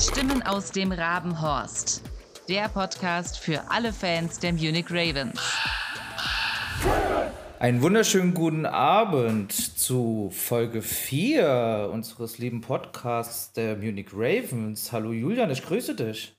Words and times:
Stimmen 0.00 0.42
aus 0.42 0.72
dem 0.72 0.92
Rabenhorst. 0.92 2.02
Der 2.48 2.70
Podcast 2.70 3.38
für 3.38 3.70
alle 3.70 3.92
Fans 3.92 4.38
der 4.38 4.54
Munich 4.54 4.86
Ravens. 4.88 5.38
Einen 7.58 7.82
wunderschönen 7.82 8.32
guten 8.32 8.64
Abend 8.64 9.52
zu 9.52 10.30
Folge 10.32 10.80
4 10.80 11.90
unseres 11.92 12.38
lieben 12.38 12.62
Podcasts 12.62 13.52
der 13.52 13.76
Munich 13.76 14.08
Ravens. 14.14 14.90
Hallo 14.90 15.12
Julian, 15.12 15.50
ich 15.50 15.62
grüße 15.62 15.94
dich. 15.94 16.34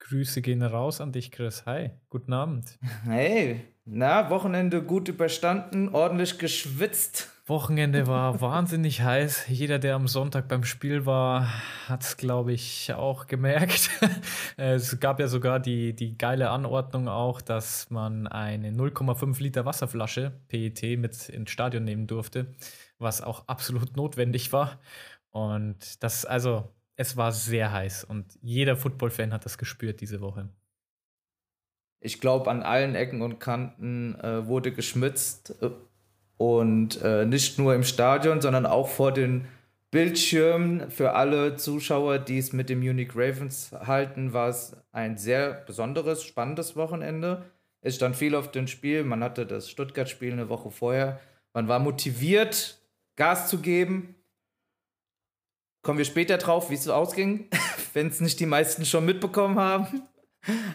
Grüße 0.00 0.42
gehen 0.42 0.62
raus 0.62 1.00
an 1.00 1.12
dich, 1.12 1.32
Chris. 1.32 1.64
Hi, 1.64 1.92
guten 2.10 2.34
Abend. 2.34 2.78
Hey, 3.04 3.62
na, 3.86 4.28
Wochenende 4.28 4.82
gut 4.82 5.08
überstanden, 5.08 5.88
ordentlich 5.88 6.38
geschwitzt. 6.38 7.30
Wochenende 7.50 8.06
war 8.06 8.40
wahnsinnig 8.40 9.02
heiß. 9.02 9.48
Jeder, 9.48 9.78
der 9.78 9.96
am 9.96 10.08
Sonntag 10.08 10.48
beim 10.48 10.64
Spiel 10.64 11.04
war, 11.04 11.52
hat 11.86 12.02
es, 12.02 12.16
glaube 12.16 12.54
ich, 12.54 12.94
auch 12.94 13.26
gemerkt. 13.26 13.90
es 14.56 14.98
gab 15.00 15.20
ja 15.20 15.28
sogar 15.28 15.60
die, 15.60 15.94
die 15.94 16.16
geile 16.16 16.48
Anordnung 16.48 17.08
auch, 17.08 17.42
dass 17.42 17.90
man 17.90 18.26
eine 18.26 18.70
0,5 18.70 19.42
Liter 19.42 19.66
Wasserflasche 19.66 20.32
PET 20.48 20.98
mit 20.98 21.28
ins 21.28 21.50
Stadion 21.50 21.84
nehmen 21.84 22.06
durfte, 22.06 22.54
was 22.98 23.20
auch 23.20 23.46
absolut 23.48 23.96
notwendig 23.96 24.54
war. 24.54 24.80
Und 25.30 26.02
das, 26.02 26.24
also, 26.24 26.72
es 26.96 27.18
war 27.18 27.32
sehr 27.32 27.72
heiß 27.72 28.04
und 28.04 28.38
jeder 28.40 28.76
Football-Fan 28.76 29.32
hat 29.32 29.44
das 29.44 29.58
gespürt 29.58 30.00
diese 30.00 30.22
Woche. 30.22 30.48
Ich 32.02 32.20
glaube, 32.20 32.50
an 32.50 32.62
allen 32.62 32.94
Ecken 32.94 33.20
und 33.20 33.40
Kanten 33.40 34.14
äh, 34.20 34.46
wurde 34.46 34.72
geschmitzt 34.72 35.60
äh, 35.60 35.70
und 36.40 37.02
äh, 37.02 37.26
nicht 37.26 37.58
nur 37.58 37.74
im 37.74 37.82
Stadion, 37.82 38.40
sondern 38.40 38.64
auch 38.64 38.88
vor 38.88 39.12
den 39.12 39.46
Bildschirmen. 39.90 40.90
Für 40.90 41.12
alle 41.12 41.56
Zuschauer, 41.56 42.18
die 42.18 42.38
es 42.38 42.54
mit 42.54 42.70
dem 42.70 42.80
Munich 42.80 43.10
Ravens 43.14 43.72
halten, 43.72 44.32
war 44.32 44.48
es 44.48 44.74
ein 44.90 45.18
sehr 45.18 45.52
besonderes, 45.52 46.24
spannendes 46.24 46.76
Wochenende. 46.76 47.44
Es 47.82 47.96
stand 47.96 48.16
viel 48.16 48.34
auf 48.34 48.50
dem 48.50 48.68
Spiel. 48.68 49.04
Man 49.04 49.22
hatte 49.22 49.44
das 49.44 49.68
Stuttgart-Spiel 49.68 50.32
eine 50.32 50.48
Woche 50.48 50.70
vorher. 50.70 51.20
Man 51.52 51.68
war 51.68 51.78
motiviert, 51.78 52.80
Gas 53.16 53.50
zu 53.50 53.58
geben. 53.58 54.14
Kommen 55.82 55.98
wir 55.98 56.06
später 56.06 56.38
drauf, 56.38 56.70
wie 56.70 56.74
es 56.74 56.84
so 56.84 56.94
ausging, 56.94 57.50
wenn 57.92 58.06
es 58.06 58.22
nicht 58.22 58.40
die 58.40 58.46
meisten 58.46 58.86
schon 58.86 59.04
mitbekommen 59.04 59.58
haben. 59.58 60.04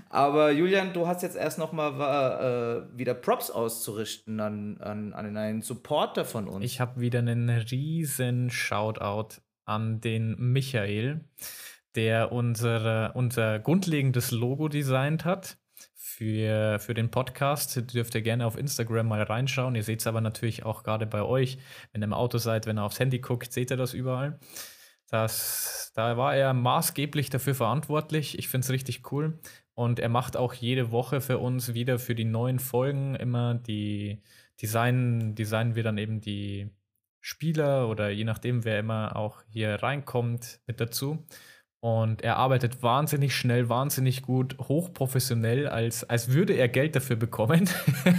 Aber 0.09 0.51
Julian, 0.51 0.93
du 0.93 1.07
hast 1.07 1.23
jetzt 1.23 1.35
erst 1.35 1.57
noch 1.57 1.71
mal 1.71 2.87
äh, 2.91 2.97
wieder 2.97 3.13
Props 3.13 3.49
auszurichten 3.49 4.39
an, 4.39 4.77
an, 4.79 5.13
an 5.13 5.37
einen 5.37 5.61
Supporter 5.61 6.25
von 6.25 6.47
uns. 6.47 6.63
Ich 6.63 6.79
habe 6.79 7.01
wieder 7.01 7.19
einen 7.19 7.49
riesen 7.49 8.49
Shoutout 8.49 9.41
an 9.65 10.01
den 10.01 10.35
Michael, 10.37 11.21
der 11.95 12.31
unsere, 12.31 13.11
unser 13.15 13.59
grundlegendes 13.59 14.31
Logo 14.31 14.67
designt 14.67 15.25
hat 15.25 15.57
für, 15.93 16.79
für 16.79 16.93
den 16.93 17.09
Podcast. 17.09 17.93
Dürft 17.93 18.15
ihr 18.15 18.21
gerne 18.21 18.45
auf 18.45 18.57
Instagram 18.57 19.07
mal 19.07 19.23
reinschauen. 19.23 19.75
Ihr 19.75 19.83
seht 19.83 19.99
es 20.01 20.07
aber 20.07 20.21
natürlich 20.21 20.63
auch 20.63 20.83
gerade 20.83 21.05
bei 21.05 21.23
euch. 21.23 21.57
Wenn 21.91 22.01
ihr 22.01 22.05
im 22.05 22.13
Auto 22.13 22.37
seid, 22.37 22.67
wenn 22.67 22.77
ihr 22.77 22.83
aufs 22.83 22.99
Handy 22.99 23.19
guckt, 23.19 23.51
seht 23.51 23.71
ihr 23.71 23.77
das 23.77 23.93
überall. 23.93 24.39
Das, 25.09 25.91
da 25.95 26.17
war 26.17 26.35
er 26.35 26.53
maßgeblich 26.53 27.29
dafür 27.29 27.55
verantwortlich. 27.55 28.39
Ich 28.39 28.47
finde 28.47 28.65
es 28.65 28.71
richtig 28.71 29.11
cool. 29.11 29.39
Und 29.73 29.99
er 29.99 30.09
macht 30.09 30.37
auch 30.37 30.53
jede 30.53 30.91
Woche 30.91 31.21
für 31.21 31.37
uns 31.37 31.73
wieder 31.73 31.99
für 31.99 32.15
die 32.15 32.25
neuen 32.25 32.59
Folgen 32.59 33.15
immer 33.15 33.55
die 33.55 34.21
Design, 34.61 35.35
designen 35.35 35.75
wir 35.75 35.83
dann 35.83 35.97
eben 35.97 36.21
die 36.21 36.69
Spieler 37.19 37.89
oder 37.89 38.09
je 38.09 38.23
nachdem, 38.23 38.63
wer 38.63 38.79
immer 38.79 39.15
auch 39.15 39.41
hier 39.49 39.81
reinkommt 39.81 40.59
mit 40.65 40.79
dazu. 40.79 41.25
Und 41.85 42.23
er 42.23 42.37
arbeitet 42.37 42.81
wahnsinnig 42.81 43.35
schnell, 43.35 43.69
wahnsinnig 43.69 44.23
gut, 44.23 44.57
hochprofessionell, 44.59 45.67
als, 45.67 46.03
als 46.03 46.31
würde 46.31 46.53
er 46.53 46.67
Geld 46.67 46.95
dafür 46.95 47.15
bekommen. 47.15 47.69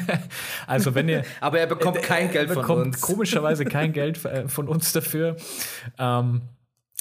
also 0.69 0.95
wenn 0.95 1.09
ihr. 1.09 1.25
Aber 1.41 1.59
er 1.59 1.67
bekommt 1.67 2.01
kein 2.03 2.31
Geld 2.31 2.51
von 2.51 2.59
uns. 2.59 2.69
Er 2.69 2.75
bekommt 2.77 3.01
komischerweise 3.01 3.65
kein 3.65 3.93
Geld 3.93 4.25
äh, 4.25 4.47
von 4.47 4.69
uns 4.69 4.93
dafür. 4.93 5.37
Ähm, 5.99 6.43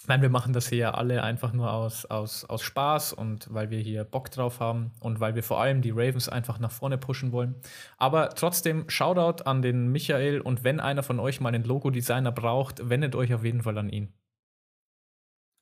Nein, 0.07 0.21
wir 0.21 0.29
machen 0.29 0.53
das 0.53 0.67
hier 0.69 0.77
ja 0.77 0.91
alle 0.93 1.23
einfach 1.23 1.51
nur 1.51 1.73
aus, 1.73 2.05
aus, 2.05 2.45
aus 2.45 2.61
Spaß 2.61 3.13
und 3.13 3.51
weil 3.51 3.71
wir 3.71 3.79
hier 3.79 4.03
Bock 4.03 4.29
drauf 4.29 4.59
haben 4.59 4.91
und 4.99 5.19
weil 5.19 5.35
wir 5.35 5.43
vor 5.43 5.59
allem 5.59 5.81
die 5.81 5.91
Ravens 5.91 6.29
einfach 6.29 6.59
nach 6.59 6.71
vorne 6.71 6.97
pushen 6.97 7.31
wollen. 7.31 7.55
Aber 7.97 8.29
trotzdem, 8.29 8.87
Shoutout 8.87 9.43
an 9.43 9.61
den 9.61 9.91
Michael 9.91 10.41
und 10.41 10.63
wenn 10.63 10.79
einer 10.79 11.01
von 11.01 11.19
euch 11.19 11.41
mal 11.41 11.53
einen 11.53 11.63
Logo-Designer 11.63 12.31
braucht, 12.31 12.87
wendet 12.89 13.15
euch 13.15 13.33
auf 13.33 13.43
jeden 13.43 13.63
Fall 13.63 13.77
an 13.77 13.89
ihn. 13.89 14.13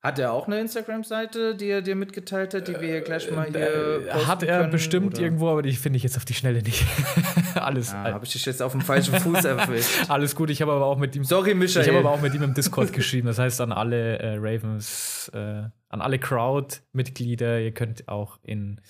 Hat 0.03 0.19
er 0.19 0.33
auch 0.33 0.47
eine 0.47 0.59
Instagram-Seite, 0.59 1.55
die 1.55 1.69
er 1.69 1.81
dir 1.81 1.95
mitgeteilt 1.95 2.53
hat, 2.53 2.67
die 2.67 2.73
wir 2.73 2.89
hier 2.89 3.01
gleich 3.01 3.31
mal 3.31 3.47
hier. 3.47 4.05
Äh, 4.05 4.25
hat 4.25 4.43
er 4.43 4.59
können, 4.59 4.71
bestimmt 4.71 5.13
oder? 5.13 5.23
irgendwo, 5.23 5.49
aber 5.49 5.61
die 5.61 5.71
finde 5.71 5.95
ich 5.95 6.03
jetzt 6.03 6.17
auf 6.17 6.25
die 6.25 6.33
Schnelle 6.33 6.61
nicht. 6.61 6.85
Alles. 7.55 7.93
Ah, 7.93 8.11
habe 8.11 8.25
ich 8.25 8.33
dich 8.33 8.45
jetzt 8.45 8.61
auf 8.61 8.73
dem 8.73 8.81
falschen 8.81 9.17
Fuß 9.17 9.45
erwischt. 9.45 9.89
Alles 10.09 10.35
gut, 10.35 10.49
ich 10.49 10.61
habe 10.61 10.73
aber 10.73 10.87
auch 10.87 10.97
mit 10.97 11.15
ihm. 11.15 11.23
Sorry, 11.23 11.55
Michael. 11.55 11.83
Ich 11.83 11.87
habe 11.87 11.99
aber 11.99 12.11
auch 12.11 12.19
mit 12.19 12.33
ihm 12.33 12.43
im 12.43 12.53
Discord 12.53 12.91
geschrieben. 12.91 13.27
Das 13.27 13.39
heißt 13.39 13.61
an 13.61 13.71
alle 13.71 14.19
äh, 14.19 14.35
Ravens, 14.35 15.31
äh, 15.33 15.37
an 15.37 16.01
alle 16.01 16.19
Crowd-Mitglieder, 16.19 17.61
ihr 17.61 17.73
könnt 17.73 18.09
auch 18.09 18.39
in, 18.43 18.81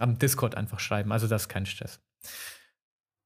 am 0.00 0.18
Discord 0.18 0.54
einfach 0.54 0.80
schreiben. 0.80 1.12
Also 1.12 1.28
das 1.28 1.42
ist 1.42 1.48
kein 1.48 1.64
Stress. 1.64 1.98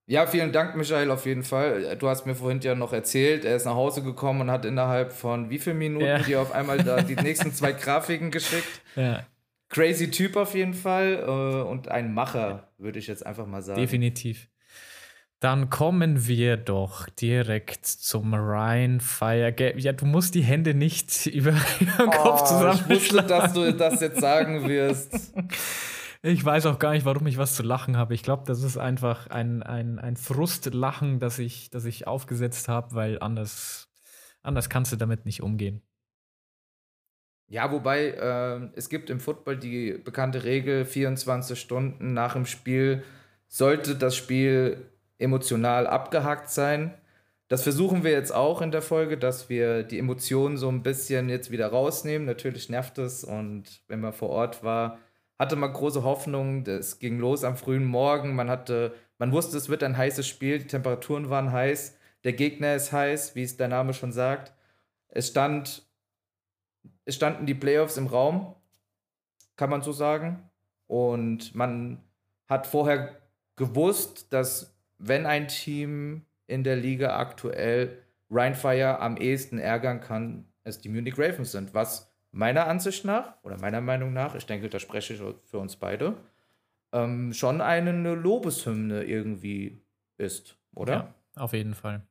Ja, 0.08 0.24
vielen 0.26 0.52
Dank, 0.52 0.76
Michael, 0.76 1.10
auf 1.10 1.26
jeden 1.26 1.42
Fall. 1.42 1.96
Du 1.98 2.08
hast 2.08 2.26
mir 2.26 2.36
vorhin 2.36 2.60
ja 2.60 2.76
noch 2.76 2.92
erzählt, 2.92 3.44
er 3.44 3.56
ist 3.56 3.64
nach 3.64 3.74
Hause 3.74 4.02
gekommen 4.02 4.42
und 4.42 4.50
hat 4.52 4.64
innerhalb 4.64 5.12
von 5.12 5.50
wie 5.50 5.58
vielen 5.58 5.78
Minuten 5.78 6.06
ja. 6.06 6.18
dir 6.18 6.40
auf 6.40 6.52
einmal 6.52 6.78
da 6.78 7.02
die 7.02 7.16
nächsten 7.22 7.52
zwei 7.52 7.72
Grafiken 7.72 8.30
geschickt. 8.30 8.82
Ja. 8.94 9.26
Crazy 9.68 10.12
Typ 10.12 10.36
auf 10.36 10.54
jeden 10.54 10.74
Fall 10.74 11.24
äh, 11.26 11.68
und 11.68 11.88
ein 11.88 12.14
Macher, 12.14 12.68
würde 12.78 13.00
ich 13.00 13.08
jetzt 13.08 13.26
einfach 13.26 13.46
mal 13.46 13.62
sagen. 13.62 13.80
Definitiv. 13.80 14.48
Dann 15.40 15.70
kommen 15.70 16.26
wir 16.28 16.56
doch 16.56 17.08
direkt 17.08 17.84
zum 17.84 18.32
Ryan 18.32 19.00
Fire. 19.00 19.52
Ja, 19.76 19.92
du 19.92 20.06
musst 20.06 20.36
die 20.36 20.42
Hände 20.42 20.72
nicht 20.72 21.26
über 21.26 21.50
den 21.50 22.10
Kopf 22.10 22.42
oh, 22.42 22.46
zusammenschlagen. 22.46 22.96
Ich 22.96 23.12
wusste, 23.12 23.22
dass 23.24 23.52
du 23.52 23.72
das 23.74 24.00
jetzt 24.00 24.20
sagen 24.20 24.68
wirst. 24.68 25.34
Ich 26.28 26.44
weiß 26.44 26.66
auch 26.66 26.80
gar 26.80 26.90
nicht, 26.90 27.04
warum 27.04 27.24
ich 27.28 27.38
was 27.38 27.54
zu 27.54 27.62
lachen 27.62 27.96
habe. 27.96 28.12
Ich 28.12 28.24
glaube, 28.24 28.42
das 28.46 28.64
ist 28.64 28.76
einfach 28.76 29.28
ein, 29.28 29.62
ein, 29.62 30.00
ein 30.00 30.16
Frustlachen, 30.16 31.20
das 31.20 31.38
ich, 31.38 31.70
das 31.70 31.84
ich 31.84 32.08
aufgesetzt 32.08 32.66
habe, 32.66 32.96
weil 32.96 33.20
anders, 33.20 33.88
anders 34.42 34.68
kannst 34.68 34.90
du 34.90 34.96
damit 34.96 35.24
nicht 35.24 35.40
umgehen. 35.40 35.82
Ja, 37.46 37.70
wobei 37.70 38.08
äh, 38.08 38.70
es 38.74 38.88
gibt 38.88 39.08
im 39.08 39.20
Football 39.20 39.56
die 39.56 39.92
bekannte 39.92 40.42
Regel, 40.42 40.84
24 40.84 41.60
Stunden 41.60 42.12
nach 42.12 42.32
dem 42.32 42.44
Spiel 42.44 43.04
sollte 43.46 43.94
das 43.94 44.16
Spiel 44.16 44.90
emotional 45.18 45.86
abgehakt 45.86 46.50
sein. 46.50 46.92
Das 47.46 47.62
versuchen 47.62 48.02
wir 48.02 48.10
jetzt 48.10 48.34
auch 48.34 48.62
in 48.62 48.72
der 48.72 48.82
Folge, 48.82 49.16
dass 49.16 49.48
wir 49.48 49.84
die 49.84 50.00
Emotionen 50.00 50.56
so 50.56 50.68
ein 50.68 50.82
bisschen 50.82 51.28
jetzt 51.28 51.52
wieder 51.52 51.68
rausnehmen. 51.68 52.26
Natürlich 52.26 52.68
nervt 52.68 52.98
es 52.98 53.22
und 53.22 53.84
wenn 53.86 54.00
man 54.00 54.12
vor 54.12 54.30
Ort 54.30 54.64
war, 54.64 54.98
hatte 55.38 55.56
man 55.56 55.72
große 55.72 56.02
Hoffnung. 56.02 56.66
Es 56.66 56.98
ging 56.98 57.18
los 57.18 57.44
am 57.44 57.56
frühen 57.56 57.84
Morgen. 57.84 58.34
Man 58.34 58.50
hatte, 58.50 58.94
man 59.18 59.32
wusste, 59.32 59.56
es 59.56 59.68
wird 59.68 59.82
ein 59.82 59.96
heißes 59.96 60.26
Spiel. 60.26 60.58
Die 60.58 60.66
Temperaturen 60.66 61.30
waren 61.30 61.52
heiß. 61.52 61.96
Der 62.24 62.32
Gegner 62.32 62.74
ist 62.74 62.92
heiß, 62.92 63.34
wie 63.34 63.42
es 63.42 63.56
der 63.56 63.68
Name 63.68 63.94
schon 63.94 64.12
sagt. 64.12 64.52
Es 65.08 65.28
stand, 65.28 65.86
es 67.04 67.14
standen 67.14 67.46
die 67.46 67.54
Playoffs 67.54 67.96
im 67.96 68.06
Raum, 68.06 68.54
kann 69.56 69.70
man 69.70 69.82
so 69.82 69.92
sagen. 69.92 70.50
Und 70.86 71.54
man 71.54 72.02
hat 72.48 72.66
vorher 72.66 73.16
gewusst, 73.56 74.32
dass 74.32 74.76
wenn 74.98 75.26
ein 75.26 75.48
Team 75.48 76.24
in 76.46 76.64
der 76.64 76.76
Liga 76.76 77.18
aktuell 77.18 78.02
Rheinfire 78.30 78.98
am 79.00 79.16
ehesten 79.16 79.58
ärgern 79.58 80.00
kann, 80.00 80.46
es 80.64 80.80
die 80.80 80.88
Munich 80.88 81.18
Ravens 81.18 81.52
sind, 81.52 81.74
was 81.74 82.05
meiner 82.36 82.66
Ansicht 82.66 83.04
nach 83.04 83.42
oder 83.42 83.58
meiner 83.58 83.80
Meinung 83.80 84.12
nach, 84.12 84.34
ich 84.34 84.46
denke, 84.46 84.68
da 84.68 84.78
spreche 84.78 85.14
ich 85.14 85.22
für 85.44 85.58
uns 85.58 85.76
beide, 85.76 86.16
ähm, 86.92 87.32
schon 87.32 87.60
eine 87.60 88.14
Lobeshymne 88.14 89.04
irgendwie 89.04 89.82
ist, 90.18 90.58
oder? 90.74 90.92
Ja, 90.92 91.42
auf 91.42 91.52
jeden 91.52 91.74
Fall. 91.74 92.06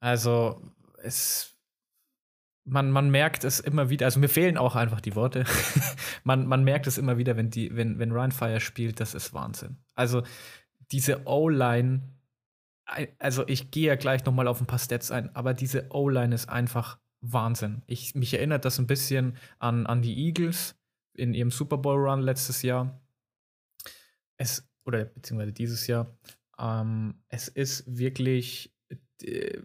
Also 0.00 0.60
es 1.02 1.58
man, 2.70 2.90
man 2.90 3.10
merkt 3.10 3.44
es 3.44 3.60
immer 3.60 3.88
wieder, 3.88 4.06
also 4.06 4.20
mir 4.20 4.28
fehlen 4.28 4.58
auch 4.58 4.76
einfach 4.76 5.00
die 5.00 5.14
Worte. 5.14 5.44
man, 6.24 6.46
man 6.46 6.64
merkt 6.64 6.86
es 6.86 6.98
immer 6.98 7.16
wieder, 7.16 7.36
wenn, 7.36 7.50
die, 7.50 7.74
wenn, 7.74 7.98
wenn 7.98 8.12
Ryan 8.12 8.32
Fire 8.32 8.60
spielt, 8.60 9.00
das 9.00 9.14
ist 9.14 9.32
Wahnsinn. 9.32 9.78
Also 9.94 10.22
diese 10.90 11.26
O-Line, 11.26 12.02
also 13.18 13.46
ich 13.48 13.70
gehe 13.70 13.88
ja 13.88 13.94
gleich 13.96 14.24
nochmal 14.24 14.48
auf 14.48 14.60
ein 14.60 14.66
paar 14.66 14.78
Stats 14.78 15.10
ein, 15.10 15.34
aber 15.34 15.54
diese 15.54 15.86
O-Line 15.90 16.34
ist 16.34 16.48
einfach 16.48 16.98
Wahnsinn. 17.20 17.82
Ich, 17.86 18.14
mich 18.14 18.34
erinnert 18.34 18.64
das 18.64 18.78
ein 18.78 18.86
bisschen 18.86 19.36
an, 19.58 19.86
an 19.86 20.02
die 20.02 20.26
Eagles 20.26 20.76
in 21.14 21.34
ihrem 21.34 21.50
Super 21.50 21.78
Bowl 21.78 21.96
Run 21.98 22.20
letztes 22.20 22.62
Jahr. 22.62 23.00
Es, 24.36 24.68
oder 24.84 25.04
beziehungsweise 25.04 25.52
dieses 25.52 25.86
Jahr. 25.86 26.16
Ähm, 26.58 27.22
es 27.28 27.48
ist 27.48 27.84
wirklich. 27.98 28.74
Äh, 29.22 29.58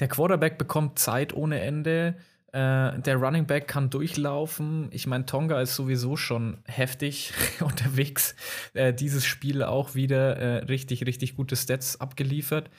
der 0.00 0.08
Quarterback 0.08 0.58
bekommt 0.58 0.98
Zeit 0.98 1.34
ohne 1.34 1.60
Ende. 1.60 2.16
Äh, 2.52 3.00
der 3.00 3.16
Running 3.16 3.46
Back 3.46 3.68
kann 3.68 3.90
durchlaufen. 3.90 4.88
Ich 4.92 5.06
meine, 5.06 5.26
Tonga 5.26 5.60
ist 5.60 5.74
sowieso 5.74 6.16
schon 6.16 6.62
heftig 6.66 7.32
unterwegs. 7.60 8.34
Äh, 8.74 8.94
dieses 8.94 9.26
Spiel 9.26 9.62
auch 9.62 9.94
wieder 9.94 10.36
äh, 10.36 10.56
richtig, 10.64 11.04
richtig 11.04 11.36
gute 11.36 11.56
Stats 11.56 12.00
abgeliefert. 12.00 12.70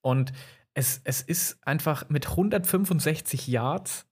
Und 0.00 0.32
es, 0.78 1.00
es 1.02 1.22
ist 1.22 1.58
einfach 1.66 2.08
mit 2.08 2.28
165 2.28 3.48
Yards 3.48 4.06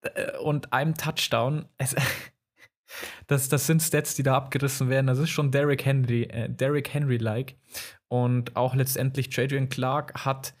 äh, 0.00 0.36
und 0.38 0.72
einem 0.72 0.96
Touchdown. 0.96 1.66
Es, 1.78 1.94
das, 3.28 3.48
das 3.48 3.68
sind 3.68 3.80
Stats, 3.80 4.16
die 4.16 4.24
da 4.24 4.36
abgerissen 4.36 4.88
werden. 4.88 5.06
Das 5.06 5.20
ist 5.20 5.30
schon 5.30 5.52
Derrick 5.52 5.84
Henry, 5.84 6.24
äh, 6.24 6.50
Derrick 6.50 6.92
Henry-like. 6.92 7.54
Und 8.08 8.56
auch 8.56 8.74
letztendlich 8.74 9.30
Trajan 9.30 9.68
Clark 9.68 10.24
hat 10.24 10.54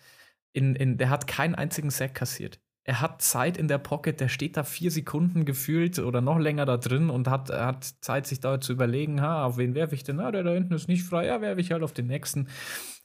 in, 0.52 0.76
in, 0.76 0.96
der 0.96 1.10
hat 1.10 1.26
keinen 1.26 1.56
einzigen 1.56 1.90
Sack 1.90 2.14
kassiert. 2.14 2.60
Er 2.84 3.00
hat 3.00 3.20
Zeit 3.20 3.56
in 3.56 3.66
der 3.66 3.78
Pocket, 3.78 4.20
der 4.20 4.28
steht 4.28 4.56
da 4.56 4.62
vier 4.62 4.92
Sekunden 4.92 5.44
gefühlt 5.44 5.98
oder 5.98 6.20
noch 6.20 6.38
länger 6.38 6.66
da 6.66 6.76
drin 6.76 7.10
und 7.10 7.26
hat, 7.26 7.50
hat 7.50 7.84
Zeit, 8.00 8.28
sich 8.28 8.38
da 8.38 8.60
zu 8.60 8.72
überlegen, 8.72 9.20
ha, 9.20 9.44
auf 9.44 9.56
wen 9.56 9.74
werfe 9.74 9.96
ich 9.96 10.04
denn? 10.04 10.20
Ah, 10.20 10.30
der 10.30 10.44
da 10.44 10.52
hinten 10.52 10.74
ist 10.74 10.88
nicht 10.88 11.02
frei, 11.04 11.26
ja, 11.26 11.40
werfe 11.40 11.60
ich 11.60 11.72
halt 11.72 11.82
auf 11.82 11.92
den 11.92 12.06
nächsten. 12.06 12.48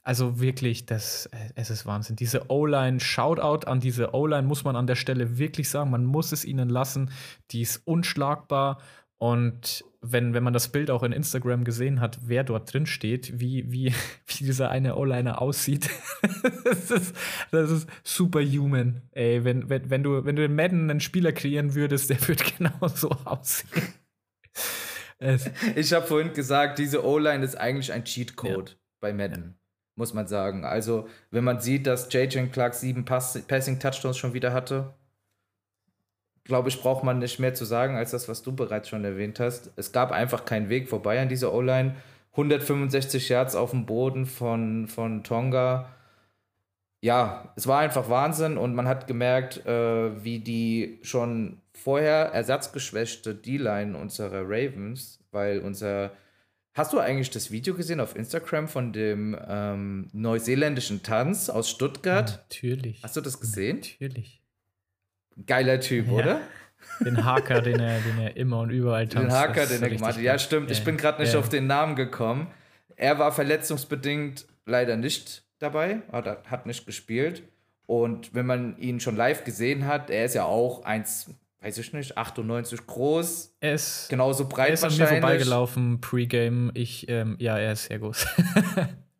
Also 0.08 0.40
wirklich, 0.40 0.86
das, 0.86 1.26
äh, 1.26 1.50
es 1.54 1.68
ist 1.68 1.84
Wahnsinn. 1.84 2.16
Diese 2.16 2.50
O-Line, 2.50 2.98
Shoutout 2.98 3.66
an 3.66 3.78
diese 3.78 4.14
O-Line 4.14 4.48
muss 4.48 4.64
man 4.64 4.74
an 4.74 4.86
der 4.86 4.94
Stelle 4.94 5.36
wirklich 5.36 5.68
sagen. 5.68 5.90
Man 5.90 6.06
muss 6.06 6.32
es 6.32 6.46
ihnen 6.46 6.70
lassen. 6.70 7.10
Die 7.50 7.60
ist 7.60 7.82
unschlagbar. 7.86 8.80
Und 9.18 9.84
wenn, 10.00 10.32
wenn 10.32 10.42
man 10.42 10.54
das 10.54 10.68
Bild 10.68 10.90
auch 10.90 11.02
in 11.02 11.12
Instagram 11.12 11.62
gesehen 11.62 12.00
hat, 12.00 12.20
wer 12.24 12.42
dort 12.42 12.72
drin 12.72 12.86
steht, 12.86 13.38
wie, 13.38 13.70
wie, 13.70 13.92
wie 14.26 14.44
dieser 14.44 14.70
eine 14.70 14.96
O-Liner 14.96 15.42
aussieht, 15.42 15.90
das, 16.64 16.90
ist, 16.90 17.14
das 17.50 17.70
ist 17.70 17.88
superhuman. 18.02 19.02
Ey, 19.10 19.44
wenn, 19.44 19.68
wenn, 19.68 19.90
wenn, 19.90 20.02
du, 20.02 20.24
wenn 20.24 20.36
du 20.36 20.44
in 20.46 20.54
Madden 20.54 20.90
einen 20.90 21.00
Spieler 21.00 21.32
kreieren 21.32 21.74
würdest, 21.74 22.08
der 22.08 22.26
würde 22.26 22.44
genau 22.56 22.88
so 22.88 23.10
aussehen. 23.26 23.92
Es 25.18 25.50
ich 25.76 25.92
habe 25.92 26.06
vorhin 26.06 26.32
gesagt, 26.32 26.78
diese 26.78 27.04
O-Line 27.04 27.44
ist 27.44 27.56
eigentlich 27.56 27.92
ein 27.92 28.04
Cheatcode 28.04 28.70
ja. 28.70 28.76
bei 29.00 29.12
Madden 29.12 29.57
muss 29.98 30.14
man 30.14 30.28
sagen. 30.28 30.64
Also, 30.64 31.08
wenn 31.30 31.44
man 31.44 31.60
sieht, 31.60 31.86
dass 31.86 32.10
J.J. 32.12 32.52
Clark 32.52 32.74
sieben 32.74 33.04
Pass 33.04 33.38
Passing 33.46 33.80
Touchdowns 33.80 34.16
schon 34.16 34.32
wieder 34.32 34.52
hatte, 34.52 34.94
glaube 36.44 36.70
ich, 36.70 36.80
braucht 36.80 37.04
man 37.04 37.18
nicht 37.18 37.38
mehr 37.38 37.52
zu 37.52 37.64
sagen, 37.64 37.96
als 37.96 38.12
das, 38.12 38.28
was 38.28 38.42
du 38.42 38.52
bereits 38.52 38.88
schon 38.88 39.04
erwähnt 39.04 39.40
hast. 39.40 39.72
Es 39.76 39.92
gab 39.92 40.12
einfach 40.12 40.44
keinen 40.44 40.70
Weg 40.70 40.88
vorbei 40.88 41.20
an 41.20 41.28
dieser 41.28 41.52
O-Line. 41.52 41.96
165 42.30 43.28
Yards 43.28 43.56
auf 43.56 43.72
dem 43.72 43.84
Boden 43.86 44.24
von, 44.24 44.86
von 44.86 45.24
Tonga. 45.24 45.90
Ja, 47.00 47.52
es 47.56 47.66
war 47.66 47.80
einfach 47.80 48.08
Wahnsinn 48.08 48.56
und 48.56 48.74
man 48.74 48.88
hat 48.88 49.06
gemerkt, 49.08 49.66
äh, 49.66 50.24
wie 50.24 50.38
die 50.38 51.00
schon 51.02 51.60
vorher 51.72 52.32
ersatzgeschwächte 52.32 53.34
D-Line 53.34 53.98
unserer 53.98 54.42
Ravens, 54.42 55.20
weil 55.32 55.58
unser 55.60 56.12
Hast 56.78 56.92
du 56.92 57.00
eigentlich 57.00 57.30
das 57.30 57.50
Video 57.50 57.74
gesehen 57.74 57.98
auf 57.98 58.14
Instagram 58.14 58.68
von 58.68 58.92
dem 58.92 59.36
ähm, 59.48 60.08
neuseeländischen 60.12 61.02
Tanz 61.02 61.50
aus 61.50 61.68
Stuttgart? 61.68 62.44
Natürlich. 62.48 63.02
Hast 63.02 63.16
du 63.16 63.20
das 63.20 63.40
gesehen? 63.40 63.78
Natürlich. 63.78 64.40
Geiler 65.44 65.80
Typ, 65.80 66.06
ja. 66.06 66.12
oder? 66.12 66.40
Den 67.00 67.24
Haker, 67.24 67.62
den 67.62 67.80
er, 67.80 67.98
den 67.98 68.20
er 68.20 68.36
immer 68.36 68.60
und 68.60 68.70
überall 68.70 69.08
tanzt. 69.08 69.26
Den 69.26 69.36
Haker, 69.36 69.66
den 69.66 69.82
er 69.82 69.88
gemacht 69.88 70.14
hat. 70.14 70.22
Ja, 70.22 70.38
stimmt. 70.38 70.70
Ich 70.70 70.84
bin 70.84 70.96
gerade 70.96 71.20
nicht 71.20 71.32
ja. 71.32 71.40
auf 71.40 71.48
den 71.48 71.66
Namen 71.66 71.96
gekommen. 71.96 72.46
Er 72.94 73.18
war 73.18 73.32
verletzungsbedingt 73.32 74.46
leider 74.64 74.96
nicht 74.96 75.42
dabei, 75.58 76.02
hat 76.12 76.66
nicht 76.66 76.86
gespielt. 76.86 77.42
Und 77.86 78.36
wenn 78.36 78.46
man 78.46 78.78
ihn 78.78 79.00
schon 79.00 79.16
live 79.16 79.42
gesehen 79.42 79.84
hat, 79.84 80.10
er 80.10 80.26
ist 80.26 80.36
ja 80.36 80.44
auch 80.44 80.84
1, 80.84 81.34
weiß 81.60 81.78
ich 81.78 81.92
nicht, 81.92 82.16
98 82.16 82.86
groß. 82.86 83.56
Er 83.60 83.74
ist 83.74 84.08
genauso 84.08 84.48
breit 84.48 84.68
er 84.68 84.74
ist 84.74 84.84
an 84.84 84.96
mir 84.96 85.06
vorbeigelaufen, 85.06 86.00
Pre-Game. 86.00 86.70
Ich, 86.74 87.08
ähm, 87.08 87.36
ja, 87.38 87.58
er 87.58 87.72
ist 87.72 87.86
sehr 87.86 87.98
groß. 87.98 88.26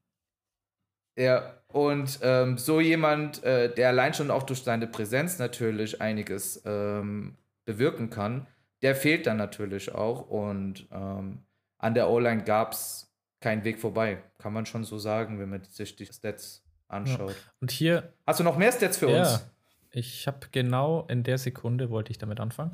ja, 1.16 1.54
und 1.68 2.18
ähm, 2.22 2.56
so 2.56 2.80
jemand, 2.80 3.42
äh, 3.44 3.72
der 3.74 3.88
allein 3.88 4.14
schon 4.14 4.30
auch 4.30 4.44
durch 4.44 4.62
seine 4.62 4.86
Präsenz 4.86 5.38
natürlich 5.38 6.00
einiges 6.00 6.62
ähm, 6.64 7.36
bewirken 7.64 8.08
kann, 8.08 8.46
der 8.82 8.94
fehlt 8.94 9.26
dann 9.26 9.36
natürlich 9.36 9.94
auch. 9.94 10.28
Und 10.28 10.86
ähm, 10.92 11.42
an 11.78 11.94
der 11.94 12.08
O-Line 12.08 12.44
gab 12.44 12.72
es 12.72 13.12
keinen 13.40 13.64
Weg 13.64 13.80
vorbei. 13.80 14.22
Kann 14.38 14.52
man 14.52 14.64
schon 14.64 14.84
so 14.84 14.98
sagen, 14.98 15.38
wenn 15.38 15.50
man 15.50 15.64
sich 15.64 15.96
die 15.96 16.06
Stats 16.06 16.64
anschaut. 16.88 17.30
Ja. 17.30 17.52
Und 17.60 17.70
hier. 17.70 18.12
Hast 18.26 18.40
du 18.40 18.44
noch 18.44 18.56
mehr 18.56 18.72
Stats 18.72 18.96
für 18.96 19.10
ja. 19.10 19.20
uns? 19.20 19.46
Ich 19.98 20.28
habe 20.28 20.46
genau 20.52 21.04
in 21.08 21.24
der 21.24 21.38
Sekunde, 21.38 21.90
wollte 21.90 22.12
ich 22.12 22.18
damit 22.18 22.38
anfangen. 22.38 22.70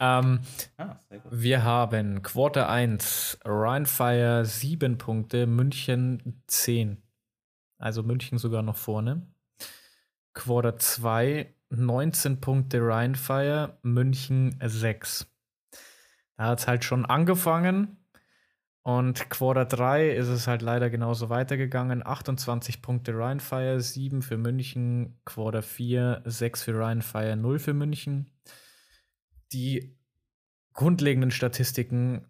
Ähm, 0.00 0.40
ah, 0.76 0.96
wir 1.30 1.62
haben 1.62 2.22
Quarter 2.22 2.68
1, 2.68 3.38
Rheinfire 3.44 4.44
7 4.44 4.98
Punkte, 4.98 5.46
München 5.46 6.42
10. 6.48 7.00
Also 7.78 8.02
München 8.02 8.38
sogar 8.38 8.62
noch 8.62 8.76
vorne. 8.76 9.24
Quarter 10.32 10.76
2, 10.76 11.54
19 11.70 12.40
Punkte 12.40 12.84
Rheinfire, 12.84 13.78
München 13.82 14.58
6. 14.60 15.26
Da 16.36 16.46
hat 16.46 16.58
es 16.58 16.66
halt 16.66 16.82
schon 16.82 17.06
angefangen. 17.06 18.03
Und 18.84 19.30
Quarter 19.30 19.64
3 19.64 20.10
ist 20.10 20.28
es 20.28 20.46
halt 20.46 20.60
leider 20.60 20.90
genauso 20.90 21.30
weitergegangen. 21.30 22.06
28 22.06 22.82
Punkte 22.82 23.16
Rheinfire, 23.16 23.80
7 23.80 24.20
für 24.20 24.36
München. 24.36 25.18
Quarter 25.24 25.62
4, 25.62 26.20
6 26.26 26.62
für 26.64 26.78
Rheinfire, 26.78 27.34
0 27.34 27.58
für 27.58 27.72
München. 27.72 28.30
Die 29.52 29.96
grundlegenden 30.74 31.30
Statistiken, 31.30 32.26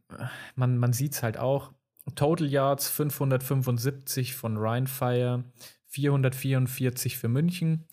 man, 0.54 0.78
man 0.78 0.92
sieht 0.92 1.14
es 1.14 1.24
halt 1.24 1.38
auch. 1.38 1.72
Total 2.14 2.46
Yards 2.46 2.88
575 2.88 4.34
von 4.34 4.56
Rheinfire, 4.56 5.42
444 5.86 7.18
für 7.18 7.28
München. 7.28 7.88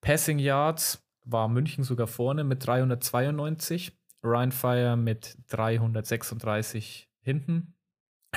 Passing 0.00 0.38
Yards 0.38 1.04
war 1.24 1.48
München 1.48 1.82
sogar 1.82 2.06
vorne 2.06 2.44
mit 2.44 2.64
392. 2.64 3.98
Rheinfire 4.22 4.96
mit 4.96 5.36
336 5.48 7.10
hinten. 7.22 7.73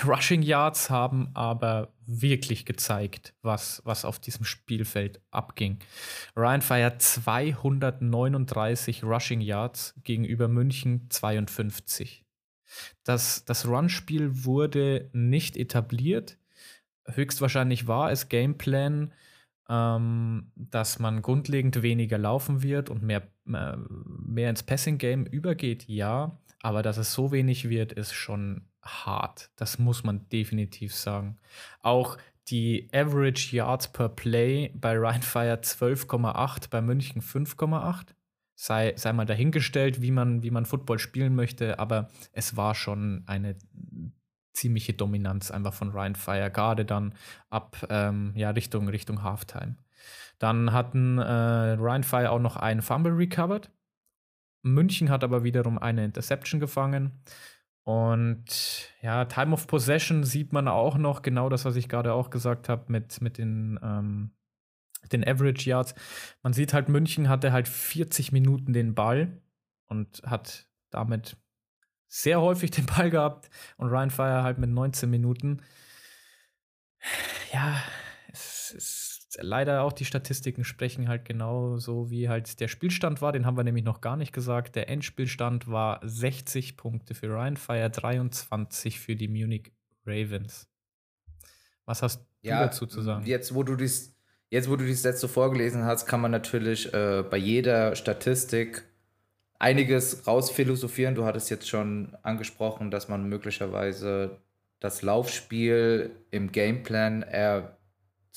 Rushing 0.06 0.42
Yards 0.42 0.90
haben 0.90 1.30
aber 1.34 1.94
wirklich 2.06 2.66
gezeigt, 2.66 3.34
was, 3.42 3.82
was 3.86 4.06
auf 4.06 4.20
diesem 4.20 4.46
Spielfeld 4.46 5.22
abging. 5.32 5.80
Ryan 6.36 6.62
feiert 6.62 7.02
239 7.02 9.04
Rushing 9.04 9.42
Yards 9.42 9.96
gegenüber 10.04 10.48
München 10.48 11.10
52. 11.10 12.26
Das, 13.04 13.46
das 13.46 13.68
Run-Spiel 13.68 14.46
wurde 14.46 15.10
nicht 15.14 15.58
etabliert. 15.58 16.38
Höchstwahrscheinlich 17.06 17.88
war 17.88 18.12
es 18.12 18.30
Gameplan, 18.30 19.14
ähm, 19.70 20.52
dass 20.56 21.00
man 21.00 21.22
grundlegend 21.22 21.82
weniger 21.82 22.18
laufen 22.18 22.64
wird 22.64 22.90
und 22.90 23.04
mehr, 23.04 23.24
äh, 23.48 23.78
mehr 23.78 24.50
ins 24.50 24.64
Passing-Game 24.64 25.26
übergeht, 25.26 25.88
ja. 25.88 26.38
Aber 26.62 26.82
dass 26.82 26.98
es 26.98 27.14
so 27.14 27.32
wenig 27.32 27.70
wird, 27.70 27.94
ist 27.94 28.14
schon 28.14 28.67
hart. 28.88 29.52
Das 29.56 29.80
muss 29.80 30.04
man 30.04 30.28
definitiv 30.30 30.96
sagen. 30.96 31.38
Auch 31.82 32.18
die 32.48 32.88
Average 32.94 33.56
Yards 33.56 33.92
per 33.92 34.10
Play 34.10 34.72
bei 34.74 34.98
Rheinfire 34.98 35.56
12,8, 35.56 36.70
bei 36.70 36.82
München 36.82 37.22
5,8. 37.22 38.16
Sei, 38.56 38.94
sei 38.96 39.14
mal 39.14 39.26
dahingestellt, 39.26 40.02
wie 40.02 40.12
man, 40.12 40.42
wie 40.42 40.50
man 40.50 40.66
Football 40.66 40.98
spielen 40.98 41.36
möchte, 41.36 41.78
aber 41.78 42.10
es 42.32 42.58
war 42.58 42.74
schon 42.74 43.24
eine 43.28 43.56
ziemliche 44.54 44.94
Dominanz 44.94 45.52
einfach 45.52 45.74
von 45.74 45.92
Rheinfire, 45.92 46.50
gerade 46.50 46.84
dann 46.84 47.14
ab 47.50 47.86
ähm, 47.90 48.34
ja, 48.36 48.50
Richtung, 48.50 48.90
Richtung 48.90 49.22
Halftime. 49.22 49.76
Dann 50.40 50.74
hatten 50.74 51.20
äh, 51.20 51.24
Rheinfire 51.24 52.32
auch 52.32 52.40
noch 52.40 52.58
einen 52.58 52.82
Fumble 52.82 53.14
recovered. 53.14 53.70
München 54.64 55.10
hat 55.10 55.24
aber 55.24 55.44
wiederum 55.44 55.78
eine 55.78 56.06
Interception 56.06 56.60
gefangen. 56.60 57.12
Und 57.88 58.92
ja, 59.02 59.24
Time 59.24 59.54
of 59.54 59.66
Possession 59.66 60.26
sieht 60.26 60.52
man 60.52 60.68
auch 60.68 60.98
noch, 60.98 61.22
genau 61.22 61.48
das, 61.48 61.64
was 61.64 61.78
ich 61.78 61.88
gerade 61.88 62.12
auch 62.12 62.30
gesagt 62.30 62.68
habe, 62.68 62.92
mit, 62.92 63.22
mit 63.22 63.38
den, 63.38 63.80
ähm, 63.82 64.32
den 65.14 65.26
Average 65.26 65.70
Yards. 65.70 65.96
Man 66.44 66.52
sieht 66.52 66.74
halt, 66.74 66.90
München 66.90 67.30
hatte 67.30 67.54
halt 67.54 67.70
40 67.70 68.34
Minuten 68.34 68.74
den 68.74 68.94
Ball 68.94 69.42
und 69.86 70.22
hat 70.26 70.68
damit 70.90 71.38
sehr 72.10 72.42
häufig 72.42 72.72
den 72.72 72.88
Ball 72.88 73.10
gehabt 73.10 73.50
und 73.78 73.88
Ryan 73.88 74.12
Fire 74.12 74.44
halt 74.44 74.58
mit 74.58 74.70
19 74.70 75.10
Minuten. 75.10 75.62
Ja, 77.54 77.82
es 78.34 78.72
ist 78.72 79.07
leider 79.40 79.84
auch 79.84 79.94
die 79.94 80.06
Statistiken 80.06 80.64
sprechen 80.64 81.08
halt 81.08 81.26
genau 81.26 81.78
so, 81.78 82.10
wie 82.10 82.30
halt 82.30 82.60
der 82.60 82.68
Spielstand 82.68 83.22
war. 83.22 83.32
Den 83.32 83.46
haben 83.46 83.58
wir 83.58 83.64
nämlich 83.64 83.84
noch 83.84 84.02
gar 84.02 84.16
nicht 84.16 84.34
gesagt. 84.34 84.76
Der 84.76 84.90
Endspielstand 84.90 85.70
war 85.70 86.00
60 86.04 86.78
Punkte 86.78 87.14
für 87.14 87.28
Ryan 87.28 87.58
Fire, 87.58 87.90
23 87.90 89.00
für 89.00 89.16
die 89.16 89.28
Munich 89.28 89.72
Ravens. 90.06 90.68
Was 91.86 92.02
hast 92.02 92.26
ja, 92.42 92.60
du 92.60 92.66
dazu 92.66 92.86
zu 92.86 93.02
sagen? 93.02 93.26
Jetzt, 93.26 93.54
wo 93.54 93.64
du 93.64 93.76
dies, 93.76 94.16
jetzt, 94.50 94.70
wo 94.70 94.76
du 94.76 94.86
dies 94.86 95.04
letzte 95.04 95.28
vorgelesen 95.28 95.84
hast, 95.84 96.06
kann 96.06 96.22
man 96.22 96.32
natürlich 96.32 96.94
äh, 96.94 97.24
bei 97.30 97.38
jeder 97.38 97.96
Statistik 97.96 98.84
einiges 99.60 100.28
rausphilosophieren. 100.28 101.16
Du 101.16 101.26
hattest 101.26 101.50
jetzt 101.50 101.68
schon 101.68 102.16
angesprochen, 102.24 102.92
dass 102.92 103.08
man 103.08 103.28
möglicherweise 103.28 104.38
das 104.80 105.02
Laufspiel 105.02 106.12
im 106.30 106.52
Gameplan 106.52 107.24
eher 107.24 107.77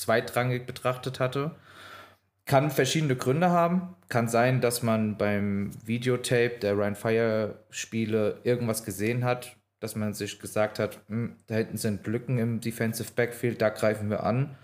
zweitrangig 0.00 0.66
betrachtet 0.66 1.21
hatte. 1.21 1.52
Kann 2.47 2.71
verschiedene 2.71 3.16
Gründe 3.16 3.50
haben. 3.50 3.95
Kann 4.09 4.28
sein, 4.28 4.61
dass 4.61 4.83
man 4.83 5.16
beim 5.16 5.71
Videotape 5.87 6.59
der 6.61 6.76
Ryan 6.76 6.97
Fire 6.97 7.54
Spiele 7.71 8.38
irgendwas 8.42 8.85
gesehen 8.85 9.25
hat, 9.25 9.57
dass 9.78 9.95
man 9.95 10.14
sich 10.14 10.40
gesagt 10.40 10.78
hat, 10.78 10.99
hm, 11.09 11.37
da 11.47 11.57
hinten 11.57 11.76
sind 11.76 12.07
Lücken 12.07 12.38
im 12.38 12.61
Defensive 12.61 13.12
Backfield, 13.14 13.61
da 13.61 13.69
greifen 13.69 14.11
wir 14.11 14.25
an. 14.25 14.57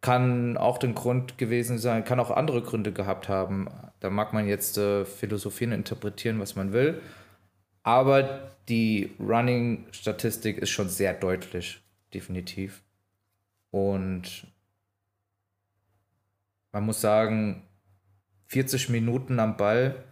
Kann 0.00 0.56
auch 0.56 0.78
den 0.78 0.94
Grund 0.94 1.36
gewesen 1.38 1.78
sein, 1.78 2.04
kann 2.04 2.20
auch 2.20 2.30
andere 2.30 2.62
Gründe 2.62 2.92
gehabt 2.92 3.28
haben. 3.28 3.68
Da 3.98 4.10
mag 4.10 4.32
man 4.32 4.46
jetzt 4.46 4.78
äh, 4.78 5.04
philosophieren, 5.04 5.72
interpretieren, 5.72 6.38
was 6.38 6.54
man 6.54 6.72
will. 6.72 7.02
Aber 7.82 8.52
die 8.68 9.10
Running-Statistik 9.18 10.58
ist 10.58 10.70
schon 10.70 10.88
sehr 10.88 11.14
deutlich, 11.14 11.80
definitiv. 12.14 12.82
Und 13.70 14.46
man 16.72 16.84
muss 16.84 17.00
sagen, 17.00 17.62
40 18.46 18.88
Minuten 18.88 19.40
am 19.40 19.56
Ball 19.56 20.04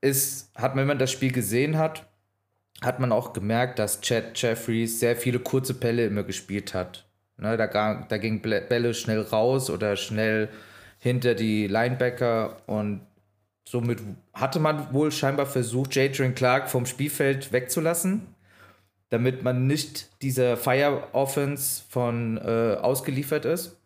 ist, 0.00 0.50
hat, 0.56 0.76
wenn 0.76 0.86
man 0.86 0.98
das 0.98 1.12
Spiel 1.12 1.32
gesehen 1.32 1.78
hat, 1.78 2.06
hat 2.82 2.98
man 2.98 3.12
auch 3.12 3.32
gemerkt, 3.32 3.78
dass 3.78 4.00
Chad 4.00 4.40
Jeffries 4.40 5.00
sehr 5.00 5.16
viele 5.16 5.38
kurze 5.38 5.74
Bälle 5.74 6.06
immer 6.06 6.22
gespielt 6.22 6.74
hat. 6.74 7.06
Ne, 7.36 7.56
da, 7.56 7.66
da 7.66 8.18
ging 8.18 8.42
Bälle 8.42 8.94
schnell 8.94 9.22
raus 9.22 9.70
oder 9.70 9.96
schnell 9.96 10.48
hinter 10.98 11.34
die 11.34 11.66
Linebacker 11.66 12.56
und 12.66 13.00
somit 13.66 14.00
hatte 14.34 14.60
man 14.60 14.92
wohl 14.92 15.10
scheinbar 15.10 15.46
versucht, 15.46 15.94
Jadrian 15.94 16.34
Clark 16.34 16.68
vom 16.68 16.84
Spielfeld 16.84 17.52
wegzulassen, 17.52 18.34
damit 19.10 19.42
man 19.42 19.66
nicht 19.66 20.22
dieser 20.22 20.56
Fire 20.56 21.08
Offense 21.12 21.82
von 21.88 22.38
äh, 22.38 22.76
ausgeliefert 22.80 23.44
ist. 23.44 23.76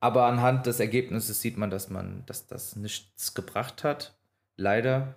Aber 0.00 0.26
anhand 0.26 0.66
des 0.66 0.80
Ergebnisses 0.80 1.40
sieht 1.40 1.56
man, 1.56 1.70
dass 1.70 1.90
man, 1.90 2.24
dass 2.26 2.46
das 2.46 2.76
nichts 2.76 3.34
gebracht 3.34 3.84
hat. 3.84 4.16
Leider. 4.56 5.14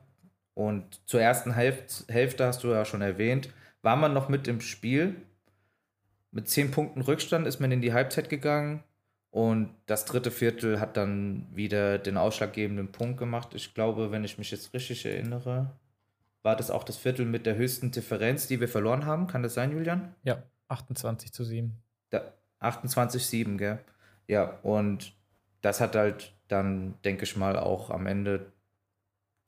Und 0.53 1.01
zur 1.07 1.21
ersten 1.21 1.53
Hälfte, 1.53 2.11
Hälfte 2.11 2.45
hast 2.45 2.63
du 2.63 2.69
ja 2.69 2.85
schon 2.85 3.01
erwähnt, 3.01 3.49
war 3.81 3.95
man 3.95 4.13
noch 4.13 4.29
mit 4.29 4.47
im 4.47 4.61
Spiel. 4.61 5.15
Mit 6.31 6.49
zehn 6.49 6.71
Punkten 6.71 7.01
Rückstand 7.01 7.47
ist 7.47 7.59
man 7.59 7.71
in 7.71 7.81
die 7.81 7.93
Halbzeit 7.93 8.29
gegangen. 8.29 8.83
Und 9.31 9.75
das 9.85 10.05
dritte 10.05 10.31
Viertel 10.31 10.79
hat 10.79 10.97
dann 10.97 11.45
wieder 11.53 11.97
den 11.97 12.17
ausschlaggebenden 12.17 12.91
Punkt 12.91 13.17
gemacht. 13.17 13.53
Ich 13.53 13.73
glaube, 13.73 14.11
wenn 14.11 14.23
ich 14.23 14.37
mich 14.37 14.49
jetzt 14.51 14.73
richtig 14.73 15.05
erinnere, 15.05 15.71
war 16.45 16.55
das 16.55 16.71
auch 16.71 16.83
das 16.83 16.95
Viertel 16.95 17.25
mit 17.25 17.45
der 17.45 17.55
höchsten 17.55 17.91
Differenz, 17.91 18.47
die 18.47 18.61
wir 18.61 18.69
verloren 18.69 19.05
haben. 19.05 19.27
Kann 19.27 19.43
das 19.43 19.55
sein, 19.55 19.71
Julian? 19.71 20.15
Ja, 20.23 20.43
28 20.69 21.33
zu 21.33 21.43
7. 21.43 21.81
28-7, 22.61 23.57
gell? 23.57 23.79
Ja, 24.27 24.59
und 24.63 25.13
das 25.61 25.81
hat 25.81 25.95
halt 25.95 26.33
dann, 26.47 26.95
denke 27.03 27.23
ich 27.23 27.35
mal, 27.35 27.57
auch 27.57 27.89
am 27.89 28.07
Ende 28.07 28.51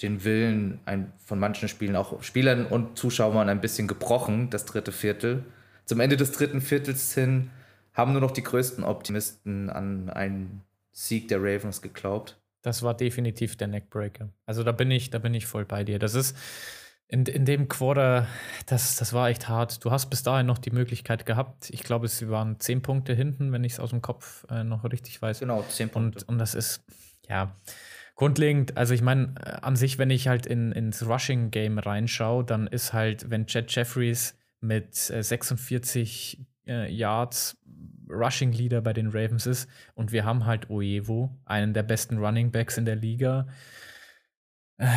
den 0.01 0.23
Willen 0.23 0.79
ein, 0.85 1.11
von 1.17 1.39
manchen 1.39 1.67
Spielen, 1.67 1.95
auch 1.95 2.21
Spielern 2.21 2.65
und 2.65 2.97
Zuschauern 2.97 3.49
ein 3.49 3.61
bisschen 3.61 3.87
gebrochen, 3.87 4.49
das 4.49 4.65
dritte 4.65 4.91
Viertel. 4.91 5.43
Zum 5.85 5.99
Ende 5.99 6.17
des 6.17 6.31
dritten 6.31 6.61
Viertels 6.61 7.13
hin 7.13 7.49
haben 7.93 8.11
nur 8.11 8.21
noch 8.21 8.31
die 8.31 8.43
größten 8.43 8.83
Optimisten 8.83 9.69
an 9.69 10.09
einen 10.09 10.61
Sieg 10.91 11.27
der 11.29 11.39
Ravens 11.41 11.81
geglaubt. 11.81 12.39
Das 12.61 12.83
war 12.83 12.95
definitiv 12.95 13.55
der 13.55 13.67
Neckbreaker. 13.67 14.29
Also 14.45 14.63
da 14.63 14.71
bin 14.71 14.91
ich, 14.91 15.09
da 15.09 15.19
bin 15.19 15.33
ich 15.33 15.47
voll 15.47 15.65
bei 15.65 15.83
dir. 15.83 15.97
Das 15.97 16.13
ist 16.13 16.35
in, 17.09 17.25
in 17.25 17.45
dem 17.45 17.67
Quarter, 17.69 18.27
das, 18.65 18.97
das 18.97 19.13
war 19.13 19.29
echt 19.29 19.47
hart. 19.47 19.83
Du 19.85 19.91
hast 19.91 20.09
bis 20.09 20.23
dahin 20.23 20.45
noch 20.45 20.57
die 20.57 20.71
Möglichkeit 20.71 21.25
gehabt. 21.25 21.69
Ich 21.69 21.83
glaube, 21.83 22.05
es 22.05 22.27
waren 22.29 22.59
zehn 22.59 22.81
Punkte 22.81 23.13
hinten, 23.13 23.51
wenn 23.51 23.63
ich 23.63 23.73
es 23.73 23.79
aus 23.79 23.91
dem 23.91 24.01
Kopf 24.01 24.45
äh, 24.49 24.63
noch 24.63 24.83
richtig 24.83 25.21
weiß. 25.21 25.39
Genau, 25.39 25.63
zehn 25.69 25.89
Punkte. 25.89 26.19
Und, 26.19 26.29
und 26.29 26.37
das 26.37 26.53
ist, 26.53 26.83
ja, 27.29 27.55
grundlegend, 28.15 28.75
also 28.75 28.93
ich 28.93 29.01
meine, 29.01 29.35
äh, 29.41 29.49
an 29.61 29.77
sich, 29.77 29.97
wenn 29.97 30.09
ich 30.09 30.27
halt 30.27 30.45
in, 30.45 30.73
ins 30.73 31.07
Rushing-Game 31.07 31.79
reinschaue, 31.79 32.43
dann 32.43 32.67
ist 32.67 32.91
halt, 32.91 33.29
wenn 33.29 33.47
Chad 33.47 33.73
Jeffries 33.73 34.37
mit 34.59 35.09
äh, 35.09 35.23
46 35.23 36.45
äh, 36.67 36.91
Yards 36.91 37.57
Rushing 38.09 38.51
Leader 38.51 38.81
bei 38.81 38.93
den 38.93 39.07
Ravens 39.07 39.45
ist 39.45 39.69
und 39.95 40.11
wir 40.11 40.25
haben 40.25 40.45
halt 40.45 40.69
Oevo, 40.69 41.37
einen 41.45 41.73
der 41.73 41.83
besten 41.83 42.17
Running 42.17 42.51
Backs 42.51 42.77
in 42.77 42.85
der 42.85 42.95
Liga. 42.95 43.47
Äh, 44.77 44.87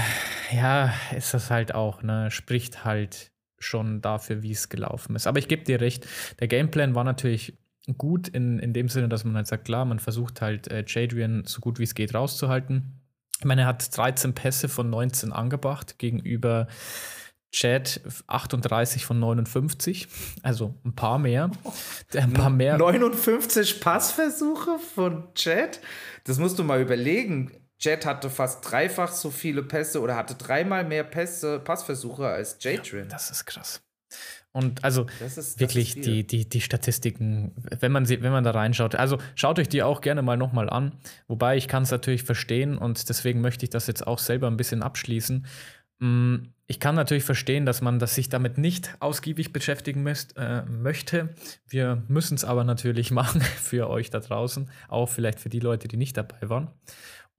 ja, 0.54 0.92
ist 1.16 1.34
das 1.34 1.50
halt 1.50 1.74
auch, 1.74 2.02
ne, 2.02 2.30
spricht 2.30 2.84
halt 2.84 3.32
schon 3.58 4.00
dafür, 4.00 4.42
wie 4.42 4.52
es 4.52 4.68
gelaufen 4.68 5.14
ist. 5.16 5.26
Aber 5.26 5.38
ich 5.38 5.48
gebe 5.48 5.64
dir 5.64 5.80
recht, 5.80 6.06
der 6.40 6.48
Gameplan 6.48 6.94
war 6.94 7.04
natürlich 7.04 7.58
gut 7.96 8.28
in, 8.28 8.58
in 8.58 8.72
dem 8.72 8.88
Sinne, 8.88 9.08
dass 9.08 9.24
man 9.24 9.36
halt 9.36 9.46
sagt, 9.46 9.64
klar, 9.64 9.84
man 9.84 9.98
versucht 9.98 10.40
halt 10.40 10.68
äh, 10.68 10.84
Jadrian 10.86 11.44
so 11.44 11.60
gut 11.60 11.78
wie 11.78 11.84
es 11.84 11.94
geht 11.94 12.14
rauszuhalten. 12.14 13.00
Ich 13.38 13.44
meine, 13.44 13.62
er 13.62 13.66
hat 13.68 13.96
13 13.96 14.34
Pässe 14.34 14.68
von 14.68 14.90
19 14.90 15.32
angebracht 15.32 15.98
gegenüber 15.98 16.68
Chad 17.52 18.00
38 18.28 19.04
von 19.04 19.18
59, 19.18 20.06
also 20.42 20.74
ein 20.84 20.94
paar 20.94 21.18
mehr. 21.18 21.50
Ein 22.14 22.32
paar 22.32 22.50
mehr. 22.50 22.78
59 22.78 23.80
Passversuche 23.80 24.78
von 24.78 25.34
Chad? 25.34 25.80
Das 26.24 26.38
musst 26.38 26.58
du 26.58 26.64
mal 26.64 26.80
überlegen. 26.80 27.50
Chad 27.80 28.04
hatte 28.04 28.28
fast 28.30 28.70
dreifach 28.70 29.10
so 29.10 29.30
viele 29.30 29.62
Pässe 29.62 30.00
oder 30.00 30.14
hatte 30.14 30.34
dreimal 30.34 30.84
mehr 30.84 31.02
Pässe, 31.02 31.58
Passversuche 31.58 32.26
als 32.26 32.58
Jadrin. 32.60 33.04
Ja, 33.04 33.10
das 33.10 33.30
ist 33.30 33.46
krass. 33.46 33.82
Und 34.52 34.82
also 34.82 35.06
ist, 35.24 35.60
wirklich 35.60 35.94
die, 35.94 36.26
die, 36.26 36.48
die 36.48 36.60
Statistiken, 36.60 37.52
wenn 37.78 37.92
man, 37.92 38.04
sie, 38.04 38.20
wenn 38.20 38.32
man 38.32 38.42
da 38.42 38.50
reinschaut, 38.50 38.96
also 38.96 39.18
schaut 39.36 39.60
euch 39.60 39.68
die 39.68 39.82
auch 39.82 40.00
gerne 40.00 40.22
mal 40.22 40.36
nochmal 40.36 40.68
an. 40.68 40.92
Wobei 41.28 41.56
ich 41.56 41.68
kann 41.68 41.84
es 41.84 41.92
natürlich 41.92 42.24
verstehen 42.24 42.76
und 42.76 43.08
deswegen 43.08 43.40
möchte 43.40 43.64
ich 43.64 43.70
das 43.70 43.86
jetzt 43.86 44.06
auch 44.06 44.18
selber 44.18 44.48
ein 44.48 44.56
bisschen 44.56 44.82
abschließen. 44.82 45.46
Mm, 46.00 46.36
ich 46.66 46.80
kann 46.80 46.96
natürlich 46.96 47.24
verstehen, 47.24 47.64
dass 47.64 47.80
man 47.80 48.00
das 48.00 48.16
sich 48.16 48.28
damit 48.28 48.58
nicht 48.58 48.96
ausgiebig 48.98 49.52
beschäftigen 49.52 50.02
müsst, 50.02 50.36
äh, 50.36 50.62
möchte. 50.62 51.30
Wir 51.68 52.02
müssen 52.08 52.34
es 52.34 52.44
aber 52.44 52.64
natürlich 52.64 53.10
machen 53.12 53.40
für 53.40 53.88
euch 53.88 54.10
da 54.10 54.18
draußen, 54.18 54.68
auch 54.88 55.08
vielleicht 55.08 55.38
für 55.38 55.48
die 55.48 55.60
Leute, 55.60 55.86
die 55.86 55.96
nicht 55.96 56.16
dabei 56.16 56.48
waren. 56.48 56.70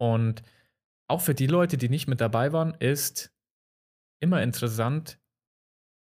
Und 0.01 0.41
auch 1.07 1.21
für 1.21 1.35
die 1.35 1.45
Leute, 1.45 1.77
die 1.77 1.87
nicht 1.87 2.07
mit 2.07 2.21
dabei 2.21 2.53
waren, 2.53 2.73
ist 2.73 3.31
immer 4.19 4.41
interessant, 4.41 5.19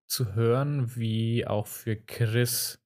zu 0.06 0.36
hören, 0.36 0.94
wie 0.94 1.44
auch 1.48 1.66
für 1.66 1.96
Chris, 1.96 2.80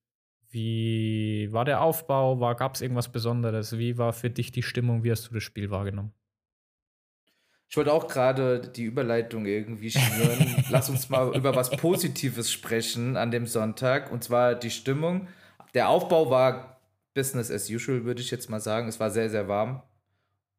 wie 0.49 1.53
war 1.53 1.67
der 1.67 1.83
Aufbau, 1.83 2.41
war, 2.41 2.55
gab 2.55 2.77
es 2.77 2.81
irgendwas 2.81 3.13
Besonderes, 3.13 3.77
wie 3.77 3.99
war 3.99 4.15
für 4.15 4.31
dich 4.31 4.53
die 4.53 4.63
Stimmung, 4.63 5.05
wie 5.05 5.11
hast 5.11 5.29
du 5.29 5.35
das 5.35 5.43
Spiel 5.43 5.71
wahrgenommen? 5.71 6.15
Ich 7.69 7.77
wollte 7.77 7.93
auch 7.93 8.09
gerade 8.09 8.61
die 8.61 8.85
Überleitung 8.85 9.45
irgendwie 9.45 9.91
schnüren. 9.91 10.65
Lass 10.71 10.89
uns 10.89 11.11
mal 11.11 11.37
über 11.37 11.55
was 11.55 11.71
Positives 11.71 12.51
sprechen 12.51 13.19
an 13.19 13.31
dem 13.31 13.47
Sonntag. 13.47 14.11
Und 14.11 14.25
zwar 14.25 14.55
die 14.55 14.71
Stimmung. 14.71 15.29
Der 15.75 15.91
Aufbau 15.91 16.31
war 16.31 16.81
Business 17.13 17.51
as 17.51 17.69
usual, 17.69 18.05
würde 18.05 18.23
ich 18.23 18.31
jetzt 18.31 18.49
mal 18.49 18.61
sagen. 18.61 18.89
Es 18.89 18.99
war 18.99 19.11
sehr, 19.11 19.29
sehr 19.29 19.49
warm. 19.49 19.83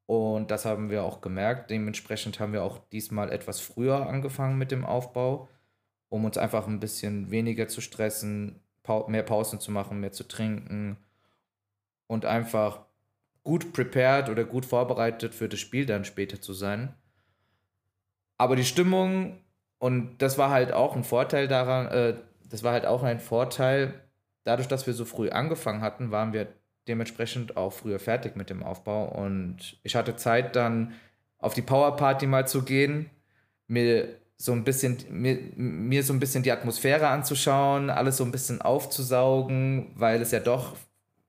Und 0.05 0.51
das 0.51 0.65
haben 0.65 0.89
wir 0.89 1.03
auch 1.03 1.21
gemerkt. 1.21 1.69
Dementsprechend 1.71 2.39
haben 2.39 2.53
wir 2.53 2.63
auch 2.63 2.79
diesmal 2.91 3.31
etwas 3.31 3.59
früher 3.59 4.07
angefangen 4.07 4.57
mit 4.57 4.71
dem 4.71 4.85
Aufbau 4.85 5.47
um 6.13 6.25
uns 6.25 6.37
einfach 6.37 6.67
ein 6.67 6.79
bisschen 6.79 7.31
weniger 7.31 7.67
zu 7.67 7.81
stressen, 7.81 8.61
mehr 9.07 9.23
Pausen 9.23 9.59
zu 9.59 9.71
machen, 9.71 9.99
mehr 9.99 10.11
zu 10.11 10.27
trinken 10.27 10.95
und 12.05 12.23
einfach 12.23 12.85
gut 13.41 13.73
prepared 13.73 14.29
oder 14.29 14.43
gut 14.43 14.67
vorbereitet 14.67 15.33
für 15.33 15.49
das 15.49 15.59
Spiel 15.59 15.87
dann 15.87 16.05
später 16.05 16.39
zu 16.39 16.53
sein. 16.53 16.93
Aber 18.37 18.55
die 18.55 18.63
Stimmung, 18.63 19.41
und 19.79 20.19
das 20.19 20.37
war 20.37 20.51
halt 20.51 20.71
auch 20.71 20.95
ein 20.95 21.03
Vorteil 21.03 21.47
daran, 21.47 21.87
äh, 21.87 22.15
das 22.47 22.61
war 22.61 22.73
halt 22.73 22.85
auch 22.85 23.01
ein 23.01 23.19
Vorteil, 23.19 23.99
dadurch, 24.43 24.67
dass 24.67 24.85
wir 24.85 24.93
so 24.93 25.05
früh 25.05 25.31
angefangen 25.31 25.81
hatten, 25.81 26.11
waren 26.11 26.31
wir 26.31 26.47
dementsprechend 26.87 27.57
auch 27.57 27.71
früher 27.71 27.99
fertig 27.99 28.35
mit 28.35 28.49
dem 28.49 28.63
Aufbau. 28.63 29.05
Und 29.05 29.77
ich 29.83 29.95
hatte 29.95 30.15
Zeit 30.15 30.55
dann 30.55 30.93
auf 31.39 31.53
die 31.53 31.61
Powerparty 31.61 32.27
mal 32.27 32.47
zu 32.47 32.63
gehen, 32.63 33.09
mir 33.67 34.07
so 34.37 34.51
ein 34.51 34.63
bisschen, 34.63 34.97
mir, 35.09 35.37
mir 35.55 36.03
so 36.03 36.13
ein 36.13 36.19
bisschen 36.19 36.43
die 36.43 36.51
Atmosphäre 36.51 37.07
anzuschauen, 37.07 37.89
alles 37.89 38.17
so 38.17 38.25
ein 38.25 38.31
bisschen 38.31 38.61
aufzusaugen, 38.61 39.91
weil 39.95 40.21
es 40.21 40.31
ja 40.31 40.39
doch 40.39 40.75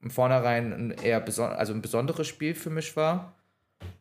im 0.03 0.11
Vornherein 0.11 0.73
ein 0.73 0.91
eher 0.91 1.21
beson 1.21 1.51
also 1.51 1.73
ein 1.73 1.83
besonderes 1.83 2.27
Spiel 2.27 2.55
für 2.55 2.71
mich 2.71 2.97
war. 2.97 3.35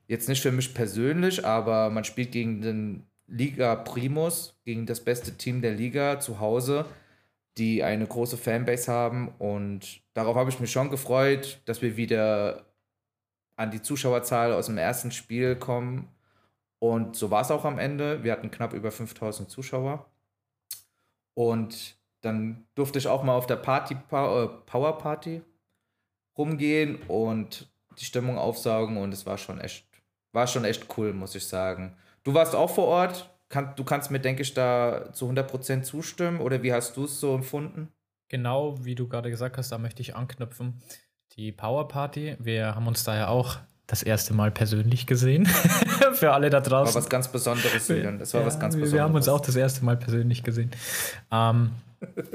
Jetzt 0.07 0.29
nicht 0.29 0.41
für 0.41 0.51
mich 0.51 0.73
persönlich, 0.73 1.45
aber 1.45 1.89
man 1.89 2.03
spielt 2.03 2.31
gegen 2.31 2.61
den 2.61 3.03
Liga 3.27 3.75
Primus, 3.75 4.59
gegen 4.65 4.85
das 4.85 4.99
beste 4.99 5.37
Team 5.37 5.61
der 5.61 5.71
Liga 5.71 6.19
zu 6.19 6.39
Hause, 6.39 6.85
die 7.57 7.83
eine 7.83 8.07
große 8.07 8.37
Fanbase 8.37 8.91
haben. 8.91 9.29
Und 9.39 10.01
darauf 10.13 10.35
habe 10.35 10.49
ich 10.49 10.59
mich 10.59 10.71
schon 10.71 10.89
gefreut, 10.89 11.61
dass 11.65 11.81
wir 11.81 11.97
wieder 11.97 12.65
an 13.55 13.71
die 13.71 13.81
Zuschauerzahl 13.81 14.53
aus 14.53 14.65
dem 14.67 14.77
ersten 14.77 15.11
Spiel 15.11 15.55
kommen 15.55 16.09
Und 16.79 17.15
so 17.15 17.31
war 17.31 17.41
es 17.41 17.51
auch 17.51 17.65
am 17.65 17.79
Ende. 17.79 18.23
Wir 18.23 18.31
hatten 18.33 18.51
knapp 18.51 18.73
über 18.73 18.91
5000 18.91 19.49
Zuschauer. 19.49 20.05
Und 21.35 21.97
dann 22.21 22.67
durfte 22.75 22.99
ich 22.99 23.07
auch 23.07 23.23
mal 23.23 23.35
auf 23.35 23.47
der 23.47 23.57
Party, 23.57 23.95
äh, 23.95 24.47
Power 24.65 24.97
Party 24.97 25.41
rumgehen 26.37 27.01
und 27.07 27.71
die 27.99 28.05
Stimmung 28.05 28.37
aufsaugen 28.37 28.97
und 28.97 29.13
es 29.13 29.25
war 29.25 29.37
schon 29.37 29.59
echt, 29.59 29.85
war 30.31 30.47
schon 30.47 30.65
echt 30.65 30.97
cool, 30.97 31.13
muss 31.13 31.35
ich 31.35 31.47
sagen. 31.47 31.95
Du 32.23 32.33
warst 32.33 32.55
auch 32.55 32.69
vor 32.69 32.87
Ort. 32.87 33.29
Kann, 33.53 33.75
du 33.75 33.83
kannst 33.83 34.09
mir, 34.09 34.19
denke 34.19 34.41
ich, 34.41 34.55
da 34.55 35.13
zu 35.13 35.29
100% 35.29 35.83
zustimmen 35.83 36.39
oder 36.39 36.63
wie 36.63 36.73
hast 36.73 36.97
du 36.97 37.05
es 37.05 37.19
so 37.19 37.35
empfunden? 37.35 37.89
Genau, 38.27 38.83
wie 38.83 38.95
du 38.95 39.07
gerade 39.07 39.29
gesagt 39.29 39.59
hast, 39.59 39.71
da 39.71 39.77
möchte 39.77 40.01
ich 40.01 40.15
anknüpfen. 40.15 40.81
Die 41.35 41.51
Power 41.51 41.87
Party, 41.87 42.35
wir 42.39 42.73
haben 42.73 42.87
uns 42.87 43.03
da 43.03 43.15
ja 43.15 43.27
auch 43.27 43.59
das 43.85 44.01
erste 44.01 44.33
Mal 44.33 44.49
persönlich 44.49 45.05
gesehen. 45.05 45.45
Für 46.13 46.33
alle 46.33 46.49
da 46.49 46.61
draußen. 46.61 46.95
War 46.95 47.01
was 47.03 47.09
ganz 47.11 47.27
Besonderes, 47.27 47.87
Julian. 47.87 48.17
Das 48.17 48.33
war 48.33 48.41
ja, 48.41 48.47
was 48.47 48.59
ganz 48.59 48.73
Besonderes. 48.73 48.93
Wir 48.93 49.03
haben 49.03 49.13
uns 49.13 49.27
auch 49.27 49.41
das 49.41 49.55
erste 49.55 49.85
Mal 49.85 49.97
persönlich 49.97 50.41
gesehen. 50.41 50.71
Ähm, 51.31 51.73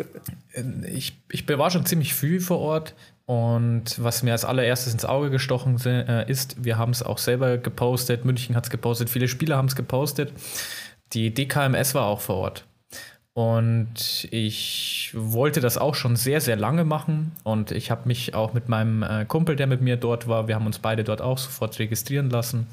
ich, 0.86 1.20
ich 1.32 1.48
war 1.48 1.70
schon 1.72 1.84
ziemlich 1.84 2.14
früh 2.14 2.38
vor 2.38 2.60
Ort 2.60 2.94
und 3.26 4.02
was 4.02 4.22
mir 4.22 4.30
als 4.30 4.44
allererstes 4.44 4.92
ins 4.92 5.04
Auge 5.04 5.30
gestochen 5.30 5.84
äh, 5.84 6.30
ist, 6.30 6.64
wir 6.64 6.78
haben 6.78 6.92
es 6.92 7.02
auch 7.02 7.18
selber 7.18 7.58
gepostet, 7.58 8.24
München 8.24 8.54
hat 8.54 8.64
es 8.64 8.70
gepostet, 8.70 9.10
viele 9.10 9.26
Spieler 9.26 9.56
haben 9.56 9.66
es 9.66 9.74
gepostet. 9.74 10.32
Die 11.12 11.32
DKMS 11.32 11.94
war 11.94 12.06
auch 12.06 12.20
vor 12.20 12.36
Ort. 12.36 12.64
Und 13.38 14.26
ich 14.32 15.12
wollte 15.14 15.60
das 15.60 15.78
auch 15.78 15.94
schon 15.94 16.16
sehr, 16.16 16.40
sehr 16.40 16.56
lange 16.56 16.84
machen. 16.84 17.30
Und 17.44 17.70
ich 17.70 17.92
habe 17.92 18.08
mich 18.08 18.34
auch 18.34 18.52
mit 18.52 18.68
meinem 18.68 19.04
äh, 19.04 19.26
Kumpel, 19.26 19.54
der 19.54 19.68
mit 19.68 19.80
mir 19.80 19.96
dort 19.96 20.26
war, 20.26 20.48
wir 20.48 20.56
haben 20.56 20.66
uns 20.66 20.80
beide 20.80 21.04
dort 21.04 21.22
auch 21.22 21.38
sofort 21.38 21.78
registrieren 21.78 22.30
lassen. 22.30 22.66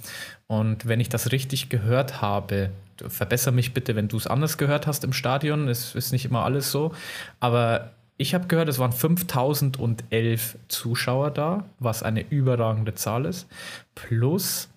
Und 0.47 0.87
wenn 0.87 0.99
ich 0.99 1.09
das 1.09 1.31
richtig 1.31 1.69
gehört 1.69 2.19
habe, 2.19 2.71
verbessere 2.97 3.53
mich 3.53 3.75
bitte, 3.75 3.95
wenn 3.95 4.07
du 4.07 4.17
es 4.17 4.25
anders 4.25 4.57
gehört 4.57 4.87
hast 4.87 5.03
im 5.03 5.13
Stadion, 5.13 5.67
es 5.67 5.93
ist 5.93 6.11
nicht 6.11 6.25
immer 6.25 6.43
alles 6.43 6.71
so. 6.71 6.93
Aber 7.39 7.91
ich 8.17 8.33
habe 8.33 8.47
gehört, 8.47 8.67
es 8.67 8.79
waren 8.79 8.91
5011 8.91 10.57
Zuschauer 10.67 11.29
da, 11.29 11.65
was 11.77 12.01
eine 12.01 12.21
überragende 12.21 12.95
Zahl 12.95 13.25
ist. 13.25 13.47
Plus 13.93 14.69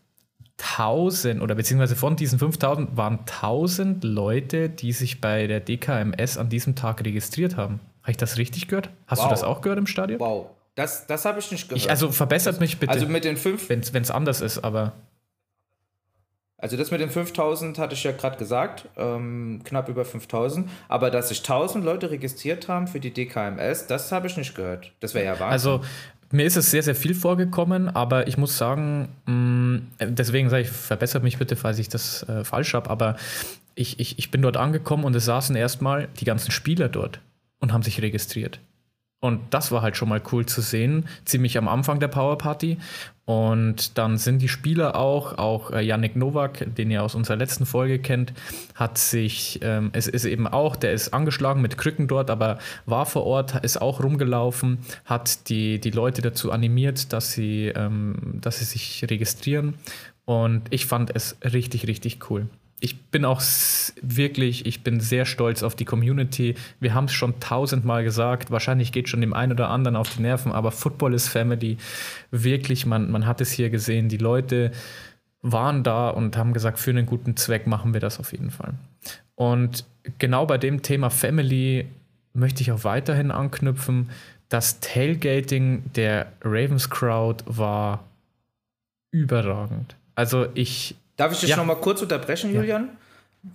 1000 0.58 1.40
oder 1.40 1.54
beziehungsweise 1.54 1.96
von 1.96 2.16
diesen 2.16 2.38
5000 2.38 2.96
waren 2.96 3.20
1000 3.20 4.02
Leute, 4.04 4.68
die 4.68 4.92
sich 4.92 5.20
bei 5.20 5.46
der 5.46 5.60
DKMS 5.60 6.36
an 6.36 6.48
diesem 6.48 6.74
Tag 6.74 7.04
registriert 7.04 7.56
haben. 7.56 7.80
Habe 8.02 8.10
ich 8.10 8.16
das 8.16 8.38
richtig 8.38 8.68
gehört? 8.68 8.90
Hast 9.06 9.20
wow. 9.20 9.28
du 9.28 9.30
das 9.30 9.44
auch 9.44 9.60
gehört 9.60 9.78
im 9.78 9.86
Stadion? 9.86 10.18
Wow, 10.18 10.46
das, 10.74 11.06
das 11.06 11.24
habe 11.24 11.38
ich 11.38 11.50
nicht 11.50 11.68
gehört. 11.68 11.84
Ich, 11.84 11.90
also 11.90 12.10
verbessert 12.10 12.60
mich 12.60 12.78
bitte. 12.78 12.92
Also 12.92 13.06
mit 13.06 13.24
den 13.24 13.36
fünf. 13.36 13.68
Wenn 13.68 13.80
es 13.80 14.10
anders 14.10 14.40
ist, 14.40 14.58
aber. 14.58 14.92
Also 16.60 16.76
das 16.76 16.90
mit 16.90 17.00
den 17.00 17.10
5000 17.10 17.78
hatte 17.78 17.94
ich 17.94 18.02
ja 18.02 18.10
gerade 18.10 18.36
gesagt, 18.36 18.88
ähm, 18.96 19.60
knapp 19.62 19.88
über 19.88 20.04
5000. 20.04 20.68
Aber 20.88 21.10
dass 21.10 21.28
sich 21.28 21.38
1000 21.38 21.84
Leute 21.84 22.10
registriert 22.10 22.66
haben 22.66 22.88
für 22.88 22.98
die 22.98 23.12
DKMS, 23.12 23.86
das 23.86 24.10
habe 24.10 24.26
ich 24.26 24.36
nicht 24.36 24.56
gehört. 24.56 24.90
Das 24.98 25.14
wäre 25.14 25.24
ja 25.24 25.32
Wahnsinn. 25.32 25.52
Also 25.52 25.80
mir 26.30 26.44
ist 26.44 26.56
es 26.56 26.70
sehr, 26.70 26.82
sehr 26.82 26.94
viel 26.94 27.14
vorgekommen, 27.14 27.88
aber 27.88 28.28
ich 28.28 28.36
muss 28.36 28.58
sagen, 28.58 29.08
mm, 29.26 29.76
deswegen 30.00 30.50
sage 30.50 30.62
ich, 30.62 30.68
verbessert 30.68 31.22
mich 31.22 31.38
bitte, 31.38 31.56
falls 31.56 31.78
ich 31.78 31.88
das 31.88 32.22
äh, 32.28 32.44
falsch 32.44 32.74
habe, 32.74 32.90
aber 32.90 33.16
ich, 33.74 34.00
ich, 34.00 34.18
ich 34.18 34.30
bin 34.30 34.42
dort 34.42 34.56
angekommen 34.56 35.04
und 35.04 35.14
es 35.14 35.24
saßen 35.24 35.56
erstmal 35.56 36.08
die 36.20 36.24
ganzen 36.24 36.50
Spieler 36.50 36.88
dort 36.88 37.20
und 37.60 37.72
haben 37.72 37.82
sich 37.82 38.02
registriert. 38.02 38.60
Und 39.20 39.40
das 39.50 39.72
war 39.72 39.82
halt 39.82 39.96
schon 39.96 40.08
mal 40.08 40.22
cool 40.30 40.46
zu 40.46 40.60
sehen, 40.60 41.08
ziemlich 41.24 41.58
am 41.58 41.66
Anfang 41.66 41.98
der 41.98 42.06
Power 42.06 42.38
Party. 42.38 42.78
Und 43.24 43.98
dann 43.98 44.16
sind 44.16 44.40
die 44.40 44.48
Spieler 44.48 44.94
auch, 44.94 45.36
auch 45.38 45.72
äh, 45.72 45.82
Yannick 45.82 46.14
Nowak, 46.14 46.64
den 46.76 46.90
ihr 46.90 47.02
aus 47.02 47.16
unserer 47.16 47.36
letzten 47.36 47.66
Folge 47.66 47.98
kennt, 47.98 48.32
hat 48.74 48.96
sich, 48.96 49.58
ähm, 49.62 49.90
es 49.92 50.06
ist 50.06 50.24
eben 50.24 50.46
auch, 50.46 50.76
der 50.76 50.92
ist 50.92 51.12
angeschlagen 51.12 51.60
mit 51.60 51.76
Krücken 51.76 52.06
dort, 52.06 52.30
aber 52.30 52.58
war 52.86 53.06
vor 53.06 53.24
Ort, 53.24 53.62
ist 53.64 53.82
auch 53.82 54.02
rumgelaufen, 54.02 54.78
hat 55.04 55.48
die, 55.50 55.80
die 55.80 55.90
Leute 55.90 56.22
dazu 56.22 56.52
animiert, 56.52 57.12
dass 57.12 57.32
sie, 57.32 57.66
ähm, 57.74 58.38
dass 58.40 58.60
sie 58.60 58.64
sich 58.64 59.04
registrieren. 59.10 59.74
Und 60.24 60.62
ich 60.70 60.86
fand 60.86 61.14
es 61.14 61.36
richtig, 61.42 61.88
richtig 61.88 62.30
cool 62.30 62.48
ich 62.80 63.00
bin 63.06 63.24
auch 63.24 63.42
wirklich, 64.00 64.66
ich 64.66 64.82
bin 64.82 65.00
sehr 65.00 65.24
stolz 65.24 65.62
auf 65.62 65.74
die 65.74 65.84
Community. 65.84 66.54
Wir 66.80 66.94
haben 66.94 67.06
es 67.06 67.12
schon 67.12 67.40
tausendmal 67.40 68.04
gesagt, 68.04 68.50
wahrscheinlich 68.50 68.92
geht 68.92 69.08
schon 69.08 69.20
dem 69.20 69.32
einen 69.32 69.52
oder 69.52 69.70
anderen 69.70 69.96
auf 69.96 70.14
die 70.14 70.22
Nerven, 70.22 70.52
aber 70.52 70.70
Football 70.70 71.14
is 71.14 71.28
Family. 71.28 71.76
Wirklich, 72.30 72.86
man, 72.86 73.10
man 73.10 73.26
hat 73.26 73.40
es 73.40 73.50
hier 73.50 73.70
gesehen, 73.70 74.08
die 74.08 74.16
Leute 74.16 74.70
waren 75.42 75.82
da 75.82 76.10
und 76.10 76.36
haben 76.36 76.52
gesagt, 76.52 76.78
für 76.78 76.90
einen 76.90 77.06
guten 77.06 77.36
Zweck 77.36 77.66
machen 77.66 77.94
wir 77.94 78.00
das 78.00 78.20
auf 78.20 78.32
jeden 78.32 78.50
Fall. 78.50 78.74
Und 79.34 79.84
genau 80.18 80.46
bei 80.46 80.58
dem 80.58 80.82
Thema 80.82 81.10
Family 81.10 81.86
möchte 82.32 82.62
ich 82.62 82.72
auch 82.72 82.84
weiterhin 82.84 83.30
anknüpfen. 83.30 84.10
Das 84.48 84.80
Tailgating 84.80 85.82
der 85.94 86.32
Ravens 86.42 86.90
Crowd 86.90 87.44
war 87.46 88.04
überragend. 89.10 89.96
Also 90.14 90.46
ich, 90.54 90.96
Darf 91.18 91.32
ich 91.32 91.40
dich 91.40 91.50
ja. 91.50 91.56
noch 91.56 91.66
mal 91.66 91.74
kurz 91.74 92.00
unterbrechen, 92.00 92.54
Julian? 92.54 92.90
Ja. 93.42 93.50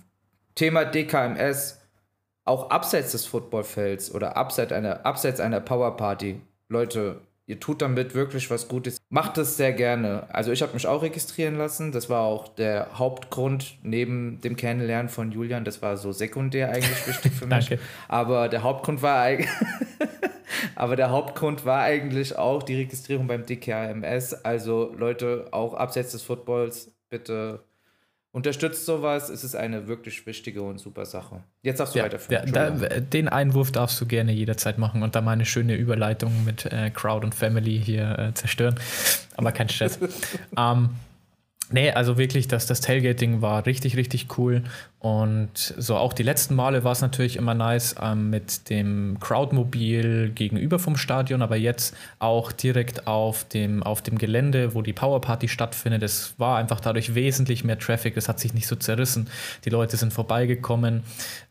Thema 0.54 0.84
DKMS, 0.84 1.80
auch 2.44 2.68
abseits 2.70 3.12
des 3.12 3.24
Footballfelds 3.24 4.14
oder 4.14 4.36
abseits 4.36 4.70
einer, 4.70 5.04
abseits 5.06 5.40
einer 5.40 5.60
Powerparty. 5.60 6.42
Leute, 6.68 7.22
ihr 7.46 7.58
tut 7.58 7.80
damit 7.80 8.14
wirklich 8.14 8.50
was 8.50 8.68
Gutes. 8.68 8.98
Macht 9.08 9.38
das 9.38 9.56
sehr 9.56 9.72
gerne. 9.72 10.26
Also 10.28 10.52
ich 10.52 10.60
habe 10.60 10.74
mich 10.74 10.86
auch 10.86 11.02
registrieren 11.02 11.56
lassen. 11.56 11.90
Das 11.90 12.10
war 12.10 12.20
auch 12.20 12.48
der 12.48 12.98
Hauptgrund 12.98 13.78
neben 13.82 14.42
dem 14.42 14.56
Kennenlernen 14.56 15.08
von 15.08 15.32
Julian. 15.32 15.64
Das 15.64 15.80
war 15.80 15.96
so 15.96 16.12
sekundär 16.12 16.68
eigentlich 16.68 17.06
wichtig 17.06 17.32
für 17.32 17.46
mich. 17.46 17.68
Danke. 17.68 17.82
Aber 18.08 18.48
der 18.50 18.62
Hauptgrund 18.62 19.00
war 19.00 19.22
eigentlich... 19.22 19.50
Aber 20.76 20.96
der 20.96 21.10
Hauptgrund 21.10 21.64
war 21.64 21.82
eigentlich 21.82 22.36
auch 22.36 22.62
die 22.62 22.76
Registrierung 22.76 23.26
beim 23.26 23.46
DKMS. 23.46 24.34
Also 24.44 24.94
Leute, 24.96 25.48
auch 25.50 25.74
abseits 25.74 26.12
des 26.12 26.22
Footballs, 26.22 26.93
bitte 27.08 27.64
unterstützt 28.34 28.84
sowas. 28.84 29.28
Es 29.28 29.44
ist 29.44 29.54
eine 29.54 29.86
wirklich 29.86 30.26
wichtige 30.26 30.62
und 30.62 30.78
super 30.78 31.06
Sache. 31.06 31.44
Jetzt 31.62 31.78
darfst 31.78 31.94
du 31.94 32.00
ja, 32.00 32.04
weiterführen. 32.04 32.52
Da, 32.52 32.70
den 32.70 33.28
Einwurf 33.28 33.70
darfst 33.70 34.00
du 34.00 34.06
gerne 34.06 34.32
jederzeit 34.32 34.76
machen 34.76 35.02
und 35.02 35.14
da 35.14 35.20
meine 35.20 35.44
schöne 35.46 35.76
Überleitung 35.76 36.44
mit 36.44 36.66
äh, 36.66 36.90
Crowd 36.90 37.24
und 37.24 37.34
Family 37.34 37.80
hier 37.80 38.18
äh, 38.18 38.34
zerstören. 38.34 38.74
Aber 39.36 39.52
kein 39.52 39.68
Stress. 39.68 40.00
ähm, 40.58 40.90
Nee, 41.70 41.90
also 41.90 42.18
wirklich, 42.18 42.46
das, 42.46 42.66
das 42.66 42.80
Tailgating 42.82 43.40
war 43.40 43.64
richtig, 43.64 43.96
richtig 43.96 44.38
cool. 44.38 44.62
Und 45.04 45.74
so 45.76 45.96
auch 45.96 46.12
die 46.14 46.22
letzten 46.22 46.54
Male 46.54 46.82
war 46.82 46.92
es 46.92 47.00
natürlich 47.02 47.36
immer 47.36 47.52
nice 47.52 47.94
ähm, 48.00 48.30
mit 48.30 48.70
dem 48.70 49.18
Crowdmobil 49.20 50.30
gegenüber 50.34 50.78
vom 50.78 50.96
Stadion, 50.96 51.42
aber 51.42 51.56
jetzt 51.56 51.94
auch 52.20 52.52
direkt 52.52 53.06
auf 53.06 53.44
dem, 53.44 53.82
auf 53.82 54.00
dem 54.00 54.16
Gelände, 54.16 54.74
wo 54.74 54.80
die 54.80 54.94
Powerparty 54.94 55.48
stattfindet. 55.48 56.02
Es 56.02 56.34
war 56.38 56.56
einfach 56.58 56.80
dadurch 56.80 57.14
wesentlich 57.14 57.64
mehr 57.64 57.78
Traffic, 57.78 58.16
es 58.16 58.28
hat 58.28 58.40
sich 58.40 58.54
nicht 58.54 58.66
so 58.66 58.76
zerrissen. 58.76 59.28
Die 59.66 59.70
Leute 59.70 59.96
sind 59.96 60.12
vorbeigekommen. 60.12 61.02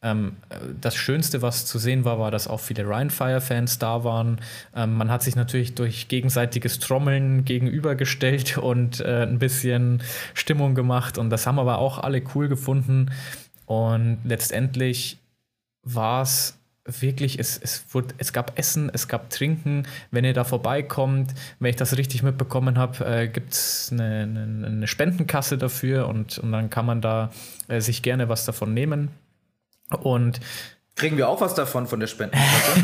Ähm, 0.02 0.38
das 0.82 0.95
Schönste, 0.95 1.41
was 1.41 1.65
zu 1.65 1.80
sehen 1.80 2.06
war, 2.06 2.19
war, 2.19 2.32
dass 2.32 2.47
auch 2.47 2.60
viele 2.60 2.88
Rheinfire-Fans 2.88 3.78
da 3.78 4.04
waren. 4.04 4.39
Ähm, 4.76 4.95
man 4.95 5.12
hat 5.12 5.23
sich 5.23 5.36
natürlich 5.36 5.76
durch 5.76 6.08
gegenseitiges 6.08 6.80
Trommeln 6.80 7.45
gegenübergestellt 7.45 8.58
und 8.60 8.99
äh, 8.99 9.23
ein 9.23 9.39
bisschen 9.39 10.03
Stimmung 10.34 10.76
gemacht 10.76 11.18
und 11.18 11.30
das 11.30 11.48
haben 11.48 11.60
aber 11.60 11.78
auch 11.78 12.00
alle 12.00 12.22
cool 12.36 12.48
gefunden. 12.48 13.12
Und 13.66 14.20
letztendlich 14.24 15.18
war 15.84 16.22
es 16.22 16.58
wirklich, 16.86 17.39
es, 17.39 17.58
es, 17.58 17.86
wurde, 17.94 18.13
es 18.18 18.34
gab 18.34 18.58
Essen, 18.60 18.89
es 18.94 19.08
gab 19.08 19.30
Trinken. 19.30 19.88
Wenn 20.12 20.26
ihr 20.26 20.34
da 20.34 20.44
vorbeikommt, 20.44 21.34
wenn 21.60 21.70
ich 21.70 21.76
das 21.76 21.98
richtig 21.98 22.24
mitbekommen 22.24 22.78
habe, 22.78 23.06
äh, 23.06 23.28
gibt 23.28 23.54
es 23.54 23.89
eine, 23.92 24.24
eine, 24.24 24.68
eine, 24.68 24.88
Spendenkasse 24.88 25.58
dafür 25.58 26.08
und, 26.08 26.39
und 26.39 26.52
dann 26.52 26.70
kann 26.70 26.86
man 26.86 27.02
da 27.02 27.32
äh, 27.68 27.80
sich 27.80 28.02
gerne 28.02 28.28
was 28.28 28.46
davon 28.46 28.74
nehmen. 28.74 29.10
Und 30.02 30.39
Kriegen 30.95 31.17
wir 31.17 31.27
auch 31.27 31.41
was 31.41 31.56
davon 31.56 31.88
von 31.88 31.99
der 31.99 32.06
Spendenkasse? 32.06 32.84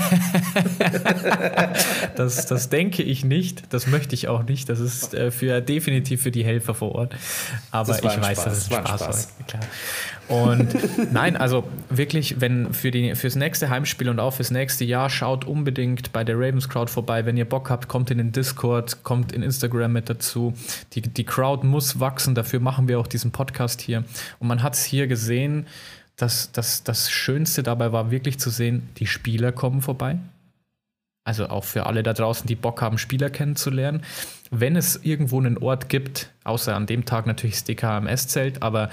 das, 2.16 2.48
das 2.48 2.70
denke 2.70 3.04
ich 3.04 3.24
nicht. 3.24 3.72
Das 3.72 3.86
möchte 3.86 4.16
ich 4.16 4.28
auch 4.28 4.42
nicht. 4.42 4.68
Das 4.68 4.80
ist 4.80 5.14
äh, 5.14 5.30
für, 5.30 5.62
definitiv 5.62 6.24
für 6.24 6.32
die 6.32 6.44
Helfer 6.44 6.74
vor 6.74 6.96
Ort. 6.96 7.16
Aber 7.70 7.96
ich 7.96 8.04
weiß, 8.04 8.14
Spaß. 8.16 8.44
dass 8.44 8.58
es 8.58 8.66
Spaß, 8.66 8.90
Spaß. 8.90 9.28
war. 9.38 9.46
Klar. 9.46 9.64
Und 10.28 10.76
nein, 11.14 11.38
also 11.38 11.64
wirklich, 11.92 12.42
wenn 12.42 12.74
für 12.74 12.90
die, 12.90 13.14
fürs 13.14 13.36
nächste 13.36 13.70
Heimspiel 13.70 14.10
und 14.10 14.20
auch 14.20 14.34
fürs 14.34 14.50
nächste 14.50 14.86
Jahr, 14.86 15.12
schaut 15.12 15.46
unbedingt 15.46 16.12
bei 16.12 16.24
der 16.24 16.36
Ravens 16.36 16.68
Crowd 16.68 16.92
vorbei. 16.92 17.28
Wenn 17.28 17.38
ihr 17.38 17.46
Bock 17.46 17.70
habt, 17.70 17.88
kommt 17.88 18.10
in 18.10 18.18
den 18.18 18.32
Discord, 18.32 19.04
kommt 19.04 19.34
in 19.34 19.44
Instagram 19.44 19.94
mit 19.94 20.10
dazu. 20.10 20.54
Die, 20.94 21.02
die 21.02 21.26
Crowd 21.26 21.66
muss 21.66 22.00
wachsen. 22.00 22.34
Dafür 22.34 22.60
machen 22.60 22.88
wir 22.88 23.00
auch 23.00 23.08
diesen 23.08 23.32
Podcast 23.32 23.82
hier. 23.82 24.04
Und 24.40 24.48
man 24.48 24.64
hat 24.64 24.74
es 24.74 24.84
hier 24.84 25.06
gesehen 25.06 25.68
das, 26.22 26.52
das, 26.52 26.84
das 26.84 27.10
Schönste 27.10 27.64
dabei 27.64 27.92
war 27.92 28.12
wirklich 28.12 28.40
zu 28.40 28.50
sehen, 28.50 28.90
die 28.98 29.08
Spieler 29.08 29.52
kommen 29.52 29.82
vorbei. 29.82 30.20
also 31.24 31.48
auch 31.50 31.64
für 31.64 31.86
alle 31.86 32.02
da 32.02 32.14
draußen, 32.14 32.48
die 32.48 32.56
Bock 32.56 32.82
haben, 32.82 32.98
Spieler 32.98 33.30
kennenzulernen. 33.30 34.04
Wenn 34.50 34.76
es 34.76 35.00
irgendwo 35.04 35.40
einen 35.40 35.58
Ort 35.60 35.88
gibt, 35.88 36.32
außer 36.44 36.76
an 36.76 36.88
dem 36.88 37.06
Tag 37.06 37.28
natürlich 37.28 37.56
das 37.56 37.66
DKMS-Zelt, 37.66 38.64
aber 38.64 38.90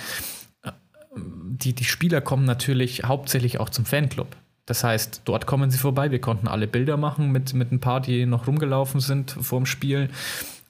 äh, 0.63 0.73
die, 1.15 1.73
die 1.73 1.85
Spieler 1.85 2.21
kommen 2.21 2.45
natürlich 2.45 3.05
hauptsächlich 3.05 3.59
auch 3.59 3.71
zum 3.71 3.87
Fanclub. 3.87 4.37
Das 4.67 4.85
heißt, 4.85 5.23
dort 5.25 5.47
kommen 5.47 5.71
sie 5.71 5.79
vorbei. 5.79 6.11
Wir 6.11 6.21
konnten 6.21 6.49
alle 6.49 6.67
Bilder 6.67 6.97
machen 6.97 7.33
mit, 7.33 7.55
mit 7.55 7.73
ein 7.73 7.81
paar, 7.81 8.01
die 8.01 8.27
noch 8.27 8.47
rumgelaufen 8.47 9.01
sind 9.01 9.31
vorm 9.31 9.65
Spiel. 9.65 10.11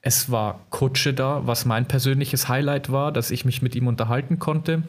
Es 0.03 0.31
war 0.31 0.61
Kutsche 0.71 1.15
da, 1.15 1.47
was 1.47 1.65
mein 1.65 1.89
persönliches 1.89 2.49
Highlight 2.49 2.93
war, 2.93 3.11
dass 3.11 3.31
ich 3.31 3.45
mich 3.45 3.61
mit 3.63 3.75
ihm 3.75 3.89
unterhalten 3.89 4.39
konnte 4.39 4.85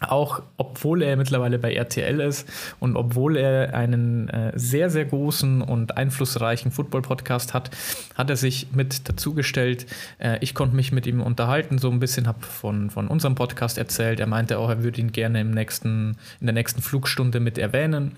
auch 0.00 0.42
obwohl 0.56 1.02
er 1.02 1.16
mittlerweile 1.16 1.58
bei 1.58 1.74
RTL 1.74 2.20
ist 2.20 2.48
und 2.80 2.96
obwohl 2.96 3.36
er 3.36 3.74
einen 3.74 4.28
äh, 4.28 4.52
sehr, 4.54 4.88
sehr 4.88 5.04
großen 5.04 5.60
und 5.62 5.96
einflussreichen 5.96 6.70
Football-Podcast 6.70 7.52
hat, 7.52 7.70
hat 8.14 8.30
er 8.30 8.36
sich 8.36 8.68
mit 8.72 9.08
dazugestellt. 9.08 9.86
Äh, 10.18 10.38
ich 10.40 10.54
konnte 10.54 10.74
mich 10.74 10.90
mit 10.90 11.06
ihm 11.06 11.20
unterhalten, 11.20 11.78
so 11.78 11.90
ein 11.90 12.00
bisschen, 12.00 12.26
habe 12.26 12.42
von, 12.42 12.90
von 12.90 13.08
unserem 13.08 13.34
Podcast 13.34 13.76
erzählt. 13.76 14.20
Er 14.20 14.26
meinte 14.26 14.58
auch, 14.58 14.70
er 14.70 14.82
würde 14.82 15.00
ihn 15.00 15.12
gerne 15.12 15.40
im 15.40 15.50
nächsten, 15.50 16.16
in 16.40 16.46
der 16.46 16.54
nächsten 16.54 16.80
Flugstunde 16.80 17.40
mit 17.40 17.58
erwähnen. 17.58 18.12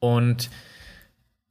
Und 0.00 0.50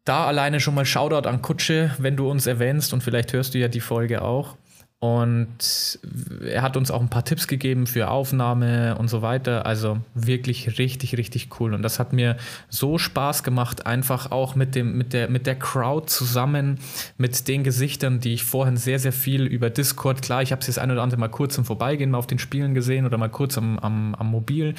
da 0.04 0.26
alleine 0.26 0.60
schon 0.60 0.76
mal 0.76 0.86
Shoutout 0.86 1.28
an 1.28 1.42
Kutsche, 1.42 1.92
wenn 2.00 2.18
du 2.18 2.30
uns 2.30 2.48
erwähnst 2.48 2.94
und 2.94 3.04
vielleicht 3.04 3.32
hörst 3.32 3.54
du 3.54 3.60
ja 3.60 3.68
die 3.68 3.80
Folge 3.80 4.22
auch. 4.24 4.58
Und 5.02 5.98
er 6.46 6.62
hat 6.62 6.76
uns 6.76 6.92
auch 6.92 7.00
ein 7.00 7.10
paar 7.10 7.24
Tipps 7.24 7.48
gegeben 7.48 7.88
für 7.88 8.10
Aufnahme 8.10 8.98
und 8.98 9.08
so 9.08 9.22
weiter. 9.22 9.66
Also 9.66 10.00
wirklich 10.14 10.78
richtig, 10.78 11.16
richtig 11.18 11.48
cool. 11.60 11.74
Und 11.74 11.84
das 11.84 12.00
hat 12.00 12.12
mir 12.12 12.36
so 12.68 12.98
Spaß 12.98 13.44
gemacht, 13.44 13.86
einfach 13.86 14.32
auch 14.32 14.56
mit, 14.56 14.76
dem, 14.76 14.98
mit, 14.98 15.14
der, 15.14 15.30
mit 15.30 15.48
der 15.48 15.56
Crowd 15.56 16.08
zusammen, 16.08 16.80
mit 17.18 17.48
den 17.48 17.64
Gesichtern, 17.64 18.20
die 18.20 18.34
ich 18.34 18.44
vorhin 18.44 18.76
sehr, 18.76 19.00
sehr 19.00 19.14
viel 19.14 19.46
über 19.46 19.70
Discord, 19.70 20.22
klar, 20.22 20.42
ich 20.42 20.52
habe 20.52 20.60
es 20.60 20.68
jetzt 20.68 20.80
ein 20.80 20.92
oder 20.92 21.02
andere 21.02 21.20
mal 21.22 21.30
kurz 21.30 21.58
im 21.58 21.64
Vorbeigehen 21.64 22.12
mal 22.12 22.18
auf 22.18 22.28
den 22.28 22.40
Spielen 22.40 22.74
gesehen 22.74 23.06
oder 23.06 23.18
mal 23.18 23.30
kurz 23.30 23.58
am, 23.58 23.80
am, 23.80 24.16
am 24.16 24.28
Mobil. 24.28 24.76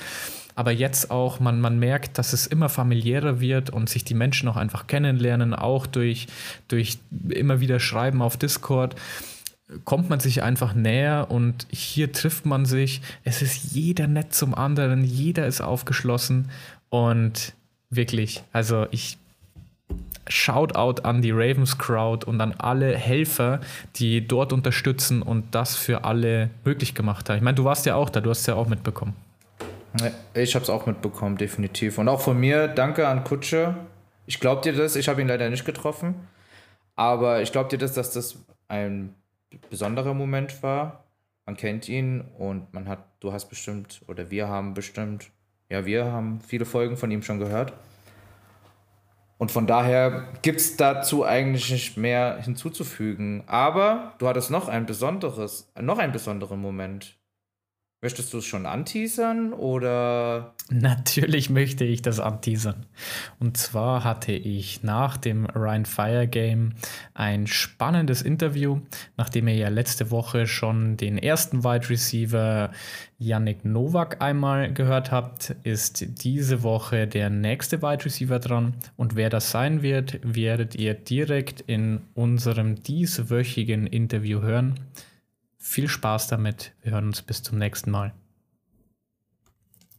Aber 0.54 0.72
jetzt 0.72 1.10
auch, 1.10 1.40
man, 1.40 1.62
man 1.62 1.78
merkt, 1.78 2.18
dass 2.18 2.34
es 2.34 2.46
immer 2.46 2.68
familiärer 2.68 3.40
wird 3.40 3.70
und 3.70 3.88
sich 3.88 4.04
die 4.04 4.12
Menschen 4.12 4.50
auch 4.50 4.56
einfach 4.56 4.86
kennenlernen, 4.86 5.54
auch 5.54 5.86
durch, 5.86 6.26
durch 6.68 6.98
immer 7.30 7.60
wieder 7.60 7.80
Schreiben 7.80 8.20
auf 8.20 8.36
Discord 8.36 8.96
kommt 9.84 10.10
man 10.10 10.20
sich 10.20 10.42
einfach 10.42 10.74
näher 10.74 11.26
und 11.30 11.66
hier 11.70 12.12
trifft 12.12 12.46
man 12.46 12.64
sich. 12.64 13.02
Es 13.24 13.42
ist 13.42 13.72
jeder 13.72 14.06
nett 14.06 14.34
zum 14.34 14.54
anderen, 14.54 15.04
jeder 15.04 15.46
ist 15.46 15.60
aufgeschlossen 15.60 16.50
und 16.88 17.54
wirklich, 17.90 18.42
also 18.52 18.86
ich 18.90 19.18
Shoutout 20.28 21.02
an 21.02 21.22
die 21.22 21.32
Ravens 21.32 21.76
Crowd 21.76 22.24
und 22.24 22.40
an 22.40 22.54
alle 22.58 22.96
Helfer, 22.96 23.60
die 23.96 24.26
dort 24.26 24.52
unterstützen 24.52 25.22
und 25.22 25.54
das 25.54 25.74
für 25.74 26.04
alle 26.04 26.50
möglich 26.64 26.94
gemacht 26.94 27.28
haben. 27.28 27.36
Ich 27.36 27.42
meine, 27.42 27.56
du 27.56 27.64
warst 27.64 27.84
ja 27.86 27.96
auch 27.96 28.10
da, 28.10 28.20
du 28.20 28.30
hast 28.30 28.40
es 28.40 28.46
ja 28.46 28.54
auch 28.54 28.68
mitbekommen. 28.68 29.14
Ich 30.34 30.54
habe 30.54 30.62
es 30.62 30.70
auch 30.70 30.86
mitbekommen, 30.86 31.36
definitiv. 31.36 31.98
Und 31.98 32.08
auch 32.08 32.20
von 32.20 32.38
mir, 32.38 32.68
danke 32.68 33.08
an 33.08 33.24
Kutsche. 33.24 33.74
Ich 34.26 34.38
glaube 34.38 34.62
dir 34.62 34.72
das, 34.72 34.94
ich 34.94 35.08
habe 35.08 35.20
ihn 35.20 35.26
leider 35.26 35.50
nicht 35.50 35.64
getroffen, 35.64 36.14
aber 36.94 37.42
ich 37.42 37.50
glaube 37.50 37.70
dir 37.70 37.78
das, 37.78 37.94
dass 37.94 38.12
das 38.12 38.36
ein 38.68 39.14
besonderer 39.58 40.14
Moment 40.14 40.62
war. 40.62 41.04
Man 41.46 41.56
kennt 41.56 41.88
ihn 41.88 42.20
und 42.38 42.72
man 42.72 42.88
hat, 42.88 43.04
du 43.20 43.32
hast 43.32 43.48
bestimmt, 43.48 44.02
oder 44.06 44.30
wir 44.30 44.48
haben 44.48 44.74
bestimmt, 44.74 45.30
ja, 45.68 45.84
wir 45.84 46.06
haben 46.06 46.40
viele 46.40 46.64
Folgen 46.64 46.96
von 46.96 47.10
ihm 47.10 47.22
schon 47.22 47.38
gehört. 47.38 47.72
Und 49.38 49.50
von 49.50 49.66
daher 49.66 50.28
gibt 50.42 50.60
es 50.60 50.76
dazu 50.76 51.24
eigentlich 51.24 51.70
nicht 51.70 51.96
mehr 51.96 52.42
hinzuzufügen. 52.42 53.42
Aber 53.46 54.12
du 54.18 54.28
hattest 54.28 54.50
noch 54.50 54.68
ein 54.68 54.84
besonderes, 54.84 55.72
noch 55.80 55.98
einen 55.98 56.12
besonderen 56.12 56.60
Moment. 56.60 57.16
Möchtest 58.02 58.32
du 58.32 58.38
es 58.38 58.46
schon 58.46 58.64
anteasern 58.64 59.52
oder? 59.52 60.54
Natürlich 60.70 61.50
möchte 61.50 61.84
ich 61.84 62.00
das 62.00 62.18
anteasern. 62.18 62.86
Und 63.38 63.58
zwar 63.58 64.04
hatte 64.04 64.32
ich 64.32 64.82
nach 64.82 65.18
dem 65.18 65.44
Ryan 65.44 65.84
Fire 65.84 66.26
Game 66.26 66.72
ein 67.12 67.46
spannendes 67.46 68.22
Interview, 68.22 68.80
nachdem 69.18 69.48
ihr 69.48 69.56
ja 69.56 69.68
letzte 69.68 70.10
Woche 70.10 70.46
schon 70.46 70.96
den 70.96 71.18
ersten 71.18 71.62
Wide 71.62 71.90
Receiver 71.90 72.70
Yannick 73.18 73.66
Nowak 73.66 74.22
einmal 74.22 74.72
gehört 74.72 75.12
habt, 75.12 75.54
ist 75.62 76.24
diese 76.24 76.62
Woche 76.62 77.06
der 77.06 77.28
nächste 77.28 77.82
Wide 77.82 78.06
Receiver 78.06 78.38
dran. 78.38 78.76
Und 78.96 79.14
wer 79.14 79.28
das 79.28 79.50
sein 79.50 79.82
wird, 79.82 80.20
werdet 80.22 80.74
ihr 80.74 80.94
direkt 80.94 81.60
in 81.60 82.00
unserem 82.14 82.82
dieswöchigen 82.82 83.86
Interview 83.86 84.40
hören. 84.40 84.80
Viel 85.62 85.88
Spaß 85.88 86.26
damit. 86.28 86.72
Wir 86.82 86.92
hören 86.92 87.08
uns 87.08 87.20
bis 87.20 87.42
zum 87.42 87.58
nächsten 87.58 87.90
Mal. 87.90 88.14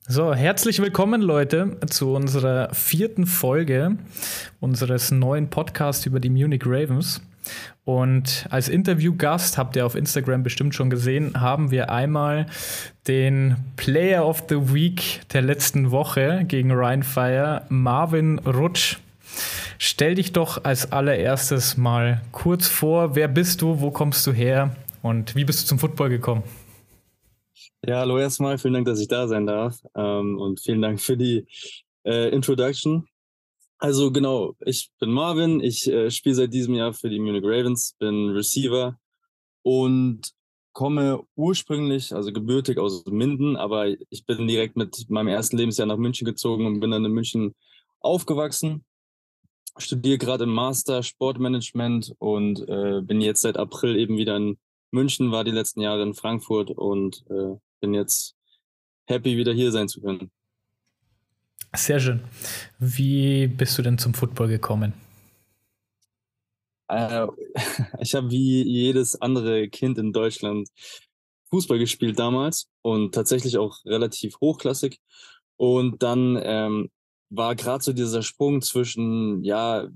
So, 0.08 0.34
herzlich 0.34 0.82
willkommen, 0.82 1.22
Leute, 1.22 1.78
zu 1.88 2.16
unserer 2.16 2.74
vierten 2.74 3.28
Folge 3.28 3.96
unseres 4.60 5.12
neuen 5.12 5.52
Podcasts 5.52 6.08
über 6.08 6.20
die 6.20 6.32
Munich 6.32 6.64
Ravens. 6.66 7.22
Und 7.86 8.48
als 8.50 8.70
Interviewgast, 8.70 9.60
habt 9.60 9.76
ihr 9.76 9.86
auf 9.86 9.94
Instagram 9.94 10.42
bestimmt 10.42 10.74
schon 10.74 10.90
gesehen, 10.90 11.40
haben 11.40 11.70
wir 11.70 11.92
einmal 11.92 12.48
den 13.08 13.56
Player 13.78 14.26
of 14.26 14.46
the 14.50 14.74
Week 14.74 15.22
der 15.32 15.44
letzten 15.44 15.92
Woche 15.92 16.44
gegen 16.48 16.72
Ryan 16.72 17.04
Fire, 17.04 17.62
Marvin 17.70 18.40
Rutsch. 18.40 18.98
Stell 19.78 20.16
dich 20.16 20.34
doch 20.34 20.64
als 20.64 20.92
allererstes 20.92 21.78
mal 21.78 22.22
kurz 22.32 22.68
vor. 22.68 23.16
Wer 23.16 23.28
bist 23.28 23.62
du? 23.62 23.80
Wo 23.80 23.92
kommst 23.92 24.26
du 24.26 24.32
her? 24.32 24.76
Und 25.02 25.36
wie 25.36 25.46
bist 25.46 25.62
du 25.62 25.68
zum 25.68 25.80
Football 25.80 26.10
gekommen? 26.10 26.44
Ja, 27.86 28.00
hallo 28.00 28.18
erstmal. 28.18 28.58
Vielen 28.58 28.76
Dank, 28.76 28.86
dass 28.86 29.00
ich 29.00 29.08
da 29.08 29.28
sein 29.28 29.48
darf. 29.48 29.80
Ähm, 29.96 30.38
und 30.38 30.60
vielen 30.60 30.82
Dank 30.82 31.02
für 31.02 31.18
die 31.18 31.46
äh, 32.06 32.30
Introduction. 32.30 33.08
Also 33.80 34.12
genau, 34.12 34.56
ich 34.60 34.92
bin 35.00 35.12
Marvin. 35.12 35.60
Ich 35.60 35.88
äh, 35.88 36.12
spiele 36.12 36.36
seit 36.36 36.54
diesem 36.54 36.76
Jahr 36.76 36.94
für 36.94 37.10
die 37.10 37.20
Munich 37.20 37.44
Ravens, 37.44 37.96
bin 37.98 38.30
Receiver 38.30 39.00
und 39.64 40.22
komme 40.74 41.24
ursprünglich, 41.36 42.14
also 42.14 42.32
gebürtig 42.32 42.78
aus 42.78 43.04
Minden, 43.06 43.58
aber 43.58 43.88
ich 44.10 44.26
bin 44.26 44.48
direkt 44.48 44.78
mit 44.78 45.10
meinem 45.10 45.28
ersten 45.28 45.58
Lebensjahr 45.58 45.88
nach 45.88 45.98
München 45.98 46.26
gezogen 46.26 46.66
und 46.66 46.80
bin 46.80 46.92
dann 46.92 47.04
in 47.04 47.12
München 47.12 47.56
aufgewachsen. 48.00 48.86
Studiere 49.78 50.20
gerade 50.20 50.44
im 50.44 50.54
Master 50.54 51.02
Sportmanagement 51.02 52.14
und 52.20 52.68
äh, 52.70 53.02
bin 53.02 53.20
jetzt 53.20 53.42
seit 53.42 53.58
April 53.58 53.98
eben 53.98 54.18
wieder 54.18 54.38
in 54.38 54.58
München, 54.92 55.32
war 55.32 55.44
die 55.44 55.52
letzten 55.52 55.82
Jahre 55.82 56.04
in 56.04 56.14
Frankfurt 56.14 56.72
und 56.72 57.24
äh, 57.30 57.56
bin 57.80 57.94
jetzt 57.94 58.36
happy, 59.06 59.38
wieder 59.38 59.54
hier 59.54 59.72
sein 59.72 59.88
zu 59.88 60.02
können. 60.02 60.32
Sehr 61.74 62.00
schön. 62.00 62.22
Wie 62.80 63.48
bist 63.48 63.78
du 63.78 63.82
denn 63.82 63.98
zum 63.98 64.14
Football 64.14 64.50
gekommen? 64.50 64.94
Äh, 66.90 67.28
ich 68.00 68.14
habe 68.14 68.30
wie 68.30 68.64
jedes 68.64 69.22
andere 69.22 69.70
Kind 69.70 69.98
in 69.98 70.12
Deutschland 70.12 70.68
Fußball 71.50 71.80
gespielt 71.80 72.20
damals 72.20 72.70
und 72.82 73.14
tatsächlich 73.14 73.58
auch 73.58 73.84
relativ 73.86 74.40
hochklassig. 74.42 75.00
Und 75.56 76.04
dann 76.04 76.40
ähm, 76.44 76.90
war 77.30 77.56
gerade 77.56 77.84
so 77.84 77.94
dieser 77.94 78.24
Sprung 78.24 78.62
zwischen, 78.62 79.44
ja, 79.44 79.88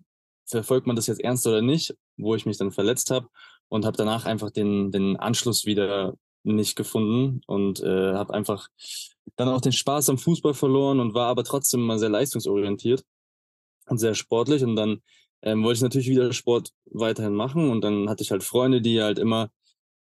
verfolgt 0.46 0.88
man 0.88 0.96
das 0.96 1.08
jetzt 1.08 1.22
ernst 1.22 1.48
oder 1.48 1.62
nicht, 1.62 1.96
wo 2.18 2.36
ich 2.36 2.46
mich 2.46 2.58
dann 2.58 2.72
verletzt 2.72 3.10
habe 3.12 3.28
und 3.70 3.86
habe 3.86 3.98
danach 3.98 4.26
einfach 4.26 4.52
den, 4.52 4.92
den 4.92 5.18
Anschluss 5.18 5.66
wieder 5.66 6.16
nicht 6.44 6.76
gefunden 6.76 7.42
und 7.48 7.82
äh, 7.82 8.14
habe 8.14 8.34
einfach 8.34 8.70
dann 9.36 9.50
auch 9.50 9.62
den 9.62 9.72
Spaß 9.72 10.10
am 10.10 10.18
Fußball 10.18 10.54
verloren 10.54 11.00
und 11.00 11.14
war 11.14 11.28
aber 11.28 11.44
trotzdem 11.44 11.82
mal 11.82 12.00
sehr 12.00 12.10
leistungsorientiert 12.10 13.04
und 13.88 13.98
sehr 13.98 14.14
sportlich. 14.14 14.64
Und 14.64 14.76
dann 14.76 15.02
ähm, 15.42 15.64
wollte 15.64 15.78
ich 15.78 15.84
natürlich 15.84 16.10
wieder 16.10 16.32
Sport 16.34 16.72
weiterhin 16.92 17.34
machen 17.34 17.70
und 17.70 17.82
dann 17.82 18.10
hatte 18.10 18.24
ich 18.24 18.32
halt 18.32 18.44
Freunde, 18.44 18.82
die 18.82 19.02
halt 19.02 19.20
immer 19.20 19.50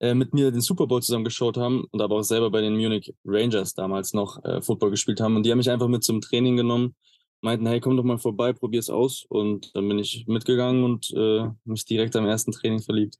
äh, 0.01 0.15
mit 0.15 0.33
mir 0.35 0.51
den 0.51 0.63
Super 0.63 0.87
Bowl 0.87 1.03
zusammen 1.03 1.25
geschaut 1.25 1.57
haben 1.57 1.85
und 1.91 2.01
aber 2.01 2.17
auch 2.17 2.23
selber 2.23 2.51
bei 2.51 2.63
den 2.63 2.75
Munich 2.75 3.15
Rangers 3.25 3.75
damals 3.75 4.15
noch 4.15 4.43
äh, 4.45 4.63
Football 4.63 4.91
gespielt 4.91 5.21
haben. 5.21 5.37
Und 5.37 5.45
die 5.45 5.51
haben 5.51 5.59
mich 5.59 5.71
einfach 5.71 5.89
mit 5.89 6.05
zum 6.05 6.21
Training 6.21 6.57
genommen, 6.57 6.95
meinten, 7.43 7.67
hey, 7.67 7.81
komm 7.81 7.97
doch 7.97 8.05
mal 8.05 8.19
vorbei, 8.19 8.53
probier's 8.53 8.91
aus. 8.91 9.25
Und 9.29 9.75
dann 9.77 9.89
bin 9.89 9.99
ich 9.99 10.27
mitgegangen 10.27 10.85
und 10.85 11.11
äh, 11.15 11.49
mich 11.65 11.85
direkt 11.85 12.17
am 12.17 12.27
ersten 12.27 12.53
Training 12.53 12.81
verliebt. 12.81 13.17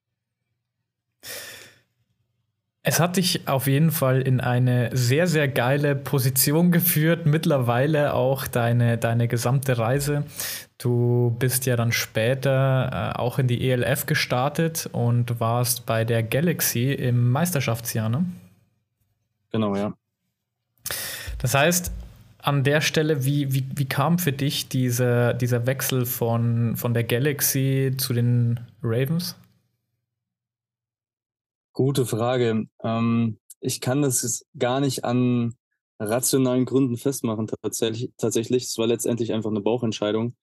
Es 2.83 2.99
hat 2.99 3.19
dich 3.19 3.47
auf 3.47 3.67
jeden 3.67 3.91
Fall 3.91 4.23
in 4.23 4.41
eine 4.41 4.89
sehr, 4.97 5.27
sehr 5.27 5.49
geile 5.49 5.95
Position 5.95 6.73
geführt, 6.73 7.27
mittlerweile 7.27 8.15
auch 8.15 8.47
deine, 8.47 8.97
deine 8.97 9.29
gesamte 9.29 9.79
Reise. 9.79 10.25
Du 10.79 11.37
bist 11.39 11.67
ja 11.67 11.77
dann 11.77 11.93
später 11.93 13.13
äh, 13.15 13.19
auch 13.19 13.39
in 13.39 13.49
die 13.49 13.71
ELF 13.71 14.07
gestartet 14.07 14.89
und 14.93 15.41
warst 15.41 15.85
bei 15.85 16.07
der 16.07 16.23
Galaxy 16.23 16.93
im 16.93 17.31
Meisterschaftsjahr, 17.31 18.09
ne? 18.09 18.25
Genau, 19.53 19.75
ja. 19.77 19.93
Das 21.39 21.55
heißt, 21.55 21.93
an 22.39 22.65
der 22.65 22.81
Stelle, 22.81 23.25
wie, 23.25 23.53
wie, 23.53 23.67
wie 23.75 23.85
kam 23.85 24.19
für 24.19 24.33
dich 24.33 24.69
dieser, 24.69 25.35
dieser 25.35 25.67
Wechsel 25.67 26.07
von, 26.07 26.77
von 26.77 26.95
der 26.95 27.05
Galaxy 27.05 27.93
zu 27.99 28.15
den 28.15 28.61
Ravens? 28.83 29.37
Gute 31.73 32.05
Frage. 32.05 32.67
Ähm, 32.83 33.39
ich 33.61 33.81
kann 33.81 34.03
das 34.03 34.45
gar 34.59 34.81
nicht 34.81 35.05
an 35.05 35.55
rationalen 36.01 36.65
Gründen 36.65 36.97
festmachen, 36.97 37.47
tatsächlich. 37.47 38.11
tatsächlich. 38.17 38.65
Es 38.65 38.79
war 38.79 38.87
letztendlich 38.87 39.33
einfach 39.33 39.51
eine 39.51 39.61
Bauchentscheidung, 39.61 40.35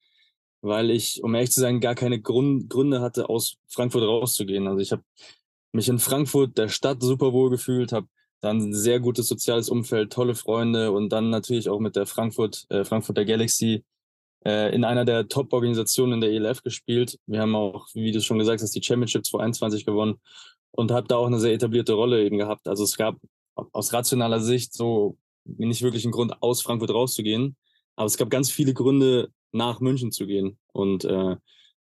weil 0.61 0.91
ich, 0.91 1.23
um 1.23 1.33
ehrlich 1.35 1.51
zu 1.51 1.59
sein, 1.59 1.81
gar 1.81 1.95
keine 1.95 2.21
Grund, 2.21 2.69
Gründe 2.69 3.01
hatte, 3.01 3.29
aus 3.29 3.57
Frankfurt 3.67 4.03
rauszugehen. 4.03 4.67
Also 4.67 4.81
ich 4.81 4.91
habe 4.91 5.03
mich 5.73 5.89
in 5.89 5.99
Frankfurt, 5.99 6.57
der 6.57 6.69
Stadt, 6.69 7.01
super 7.01 7.33
wohl 7.33 7.49
gefühlt, 7.49 7.91
habe 7.91 8.07
dann 8.39 8.57
ein 8.57 8.73
sehr 8.73 8.99
gutes 8.99 9.27
soziales 9.27 9.69
Umfeld, 9.69 10.13
tolle 10.13 10.35
Freunde 10.35 10.91
und 10.91 11.09
dann 11.09 11.29
natürlich 11.31 11.69
auch 11.69 11.79
mit 11.79 11.95
der 11.95 12.05
Frankfurt, 12.05 12.65
äh, 12.69 12.85
Frankfurter 12.85 13.25
Galaxy 13.25 13.83
äh, 14.45 14.73
in 14.73 14.83
einer 14.83 15.05
der 15.05 15.27
Top-Organisationen 15.27 16.13
in 16.13 16.21
der 16.21 16.31
ELF 16.31 16.61
gespielt. 16.61 17.19
Wir 17.25 17.41
haben 17.41 17.55
auch, 17.55 17.87
wie 17.95 18.11
du 18.11 18.21
schon 18.21 18.37
gesagt 18.37 18.61
hast, 18.61 18.75
die 18.75 18.83
Championships 18.83 19.33
21 19.33 19.85
gewonnen 19.85 20.19
und 20.77 20.91
habe 20.91 21.07
da 21.07 21.17
auch 21.17 21.25
eine 21.25 21.39
sehr 21.39 21.53
etablierte 21.53 21.93
Rolle 21.93 22.23
eben 22.23 22.37
gehabt. 22.37 22.67
Also 22.67 22.83
es 22.83 22.97
gab 22.97 23.17
aus 23.55 23.93
rationaler 23.93 24.39
Sicht 24.39 24.73
so 24.73 25.17
nicht 25.43 25.81
wirklich 25.81 26.05
einen 26.05 26.11
Grund, 26.11 26.41
aus 26.43 26.61
Frankfurt 26.61 26.91
rauszugehen, 26.91 27.57
aber 27.95 28.05
es 28.05 28.17
gab 28.17 28.29
ganz 28.29 28.51
viele 28.51 28.73
Gründe, 28.73 29.29
nach 29.53 29.79
München 29.79 30.11
zu 30.11 30.27
gehen 30.27 30.59
und 30.73 31.03
äh, 31.05 31.35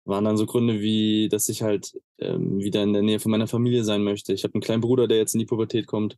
waren 0.05 0.25
dann 0.25 0.37
so 0.37 0.47
Gründe 0.47 0.81
wie, 0.81 1.29
dass 1.29 1.49
ich 1.49 1.63
halt 1.63 1.99
ähm, 2.19 2.61
wieder 2.61 2.83
in 2.85 2.93
der 2.93 3.03
Nähe 3.03 3.19
von 3.19 3.33
meiner 3.33 3.49
Familie 3.49 3.83
sein 3.83 4.05
möchte. 4.05 4.33
Ich 4.33 4.45
habe 4.45 4.55
einen 4.55 4.63
kleinen 4.63 4.83
Bruder, 4.83 5.09
der 5.09 5.17
jetzt 5.17 5.35
in 5.35 5.41
die 5.41 5.47
Pubertät 5.47 5.87
kommt 5.87 6.17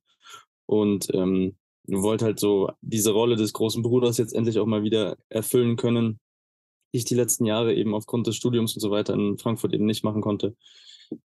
und 0.66 1.09
ähm, 1.14 1.57
wollte 1.87 2.26
halt 2.26 2.38
so 2.38 2.70
diese 2.83 3.12
Rolle 3.12 3.37
des 3.37 3.54
großen 3.54 3.83
Bruders 3.83 4.18
jetzt 4.18 4.35
endlich 4.35 4.59
auch 4.59 4.66
mal 4.66 4.83
wieder 4.83 5.16
erfüllen 5.31 5.76
können, 5.76 6.20
die 6.92 6.98
ich 6.98 7.07
die 7.07 7.14
letzten 7.14 7.46
Jahre 7.46 7.72
eben 7.72 7.94
aufgrund 7.94 8.26
des 8.26 8.37
Studiums 8.37 8.74
und 8.74 8.81
so 8.81 8.90
weiter 8.90 9.14
in 9.14 9.38
Frankfurt 9.38 9.72
eben 9.72 9.87
nicht 9.87 10.04
machen 10.04 10.20
konnte. 10.20 10.54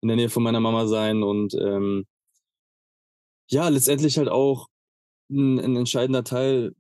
In 0.01 0.09
der 0.09 0.17
Nähe 0.17 0.31
von 0.31 0.43
meiner 0.43 0.61
Mama 0.61 0.87
sein 0.87 1.23
und 1.23 1.55
ähm, 1.55 2.07
ja, 3.49 3.69
letztendlich 3.69 4.19
halt 4.19 4.29
auch 4.29 4.69
ein, 5.31 5.59
ein 5.59 5.77
entscheidender 5.77 6.25
Teil 6.25 6.75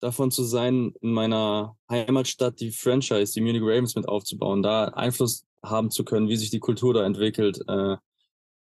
davon 0.00 0.30
zu 0.30 0.44
sein, 0.44 0.94
in 1.00 1.12
meiner 1.12 1.76
Heimatstadt 1.90 2.60
die 2.60 2.70
Franchise, 2.70 3.32
die 3.32 3.40
Munich 3.40 3.62
Ravens 3.62 3.96
mit 3.96 4.08
aufzubauen, 4.08 4.62
da 4.62 4.84
Einfluss 4.84 5.44
haben 5.62 5.90
zu 5.90 6.04
können, 6.04 6.28
wie 6.28 6.36
sich 6.36 6.50
die 6.50 6.60
Kultur 6.60 6.94
da 6.94 7.04
entwickelt 7.04 7.60
äh, 7.66 7.96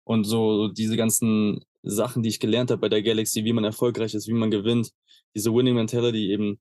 und 0.04 0.24
so, 0.24 0.58
so 0.58 0.68
diese 0.70 0.98
ganzen 0.98 1.64
Sachen, 1.84 2.24
die 2.24 2.30
ich 2.30 2.40
gelernt 2.40 2.72
habe 2.72 2.82
bei 2.82 2.90
der 2.90 3.04
Galaxy, 3.04 3.44
wie 3.46 3.54
man 3.54 3.64
erfolgreich 3.64 4.14
ist, 4.14 4.28
wie 4.28 4.34
man 4.34 4.52
gewinnt, 4.52 4.92
diese 5.36 5.54
Winning 5.54 5.76
Mentality 5.76 6.32
eben 6.32 6.60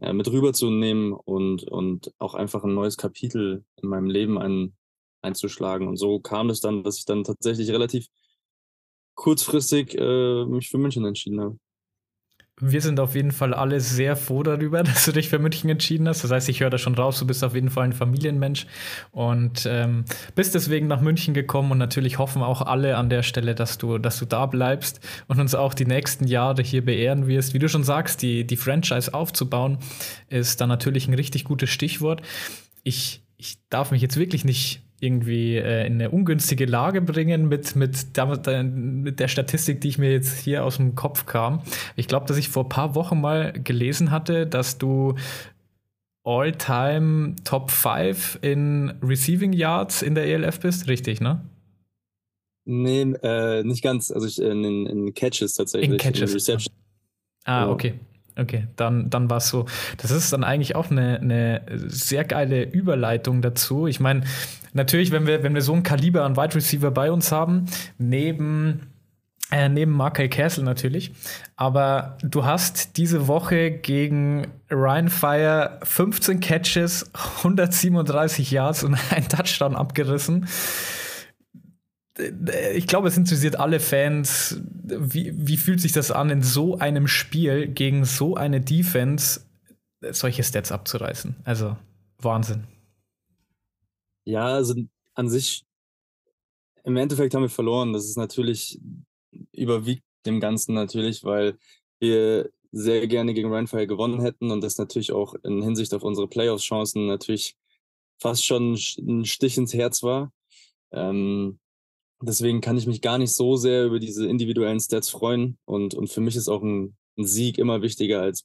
äh, 0.00 0.12
mit 0.12 0.30
rüberzunehmen 0.30 1.12
und, 1.12 1.64
und 1.64 2.12
auch 2.18 2.34
einfach 2.34 2.64
ein 2.64 2.74
neues 2.74 2.96
Kapitel 2.96 3.64
in 3.82 3.88
meinem 3.88 4.10
Leben 4.10 4.38
ein, 4.38 4.76
einzuschlagen. 5.22 5.88
Und 5.88 5.96
so 5.96 6.20
kam 6.20 6.50
es 6.50 6.60
dann, 6.60 6.82
dass 6.84 6.98
ich 6.98 7.04
dann 7.04 7.24
tatsächlich 7.24 7.70
relativ 7.70 8.06
kurzfristig 9.14 9.96
äh, 9.98 10.44
mich 10.46 10.68
für 10.68 10.78
München 10.78 11.04
entschieden 11.04 11.40
habe 11.40 11.58
wir 12.60 12.80
sind 12.80 12.98
auf 13.00 13.14
jeden 13.14 13.30
Fall 13.30 13.54
alle 13.54 13.80
sehr 13.80 14.16
froh 14.16 14.42
darüber, 14.42 14.82
dass 14.84 15.04
du 15.04 15.12
dich 15.12 15.28
für 15.28 15.38
München 15.38 15.70
entschieden 15.70 16.08
hast. 16.08 16.24
Das 16.24 16.30
heißt, 16.30 16.48
ich 16.48 16.60
höre 16.60 16.70
da 16.70 16.78
schon 16.78 16.94
raus, 16.94 17.18
du 17.18 17.26
bist 17.26 17.44
auf 17.44 17.54
jeden 17.54 17.70
Fall 17.70 17.84
ein 17.84 17.92
Familienmensch 17.92 18.66
und 19.12 19.66
ähm, 19.66 20.04
bist 20.34 20.54
deswegen 20.54 20.86
nach 20.86 21.00
München 21.00 21.34
gekommen 21.34 21.72
und 21.72 21.78
natürlich 21.78 22.18
hoffen 22.18 22.42
auch 22.42 22.62
alle 22.62 22.96
an 22.96 23.10
der 23.10 23.22
Stelle, 23.22 23.54
dass 23.54 23.78
du, 23.78 23.98
dass 23.98 24.18
du 24.18 24.24
da 24.24 24.46
bleibst 24.46 25.00
und 25.28 25.40
uns 25.40 25.54
auch 25.54 25.74
die 25.74 25.86
nächsten 25.86 26.26
Jahre 26.26 26.62
hier 26.62 26.84
beehren 26.84 27.26
wirst. 27.26 27.54
Wie 27.54 27.58
du 27.58 27.68
schon 27.68 27.84
sagst, 27.84 28.22
die, 28.22 28.46
die 28.46 28.56
Franchise 28.56 29.14
aufzubauen, 29.14 29.78
ist 30.28 30.60
da 30.60 30.66
natürlich 30.66 31.08
ein 31.08 31.14
richtig 31.14 31.44
gutes 31.44 31.70
Stichwort. 31.70 32.22
Ich, 32.82 33.22
ich 33.36 33.58
darf 33.70 33.90
mich 33.90 34.02
jetzt 34.02 34.16
wirklich 34.16 34.44
nicht 34.44 34.82
irgendwie 35.00 35.56
äh, 35.56 35.86
in 35.86 35.94
eine 35.94 36.10
ungünstige 36.10 36.66
Lage 36.66 37.00
bringen 37.00 37.48
mit, 37.48 37.76
mit, 37.76 38.16
der, 38.16 38.62
mit 38.64 39.20
der 39.20 39.28
Statistik, 39.28 39.80
die 39.80 39.88
ich 39.88 39.98
mir 39.98 40.10
jetzt 40.10 40.38
hier 40.38 40.64
aus 40.64 40.76
dem 40.76 40.94
Kopf 40.94 41.26
kam. 41.26 41.62
Ich 41.96 42.08
glaube, 42.08 42.26
dass 42.26 42.36
ich 42.36 42.48
vor 42.48 42.64
ein 42.64 42.68
paar 42.68 42.94
Wochen 42.94 43.20
mal 43.20 43.52
gelesen 43.52 44.10
hatte, 44.10 44.46
dass 44.46 44.78
du 44.78 45.14
All-Time 46.24 47.36
Top 47.44 47.70
5 47.70 48.40
in 48.42 48.92
Receiving 49.02 49.52
Yards 49.52 50.02
in 50.02 50.14
der 50.14 50.26
ELF 50.26 50.60
bist. 50.60 50.88
Richtig, 50.88 51.20
ne? 51.20 51.42
Nee, 52.64 53.00
äh, 53.22 53.62
nicht 53.62 53.82
ganz. 53.82 54.10
Also 54.10 54.26
ich, 54.26 54.38
in, 54.38 54.86
in 54.86 55.14
Catches 55.14 55.54
tatsächlich. 55.54 55.90
In 55.90 55.96
Catches. 55.96 56.30
In 56.30 56.34
Reception. 56.34 56.74
Ah, 57.44 57.70
okay. 57.70 57.94
Okay, 58.38 58.68
dann, 58.76 59.10
dann 59.10 59.28
war 59.28 59.38
es 59.38 59.48
so. 59.48 59.66
Das 59.96 60.12
ist 60.12 60.32
dann 60.32 60.44
eigentlich 60.44 60.76
auch 60.76 60.90
eine, 60.90 61.18
eine 61.20 61.62
sehr 61.88 62.24
geile 62.24 62.62
Überleitung 62.62 63.42
dazu. 63.42 63.88
Ich 63.88 63.98
meine, 63.98 64.22
natürlich, 64.72 65.10
wenn 65.10 65.26
wir, 65.26 65.42
wenn 65.42 65.54
wir 65.54 65.62
so 65.62 65.74
ein 65.74 65.82
Kaliber 65.82 66.24
an 66.24 66.36
Wide 66.36 66.54
Receiver 66.54 66.90
bei 66.92 67.10
uns 67.10 67.32
haben, 67.32 67.66
neben 67.98 68.92
äh, 69.50 69.68
neben 69.68 69.92
Markel 69.92 70.28
Castle 70.28 70.62
natürlich. 70.62 71.10
Aber 71.56 72.18
du 72.22 72.44
hast 72.44 72.96
diese 72.96 73.28
Woche 73.28 73.70
gegen 73.70 74.46
Ryan 74.70 75.08
Fire 75.08 75.80
15 75.82 76.40
Catches, 76.40 77.10
137 77.38 78.50
Yards 78.50 78.84
und 78.84 78.98
ein 79.10 79.28
Touchdown 79.28 79.74
abgerissen 79.74 80.46
ich 82.74 82.86
glaube, 82.86 83.08
es 83.08 83.16
interessiert 83.16 83.56
alle 83.56 83.80
Fans. 83.80 84.60
Wie, 84.64 85.32
wie 85.36 85.56
fühlt 85.56 85.80
sich 85.80 85.92
das 85.92 86.10
an, 86.10 86.30
in 86.30 86.42
so 86.42 86.78
einem 86.78 87.06
Spiel 87.06 87.68
gegen 87.68 88.04
so 88.04 88.34
eine 88.36 88.60
Defense 88.60 89.40
solche 90.10 90.42
Stats 90.42 90.72
abzureißen? 90.72 91.36
Also 91.44 91.76
Wahnsinn. 92.18 92.64
Ja, 94.24 94.46
also 94.46 94.74
an 95.14 95.28
sich, 95.28 95.64
im 96.84 96.96
Endeffekt 96.96 97.34
haben 97.34 97.42
wir 97.42 97.48
verloren. 97.48 97.92
Das 97.92 98.04
ist 98.04 98.16
natürlich, 98.16 98.80
überwiegt 99.52 100.04
dem 100.26 100.40
Ganzen 100.40 100.74
natürlich, 100.74 101.24
weil 101.24 101.56
wir 102.00 102.50
sehr 102.70 103.06
gerne 103.06 103.32
gegen 103.32 103.52
Rheinfire 103.52 103.86
gewonnen 103.86 104.20
hätten 104.20 104.50
und 104.50 104.62
das 104.62 104.76
natürlich 104.76 105.12
auch 105.12 105.34
in 105.42 105.62
Hinsicht 105.62 105.94
auf 105.94 106.02
unsere 106.02 106.28
Playoffs-Chancen 106.28 107.06
natürlich 107.06 107.56
fast 108.20 108.44
schon 108.44 108.74
ein 108.74 109.24
Stich 109.24 109.56
ins 109.56 109.72
Herz 109.72 110.02
war. 110.02 110.32
Ähm, 110.92 111.58
Deswegen 112.20 112.60
kann 112.60 112.76
ich 112.76 112.86
mich 112.86 113.00
gar 113.00 113.18
nicht 113.18 113.32
so 113.32 113.56
sehr 113.56 113.86
über 113.86 114.00
diese 114.00 114.26
individuellen 114.26 114.80
Stats 114.80 115.08
freuen. 115.08 115.58
Und, 115.64 115.94
und 115.94 116.08
für 116.08 116.20
mich 116.20 116.36
ist 116.36 116.48
auch 116.48 116.62
ein, 116.62 116.96
ein 117.16 117.26
Sieg 117.26 117.58
immer 117.58 117.80
wichtiger 117.82 118.20
als 118.20 118.44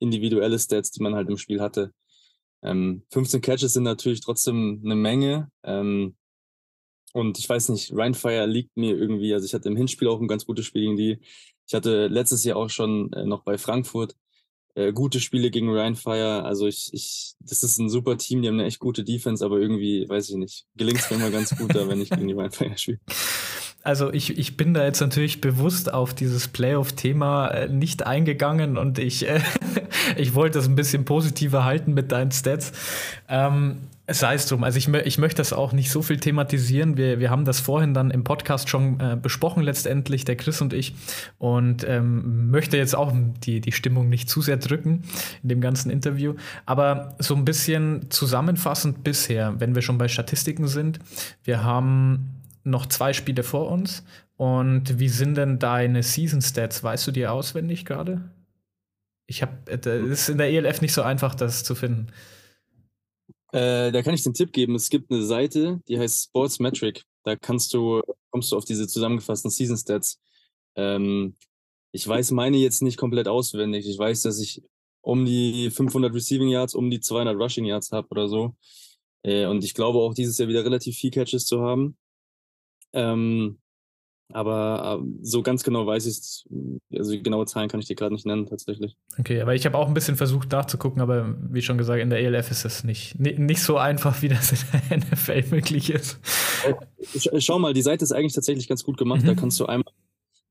individuelle 0.00 0.58
Stats, 0.58 0.90
die 0.90 1.02
man 1.02 1.14
halt 1.14 1.28
im 1.28 1.38
Spiel 1.38 1.60
hatte. 1.60 1.92
Ähm, 2.62 3.02
15 3.12 3.40
Catches 3.40 3.74
sind 3.74 3.84
natürlich 3.84 4.20
trotzdem 4.20 4.82
eine 4.84 4.96
Menge. 4.96 5.50
Ähm, 5.62 6.16
und 7.12 7.38
ich 7.38 7.48
weiß 7.48 7.68
nicht, 7.70 7.96
Rheinfire 7.96 8.46
liegt 8.46 8.76
mir 8.76 8.96
irgendwie. 8.96 9.32
Also 9.32 9.46
ich 9.46 9.54
hatte 9.54 9.68
im 9.68 9.76
Hinspiel 9.76 10.08
auch 10.08 10.20
ein 10.20 10.28
ganz 10.28 10.44
gutes 10.44 10.66
Spiel 10.66 10.82
gegen 10.82 10.96
die. 10.96 11.18
Ich 11.66 11.74
hatte 11.74 12.08
letztes 12.08 12.44
Jahr 12.44 12.56
auch 12.56 12.70
schon 12.70 13.12
äh, 13.12 13.24
noch 13.24 13.42
bei 13.42 13.56
Frankfurt 13.56 14.16
äh, 14.76 14.92
gute 14.92 15.20
Spiele 15.20 15.50
gegen 15.50 15.70
Ryan 15.70 15.96
Fire. 15.96 16.44
Also 16.44 16.66
ich, 16.66 16.90
ich, 16.92 17.34
das 17.40 17.62
ist 17.62 17.78
ein 17.78 17.88
super 17.88 18.18
Team, 18.18 18.42
die 18.42 18.48
haben 18.48 18.58
eine 18.58 18.66
echt 18.66 18.78
gute 18.78 19.04
Defense, 19.04 19.44
aber 19.44 19.58
irgendwie, 19.58 20.08
weiß 20.08 20.28
ich 20.30 20.36
nicht, 20.36 20.66
gelingt 20.76 21.00
es 21.00 21.10
mir 21.10 21.16
immer 21.16 21.30
ganz 21.30 21.56
gut 21.56 21.74
da, 21.74 21.88
wenn 21.88 22.00
ich 22.00 22.10
gegen 22.10 22.28
die 22.28 22.34
Ryan 22.34 22.52
Fire 22.52 22.78
spiele. 22.78 23.00
Also 23.82 24.12
ich, 24.12 24.36
ich 24.36 24.56
bin 24.56 24.74
da 24.74 24.82
jetzt 24.82 24.98
natürlich 24.98 25.40
bewusst 25.40 25.94
auf 25.94 26.12
dieses 26.12 26.48
Playoff-Thema 26.48 27.46
äh, 27.50 27.68
nicht 27.68 28.04
eingegangen 28.04 28.78
und 28.78 28.98
ich, 28.98 29.28
äh, 29.28 29.40
ich 30.16 30.34
wollte 30.34 30.58
das 30.58 30.66
ein 30.66 30.74
bisschen 30.74 31.04
positiver 31.04 31.64
halten 31.64 31.94
mit 31.94 32.10
deinen 32.10 32.32
Stats. 32.32 32.72
Ähm, 33.28 33.76
Sei 34.08 34.34
es 34.34 34.46
drum. 34.46 34.62
Also 34.62 34.78
ich, 34.78 34.88
ich 34.88 35.18
möchte 35.18 35.38
das 35.38 35.52
auch 35.52 35.72
nicht 35.72 35.90
so 35.90 36.00
viel 36.00 36.18
thematisieren. 36.18 36.96
Wir, 36.96 37.18
wir 37.18 37.28
haben 37.28 37.44
das 37.44 37.58
vorhin 37.58 37.92
dann 37.92 38.12
im 38.12 38.22
Podcast 38.22 38.68
schon 38.68 39.00
äh, 39.00 39.16
besprochen, 39.20 39.64
letztendlich, 39.64 40.24
der 40.24 40.36
Chris 40.36 40.60
und 40.60 40.72
ich. 40.72 40.94
Und 41.38 41.84
ähm, 41.88 42.50
möchte 42.50 42.76
jetzt 42.76 42.94
auch 42.94 43.12
die, 43.42 43.60
die 43.60 43.72
Stimmung 43.72 44.08
nicht 44.08 44.30
zu 44.30 44.42
sehr 44.42 44.58
drücken 44.58 45.02
in 45.42 45.48
dem 45.48 45.60
ganzen 45.60 45.90
Interview. 45.90 46.34
Aber 46.66 47.16
so 47.18 47.34
ein 47.34 47.44
bisschen 47.44 48.08
zusammenfassend 48.10 49.02
bisher, 49.02 49.58
wenn 49.58 49.74
wir 49.74 49.82
schon 49.82 49.98
bei 49.98 50.06
Statistiken 50.06 50.68
sind. 50.68 51.00
Wir 51.42 51.64
haben 51.64 52.42
noch 52.62 52.86
zwei 52.86 53.12
Spiele 53.12 53.42
vor 53.42 53.70
uns. 53.72 54.04
Und 54.36 55.00
wie 55.00 55.08
sind 55.08 55.36
denn 55.36 55.58
deine 55.58 56.04
Season 56.04 56.42
Stats? 56.42 56.84
Weißt 56.84 57.08
du 57.08 57.10
die 57.10 57.26
auswendig 57.26 57.84
gerade? 57.84 58.20
Ich 59.26 59.42
habe, 59.42 59.52
es 59.66 59.86
äh, 59.86 59.98
ist 59.98 60.28
in 60.28 60.38
der 60.38 60.50
ELF 60.52 60.80
nicht 60.80 60.92
so 60.92 61.02
einfach, 61.02 61.34
das 61.34 61.64
zu 61.64 61.74
finden. 61.74 62.08
Äh, 63.56 63.90
da 63.90 64.02
kann 64.02 64.12
ich 64.12 64.22
den 64.22 64.34
Tipp 64.34 64.52
geben. 64.52 64.74
Es 64.74 64.90
gibt 64.90 65.10
eine 65.10 65.22
Seite, 65.22 65.80
die 65.88 65.98
heißt 65.98 66.24
Sports 66.24 66.58
Metric. 66.58 67.04
Da 67.22 67.36
kannst 67.36 67.72
du, 67.72 68.02
kommst 68.30 68.52
du 68.52 68.56
auf 68.58 68.66
diese 68.66 68.86
zusammengefassten 68.86 69.50
Season 69.50 69.78
Stats. 69.78 70.20
Ähm, 70.74 71.36
ich 71.90 72.06
weiß 72.06 72.32
meine 72.32 72.58
jetzt 72.58 72.82
nicht 72.82 72.98
komplett 72.98 73.28
auswendig. 73.28 73.88
Ich 73.88 73.98
weiß, 73.98 74.20
dass 74.20 74.40
ich 74.40 74.62
um 75.00 75.24
die 75.24 75.70
500 75.70 76.12
Receiving 76.12 76.48
Yards, 76.48 76.74
um 76.74 76.90
die 76.90 77.00
200 77.00 77.34
Rushing 77.34 77.64
Yards 77.64 77.92
habe 77.92 78.06
oder 78.10 78.28
so. 78.28 78.54
Äh, 79.22 79.46
und 79.46 79.64
ich 79.64 79.72
glaube 79.72 80.00
auch 80.00 80.12
dieses 80.12 80.36
Jahr 80.36 80.50
wieder 80.50 80.62
relativ 80.62 80.94
viel 80.98 81.10
Catches 81.10 81.46
zu 81.46 81.62
haben. 81.62 81.96
Ähm, 82.92 83.58
Aber 84.32 85.00
äh, 85.00 85.06
so 85.22 85.42
ganz 85.42 85.62
genau 85.62 85.86
weiß 85.86 86.06
ich 86.06 86.18
es, 86.18 86.48
also 86.92 87.20
genaue 87.22 87.46
Zahlen 87.46 87.68
kann 87.68 87.80
ich 87.80 87.86
dir 87.86 87.94
gerade 87.94 88.12
nicht 88.12 88.26
nennen, 88.26 88.46
tatsächlich. 88.46 88.96
Okay, 89.18 89.40
aber 89.40 89.54
ich 89.54 89.64
habe 89.66 89.78
auch 89.78 89.86
ein 89.86 89.94
bisschen 89.94 90.16
versucht 90.16 90.50
nachzugucken, 90.50 91.00
aber 91.00 91.36
wie 91.48 91.62
schon 91.62 91.78
gesagt, 91.78 92.02
in 92.02 92.10
der 92.10 92.20
ELF 92.20 92.50
ist 92.50 92.64
das 92.64 92.82
nicht, 92.82 93.18
nicht 93.18 93.62
so 93.62 93.76
einfach, 93.76 94.22
wie 94.22 94.28
das 94.28 94.52
in 94.52 94.58
der 94.90 94.98
NFL 94.98 95.44
möglich 95.50 95.90
ist. 95.90 96.18
Schau 97.38 97.58
mal, 97.58 97.72
die 97.72 97.82
Seite 97.82 98.04
ist 98.04 98.12
eigentlich 98.12 98.34
tatsächlich 98.34 98.68
ganz 98.68 98.82
gut 98.82 98.96
gemacht. 98.96 99.22
Mhm. 99.22 99.26
Da 99.28 99.34
kannst 99.34 99.60
du 99.60 99.66
einmal 99.66 99.92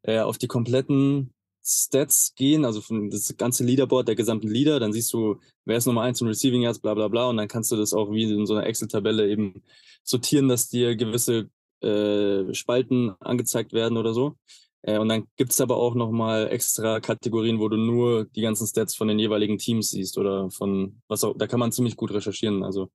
äh, 0.04 0.20
auf 0.20 0.38
die 0.38 0.48
kompletten 0.48 1.32
Stats 1.68 2.34
gehen, 2.36 2.64
also 2.64 2.80
von 2.80 3.10
das 3.10 3.36
ganze 3.38 3.64
Leaderboard 3.64 4.08
der 4.08 4.16
gesamten 4.16 4.48
Leader, 4.48 4.80
dann 4.80 4.94
siehst 4.94 5.12
du, 5.14 5.40
wer 5.66 5.78
ist 5.78 5.88
Nummer 5.88 6.04
eins 6.04 6.22
in 6.22 6.28
Receiving 6.28 6.62
Yards, 6.62 6.80
bla 6.80 6.94
bla 6.94 7.08
bla, 7.08 7.28
und 7.30 7.38
dann 7.38 7.48
kannst 7.48 7.72
du 7.72 7.76
das 7.76 7.92
auch 7.92 8.12
wie 8.12 8.24
in 8.24 8.46
so 8.46 8.56
einer 8.56 8.68
Excel-Tabelle 8.68 9.28
eben 9.28 9.64
sortieren, 10.04 10.48
dass 10.48 10.70
dir 10.70 10.96
gewisse 10.96 11.50
äh, 11.86 12.54
Spalten 12.54 13.14
angezeigt 13.20 13.74
werden 13.74 13.98
oder 13.98 14.14
so. 14.14 14.36
Äh, 14.82 15.00
und 15.00 15.10
dann 15.10 15.28
gibt 15.36 15.52
es 15.52 15.62
aber 15.62 15.78
auch 15.78 15.96
nochmal 15.96 16.48
extra 16.52 17.00
Kategorien, 17.00 17.60
wo 17.60 17.70
du 17.70 17.78
nur 17.78 18.26
die 18.26 18.42
ganzen 18.42 18.68
Stats 18.68 18.96
von 18.96 19.08
den 19.08 19.20
jeweiligen 19.20 19.58
Teams 19.58 19.90
siehst 19.90 20.18
oder 20.18 20.50
von 20.50 21.02
was 21.08 21.24
auch, 21.24 21.36
da 21.38 21.48
kann 21.48 21.60
man 21.60 21.72
ziemlich 21.72 21.96
gut 21.96 22.12
recherchieren. 22.12 22.64
Also 22.64 22.90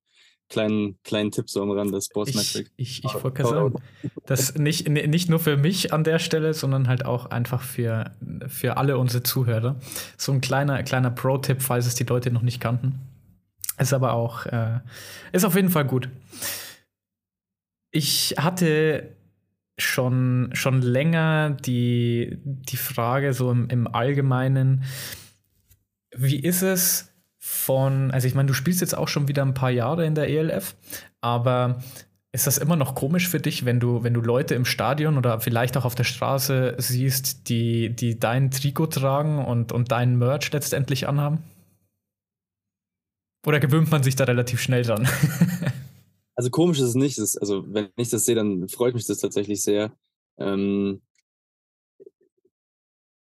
kleinen, 0.48 0.98
kleinen 1.02 1.30
Tipp 1.30 1.48
so 1.48 1.62
am 1.62 1.70
Rande 1.70 1.94
des 1.94 2.06
Sportsmetric. 2.06 2.70
Ich, 2.76 2.98
ich, 2.98 3.04
ich 3.04 3.14
wollte 3.14 3.42
gerade 3.42 3.48
sagen, 3.48 3.74
das 4.26 4.56
nicht, 4.56 4.88
nicht 4.88 5.30
nur 5.30 5.38
für 5.38 5.56
mich 5.56 5.92
an 5.92 6.04
der 6.04 6.18
Stelle, 6.18 6.54
sondern 6.54 6.88
halt 6.88 7.06
auch 7.06 7.26
einfach 7.26 7.62
für, 7.62 8.10
für 8.48 8.76
alle 8.76 8.98
unsere 8.98 9.22
Zuhörer. 9.22 9.76
So 10.16 10.32
ein 10.32 10.40
kleiner, 10.40 10.82
kleiner 10.82 11.10
Pro-Tipp, 11.10 11.62
falls 11.62 11.86
es 11.86 11.94
die 11.94 12.04
Leute 12.04 12.30
noch 12.30 12.42
nicht 12.42 12.60
kannten. 12.60 13.00
Ist 13.78 13.94
aber 13.94 14.12
auch, 14.12 14.44
äh, 14.46 14.80
ist 15.32 15.44
auf 15.44 15.54
jeden 15.56 15.70
Fall 15.70 15.86
gut. 15.86 16.08
Ich 17.90 18.34
hatte 18.38 19.16
schon, 19.78 20.50
schon 20.52 20.82
länger 20.82 21.50
die, 21.50 22.38
die 22.44 22.76
Frage 22.76 23.32
so 23.32 23.50
im, 23.50 23.68
im 23.68 23.86
Allgemeinen, 23.86 24.84
wie 26.14 26.38
ist 26.38 26.62
es 26.62 27.12
von, 27.38 28.10
also 28.10 28.28
ich 28.28 28.34
meine, 28.34 28.48
du 28.48 28.54
spielst 28.54 28.80
jetzt 28.80 28.96
auch 28.96 29.08
schon 29.08 29.28
wieder 29.28 29.42
ein 29.42 29.54
paar 29.54 29.70
Jahre 29.70 30.04
in 30.04 30.14
der 30.14 30.28
ELF, 30.28 30.76
aber 31.20 31.82
ist 32.32 32.46
das 32.46 32.58
immer 32.58 32.76
noch 32.76 32.94
komisch 32.94 33.28
für 33.28 33.40
dich, 33.40 33.64
wenn 33.64 33.80
du, 33.80 34.04
wenn 34.04 34.14
du 34.14 34.20
Leute 34.20 34.54
im 34.54 34.64
Stadion 34.64 35.18
oder 35.18 35.40
vielleicht 35.40 35.76
auch 35.76 35.84
auf 35.84 35.96
der 35.96 36.04
Straße 36.04 36.76
siehst, 36.78 37.48
die, 37.48 37.94
die 37.94 38.20
dein 38.20 38.52
Trikot 38.52 38.86
tragen 38.86 39.44
und, 39.44 39.72
und 39.72 39.90
deinen 39.90 40.16
Merch 40.16 40.52
letztendlich 40.52 41.08
anhaben? 41.08 41.42
Oder 43.46 43.58
gewöhnt 43.58 43.90
man 43.90 44.02
sich 44.02 44.16
da 44.16 44.24
relativ 44.24 44.60
schnell 44.60 44.82
dran? 44.82 45.08
Also 46.40 46.48
komisch 46.48 46.78
ist 46.78 46.86
es 46.86 46.94
nicht. 46.94 47.18
Ist, 47.18 47.36
also 47.36 47.66
wenn 47.66 47.90
ich 47.96 48.08
das 48.08 48.24
sehe, 48.24 48.34
dann 48.34 48.66
freut 48.66 48.94
mich 48.94 49.04
das 49.04 49.18
tatsächlich 49.18 49.60
sehr. 49.60 49.94
Ähm, 50.38 51.02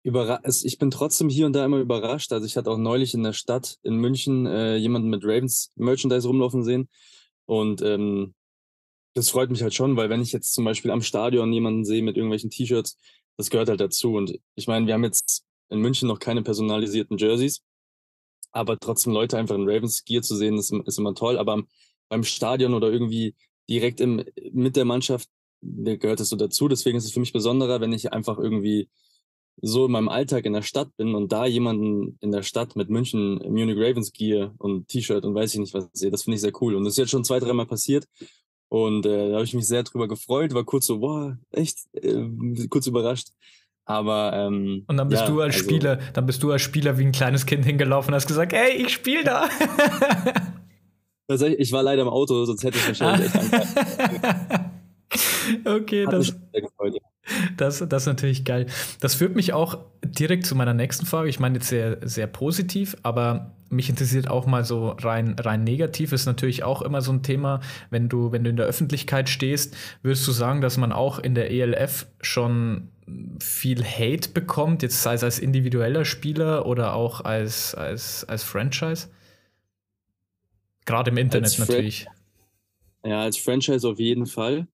ich 0.04 0.78
bin 0.78 0.92
trotzdem 0.92 1.30
hier 1.30 1.46
und 1.46 1.54
da 1.54 1.64
immer 1.64 1.78
überrascht. 1.78 2.34
Also 2.34 2.46
ich 2.46 2.58
hatte 2.58 2.70
auch 2.70 2.78
neulich 2.78 3.14
in 3.14 3.24
der 3.24 3.32
Stadt 3.32 3.78
in 3.84 3.96
München 3.96 4.46
äh, 4.48 4.76
jemanden 4.76 5.08
mit 5.08 5.24
Ravens 5.24 5.72
Merchandise 5.76 6.28
rumlaufen 6.28 6.66
sehen. 6.66 6.90
Und 7.46 7.82
ähm, 7.84 8.36
das 9.14 9.30
freut 9.30 9.50
mich 9.50 9.64
halt 9.64 9.74
schon, 9.74 9.96
weil 9.96 10.10
wenn 10.10 10.22
ich 10.22 10.34
jetzt 10.34 10.54
zum 10.54 10.66
Beispiel 10.66 10.92
am 10.92 11.02
Stadion 11.02 11.54
jemanden 11.54 11.86
sehe 11.86 12.04
mit 12.04 12.18
irgendwelchen 12.18 12.50
T-Shirts, 12.50 12.98
das 13.38 13.50
gehört 13.50 13.70
halt 13.70 13.80
dazu. 13.80 14.16
Und 14.16 14.38
ich 14.56 14.68
meine, 14.68 14.88
wir 14.88 14.94
haben 14.94 15.06
jetzt 15.06 15.46
in 15.70 15.80
München 15.80 16.10
noch 16.10 16.20
keine 16.20 16.42
personalisierten 16.42 17.18
Jerseys, 17.18 17.64
aber 18.52 18.78
trotzdem 18.78 19.14
Leute 19.14 19.38
einfach 19.38 19.56
in 19.56 19.70
Ravens 19.70 20.04
Gear 20.04 20.22
zu 20.22 20.36
sehen, 20.36 20.58
ist, 20.58 20.74
ist 20.74 21.00
immer 21.00 21.16
toll. 21.16 21.38
Aber 21.38 21.64
beim 22.10 22.24
Stadion 22.24 22.74
oder 22.74 22.92
irgendwie 22.92 23.36
direkt 23.70 24.00
im, 24.00 24.24
mit 24.52 24.76
der 24.76 24.86
Mannschaft 24.86 25.30
gehört 25.62 26.20
es 26.20 26.30
so 26.30 26.36
dazu. 26.36 26.68
Deswegen 26.68 26.98
ist 26.98 27.06
es 27.06 27.12
für 27.12 27.20
mich 27.20 27.34
besonderer, 27.34 27.82
wenn 27.82 27.94
ich 27.94 28.14
einfach 28.14 28.38
irgendwie 28.38 28.90
so 29.62 29.86
in 29.86 29.92
meinem 29.92 30.10
Alltag 30.10 30.46
in 30.46 30.54
der 30.54 30.62
Stadt 30.62 30.96
bin 30.98 31.16
und 31.16 31.32
da 31.32 31.46
jemanden 31.46 32.18
in 32.22 32.32
der 32.32 32.44
Stadt 32.44 32.76
mit 32.76 32.90
München 32.90 33.38
Munich 33.38 33.78
Ravens 33.78 34.12
Gear 34.12 34.54
und 34.58 34.88
T-Shirt 34.90 35.24
und 35.24 35.34
weiß 35.34 35.54
ich 35.54 35.60
nicht 35.60 35.74
was 35.74 35.90
sehe. 35.94 36.12
Das 36.12 36.24
finde 36.24 36.36
ich 36.36 36.42
sehr 36.42 36.52
cool. 36.62 36.76
Und 36.76 36.84
das 36.84 36.94
ist 36.94 36.98
jetzt 36.98 37.12
schon 37.12 37.24
zwei, 37.24 37.40
dreimal 37.40 37.66
passiert. 37.66 38.06
Und 38.68 39.06
äh, 39.06 39.30
da 39.30 39.36
habe 39.36 39.46
ich 39.46 39.54
mich 39.54 39.68
sehr 39.68 39.84
drüber 39.84 40.08
gefreut, 40.08 40.54
war 40.54 40.66
kurz 40.66 40.88
so, 40.88 41.00
boah, 41.00 41.38
echt, 41.52 41.78
äh, 41.94 42.28
kurz 42.70 42.88
überrascht. 42.88 43.30
Aber 43.86 44.34
ähm, 44.34 44.84
und 44.88 44.98
dann 44.98 45.08
bist 45.08 45.22
ja, 45.22 45.30
du 45.30 45.42
als 45.42 45.56
also, 45.56 45.66
Spieler, 45.66 45.98
dann 46.14 46.26
bist 46.26 46.42
du 46.42 46.52
als 46.52 46.64
Spieler 46.64 46.98
wie 46.98 47.06
ein 47.06 47.12
kleines 47.12 47.46
Kind 47.46 47.64
hingelaufen 47.64 48.10
und 48.10 48.16
hast 48.16 48.28
gesagt, 48.28 48.52
hey, 48.52 48.74
ich 48.74 48.92
spiele 48.92 49.24
da. 49.24 49.48
Ich 51.28 51.72
war 51.72 51.82
leider 51.82 52.04
im 52.04 52.08
Auto, 52.08 52.46
sonst 52.46 52.64
hätte 52.64 52.78
ich 52.78 52.88
wahrscheinlich 52.88 53.34
echt 53.34 53.46
Okay, 55.66 56.06
das, 56.10 56.36
das, 57.58 57.84
das 57.88 58.04
ist 58.04 58.08
natürlich 58.08 58.46
geil. 58.46 58.68
Das 59.00 59.16
führt 59.16 59.36
mich 59.36 59.54
auch 59.54 59.78
direkt 60.04 60.46
zu 60.46 60.56
meiner 60.56 60.74
nächsten 60.74 61.06
Frage. 61.06 61.30
Ich 61.30 61.40
meine 61.40 61.56
jetzt 61.56 61.68
sehr, 61.68 61.98
sehr 62.08 62.28
positiv, 62.28 62.96
aber 63.04 63.52
mich 63.70 63.90
interessiert 63.90 64.30
auch 64.30 64.46
mal 64.46 64.64
so 64.64 64.90
rein, 64.90 65.36
rein 65.40 65.64
negativ. 65.64 66.12
Ist 66.12 66.26
natürlich 66.26 66.64
auch 66.64 66.82
immer 66.82 67.02
so 67.02 67.12
ein 67.12 67.24
Thema, 67.24 67.62
wenn 67.90 68.10
du, 68.10 68.32
wenn 68.32 68.44
du 68.44 68.50
in 68.50 68.58
der 68.58 68.66
Öffentlichkeit 68.66 69.30
stehst, 69.30 69.76
würdest 70.02 70.28
du 70.28 70.32
sagen, 70.32 70.62
dass 70.62 70.78
man 70.78 70.92
auch 70.92 71.20
in 71.20 71.36
der 71.36 71.52
ELF 71.52 72.08
schon 72.22 72.90
viel 73.40 73.84
Hate 73.84 74.30
bekommt, 74.30 74.82
jetzt 74.82 75.04
sei 75.04 75.14
es 75.14 75.24
als 75.24 75.38
individueller 75.38 76.06
Spieler 76.06 76.66
oder 76.66 76.96
auch 76.96 77.22
als, 77.22 77.76
als, 77.76 78.26
als 78.26 78.44
Franchise? 78.44 79.10
Gerade 80.86 81.12
im 81.12 81.18
Internet 81.18 81.58
natürlich. 81.58 82.08
Ja, 83.04 83.22
als 83.22 83.38
Franchise 83.38 83.88
auf 83.88 84.00
jeden 84.00 84.26
Fall. 84.26 84.68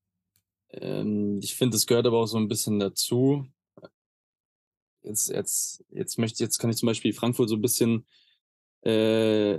Ähm, 0.69 1.39
ich 1.41 1.55
finde, 1.55 1.77
es 1.77 1.85
gehört 1.85 2.05
aber 2.05 2.19
auch 2.19 2.27
so 2.27 2.37
ein 2.37 2.47
bisschen 2.47 2.79
dazu. 2.79 3.45
Jetzt, 5.03 5.29
jetzt, 5.29 5.83
jetzt 5.89 6.17
möchte 6.17 6.43
jetzt 6.43 6.59
kann 6.59 6.69
ich 6.69 6.77
zum 6.77 6.87
Beispiel 6.87 7.13
Frankfurt 7.13 7.49
so 7.49 7.55
ein 7.55 7.61
bisschen, 7.61 8.05
äh, 8.83 9.57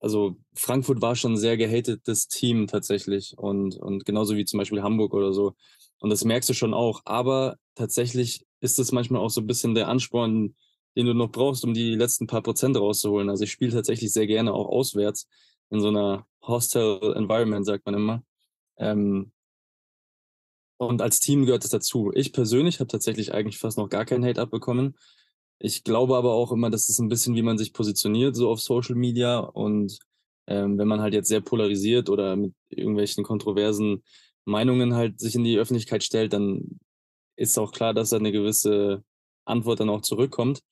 also 0.00 0.36
Frankfurt 0.54 1.02
war 1.02 1.16
schon 1.16 1.34
ein 1.34 1.38
sehr 1.38 1.56
gehatetes 1.56 2.28
Team 2.28 2.66
tatsächlich 2.66 3.36
und, 3.36 3.76
und 3.76 4.04
genauso 4.04 4.36
wie 4.36 4.44
zum 4.44 4.58
Beispiel 4.58 4.82
Hamburg 4.82 5.14
oder 5.14 5.32
so. 5.32 5.54
Und 5.98 6.10
das 6.10 6.24
merkst 6.24 6.48
du 6.48 6.54
schon 6.54 6.74
auch. 6.74 7.02
Aber 7.04 7.58
tatsächlich 7.74 8.44
ist 8.60 8.78
es 8.78 8.92
manchmal 8.92 9.20
auch 9.20 9.30
so 9.30 9.40
ein 9.40 9.46
bisschen 9.46 9.74
der 9.74 9.88
Ansporn, 9.88 10.54
den 10.96 11.06
du 11.06 11.14
noch 11.14 11.30
brauchst, 11.30 11.64
um 11.64 11.74
die 11.74 11.94
letzten 11.94 12.26
paar 12.26 12.42
Prozent 12.42 12.76
rauszuholen. 12.76 13.30
Also 13.30 13.44
ich 13.44 13.52
spiele 13.52 13.72
tatsächlich 13.72 14.12
sehr 14.12 14.26
gerne 14.26 14.52
auch 14.52 14.68
auswärts 14.68 15.28
in 15.72 15.80
so 15.80 15.88
einer 15.88 16.26
hostile 16.42 17.14
Environment, 17.16 17.64
sagt 17.64 17.86
man 17.86 17.94
immer. 17.94 18.22
Ähm, 18.76 19.32
und 20.76 21.00
als 21.00 21.18
Team 21.20 21.46
gehört 21.46 21.64
es 21.64 21.70
dazu. 21.70 22.12
Ich 22.14 22.32
persönlich 22.32 22.80
habe 22.80 22.88
tatsächlich 22.88 23.32
eigentlich 23.32 23.58
fast 23.58 23.78
noch 23.78 23.88
gar 23.88 24.04
keinen 24.04 24.24
Hate 24.24 24.40
abbekommen. 24.40 24.96
Ich 25.58 25.82
glaube 25.84 26.16
aber 26.16 26.32
auch 26.34 26.52
immer, 26.52 26.70
dass 26.70 26.88
es 26.88 26.98
ein 26.98 27.08
bisschen, 27.08 27.36
wie 27.36 27.42
man 27.42 27.56
sich 27.56 27.72
positioniert, 27.72 28.36
so 28.36 28.50
auf 28.50 28.60
Social 28.60 28.96
Media. 28.96 29.38
Und 29.38 29.98
ähm, 30.46 30.76
wenn 30.76 30.88
man 30.88 31.00
halt 31.00 31.14
jetzt 31.14 31.28
sehr 31.28 31.40
polarisiert 31.40 32.10
oder 32.10 32.36
mit 32.36 32.52
irgendwelchen 32.68 33.24
kontroversen 33.24 34.02
Meinungen 34.44 34.94
halt 34.94 35.20
sich 35.20 35.36
in 35.36 35.44
die 35.44 35.56
Öffentlichkeit 35.56 36.02
stellt, 36.02 36.32
dann 36.32 36.80
ist 37.36 37.58
auch 37.58 37.72
klar, 37.72 37.94
dass 37.94 38.10
da 38.10 38.16
eine 38.16 38.32
gewisse 38.32 39.04
Antwort 39.46 39.80
dann 39.80 39.88
auch 39.88 40.02
zurückkommt. 40.02 40.62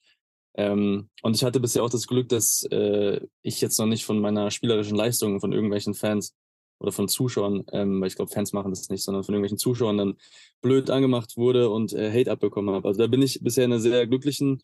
Ähm, 0.54 1.08
und 1.22 1.36
ich 1.36 1.44
hatte 1.44 1.60
bisher 1.60 1.82
auch 1.82 1.90
das 1.90 2.06
Glück, 2.06 2.28
dass 2.28 2.64
äh, 2.70 3.20
ich 3.42 3.60
jetzt 3.60 3.78
noch 3.78 3.86
nicht 3.86 4.04
von 4.04 4.20
meiner 4.20 4.50
spielerischen 4.50 4.96
Leistung 4.96 5.40
von 5.40 5.52
irgendwelchen 5.52 5.94
Fans 5.94 6.34
oder 6.80 6.92
von 6.92 7.08
Zuschauern, 7.08 7.64
ähm, 7.72 8.00
weil 8.00 8.08
ich 8.08 8.16
glaube, 8.16 8.32
Fans 8.32 8.52
machen 8.52 8.72
das 8.72 8.88
nicht, 8.88 9.04
sondern 9.04 9.22
von 9.22 9.34
irgendwelchen 9.34 9.58
Zuschauern 9.58 9.98
dann 9.98 10.16
blöd 10.62 10.90
angemacht 10.90 11.36
wurde 11.36 11.70
und 11.70 11.92
äh, 11.92 12.10
Hate 12.10 12.30
abbekommen 12.30 12.74
habe. 12.74 12.88
Also 12.88 12.98
da 12.98 13.06
bin 13.06 13.22
ich 13.22 13.40
bisher 13.42 13.64
in 13.66 13.72
einer 13.72 13.80
sehr 13.80 14.06
glücklichen 14.06 14.62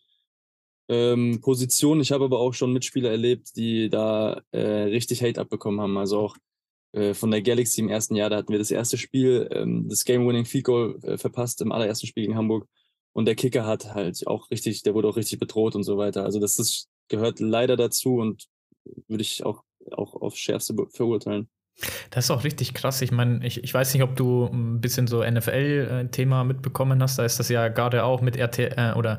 ähm, 0.88 1.40
Position. 1.40 2.00
Ich 2.00 2.12
habe 2.12 2.24
aber 2.24 2.40
auch 2.40 2.54
schon 2.54 2.72
Mitspieler 2.72 3.10
erlebt, 3.10 3.56
die 3.56 3.90
da 3.90 4.40
äh, 4.50 4.60
richtig 4.60 5.22
Hate 5.22 5.40
abbekommen 5.40 5.80
haben. 5.80 5.98
Also 5.98 6.18
auch 6.18 6.36
äh, 6.92 7.14
von 7.14 7.30
der 7.30 7.42
Galaxy 7.42 7.80
im 7.80 7.88
ersten 7.88 8.16
Jahr, 8.16 8.30
da 8.30 8.36
hatten 8.36 8.52
wir 8.52 8.58
das 8.58 8.70
erste 8.70 8.96
Spiel, 8.96 9.48
ähm, 9.52 9.88
das 9.88 10.04
Game-Winning 10.04 10.46
Field 10.46 10.64
Goal 10.64 10.98
äh, 11.02 11.18
verpasst 11.18 11.60
im 11.60 11.72
allerersten 11.72 12.06
Spiel 12.06 12.24
gegen 12.24 12.36
Hamburg. 12.36 12.66
Und 13.16 13.24
der 13.24 13.34
Kicker 13.34 13.64
hat 13.64 13.94
halt 13.94 14.26
auch 14.26 14.50
richtig, 14.50 14.82
der 14.82 14.92
wurde 14.92 15.08
auch 15.08 15.16
richtig 15.16 15.38
bedroht 15.38 15.74
und 15.74 15.84
so 15.84 15.96
weiter. 15.96 16.24
Also 16.24 16.38
das 16.38 16.58
ist, 16.58 16.90
gehört 17.08 17.40
leider 17.40 17.74
dazu 17.74 18.16
und 18.16 18.44
würde 19.08 19.22
ich 19.22 19.42
auch, 19.42 19.62
auch 19.90 20.20
aufs 20.20 20.36
Schärfste 20.36 20.74
verurteilen. 20.90 21.48
Das 22.10 22.26
ist 22.26 22.30
auch 22.30 22.44
richtig 22.44 22.74
krass. 22.74 23.00
Ich 23.00 23.12
meine, 23.12 23.42
ich, 23.46 23.64
ich 23.64 23.72
weiß 23.72 23.94
nicht, 23.94 24.02
ob 24.02 24.16
du 24.16 24.44
ein 24.44 24.82
bisschen 24.82 25.06
so 25.06 25.24
NFL-Thema 25.24 26.44
mitbekommen 26.44 27.02
hast. 27.02 27.18
Da 27.18 27.24
ist 27.24 27.38
das 27.38 27.48
ja 27.48 27.68
gerade 27.68 28.04
auch 28.04 28.20
mit 28.20 28.36
RTL 28.36 28.74
äh, 28.76 28.98
oder 28.98 29.18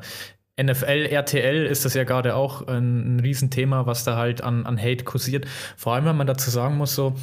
NFL, 0.62 1.08
RTL 1.10 1.66
ist 1.66 1.84
das 1.84 1.94
ja 1.94 2.04
gerade 2.04 2.36
auch 2.36 2.68
ein, 2.68 3.16
ein 3.16 3.20
Riesenthema, 3.20 3.86
was 3.86 4.04
da 4.04 4.16
halt 4.16 4.42
an, 4.42 4.64
an 4.64 4.80
Hate 4.80 5.02
kursiert. 5.02 5.48
Vor 5.76 5.94
allem, 5.94 6.04
wenn 6.04 6.16
man 6.16 6.28
dazu 6.28 6.50
sagen 6.50 6.76
muss, 6.76 6.94
so, 6.94 7.16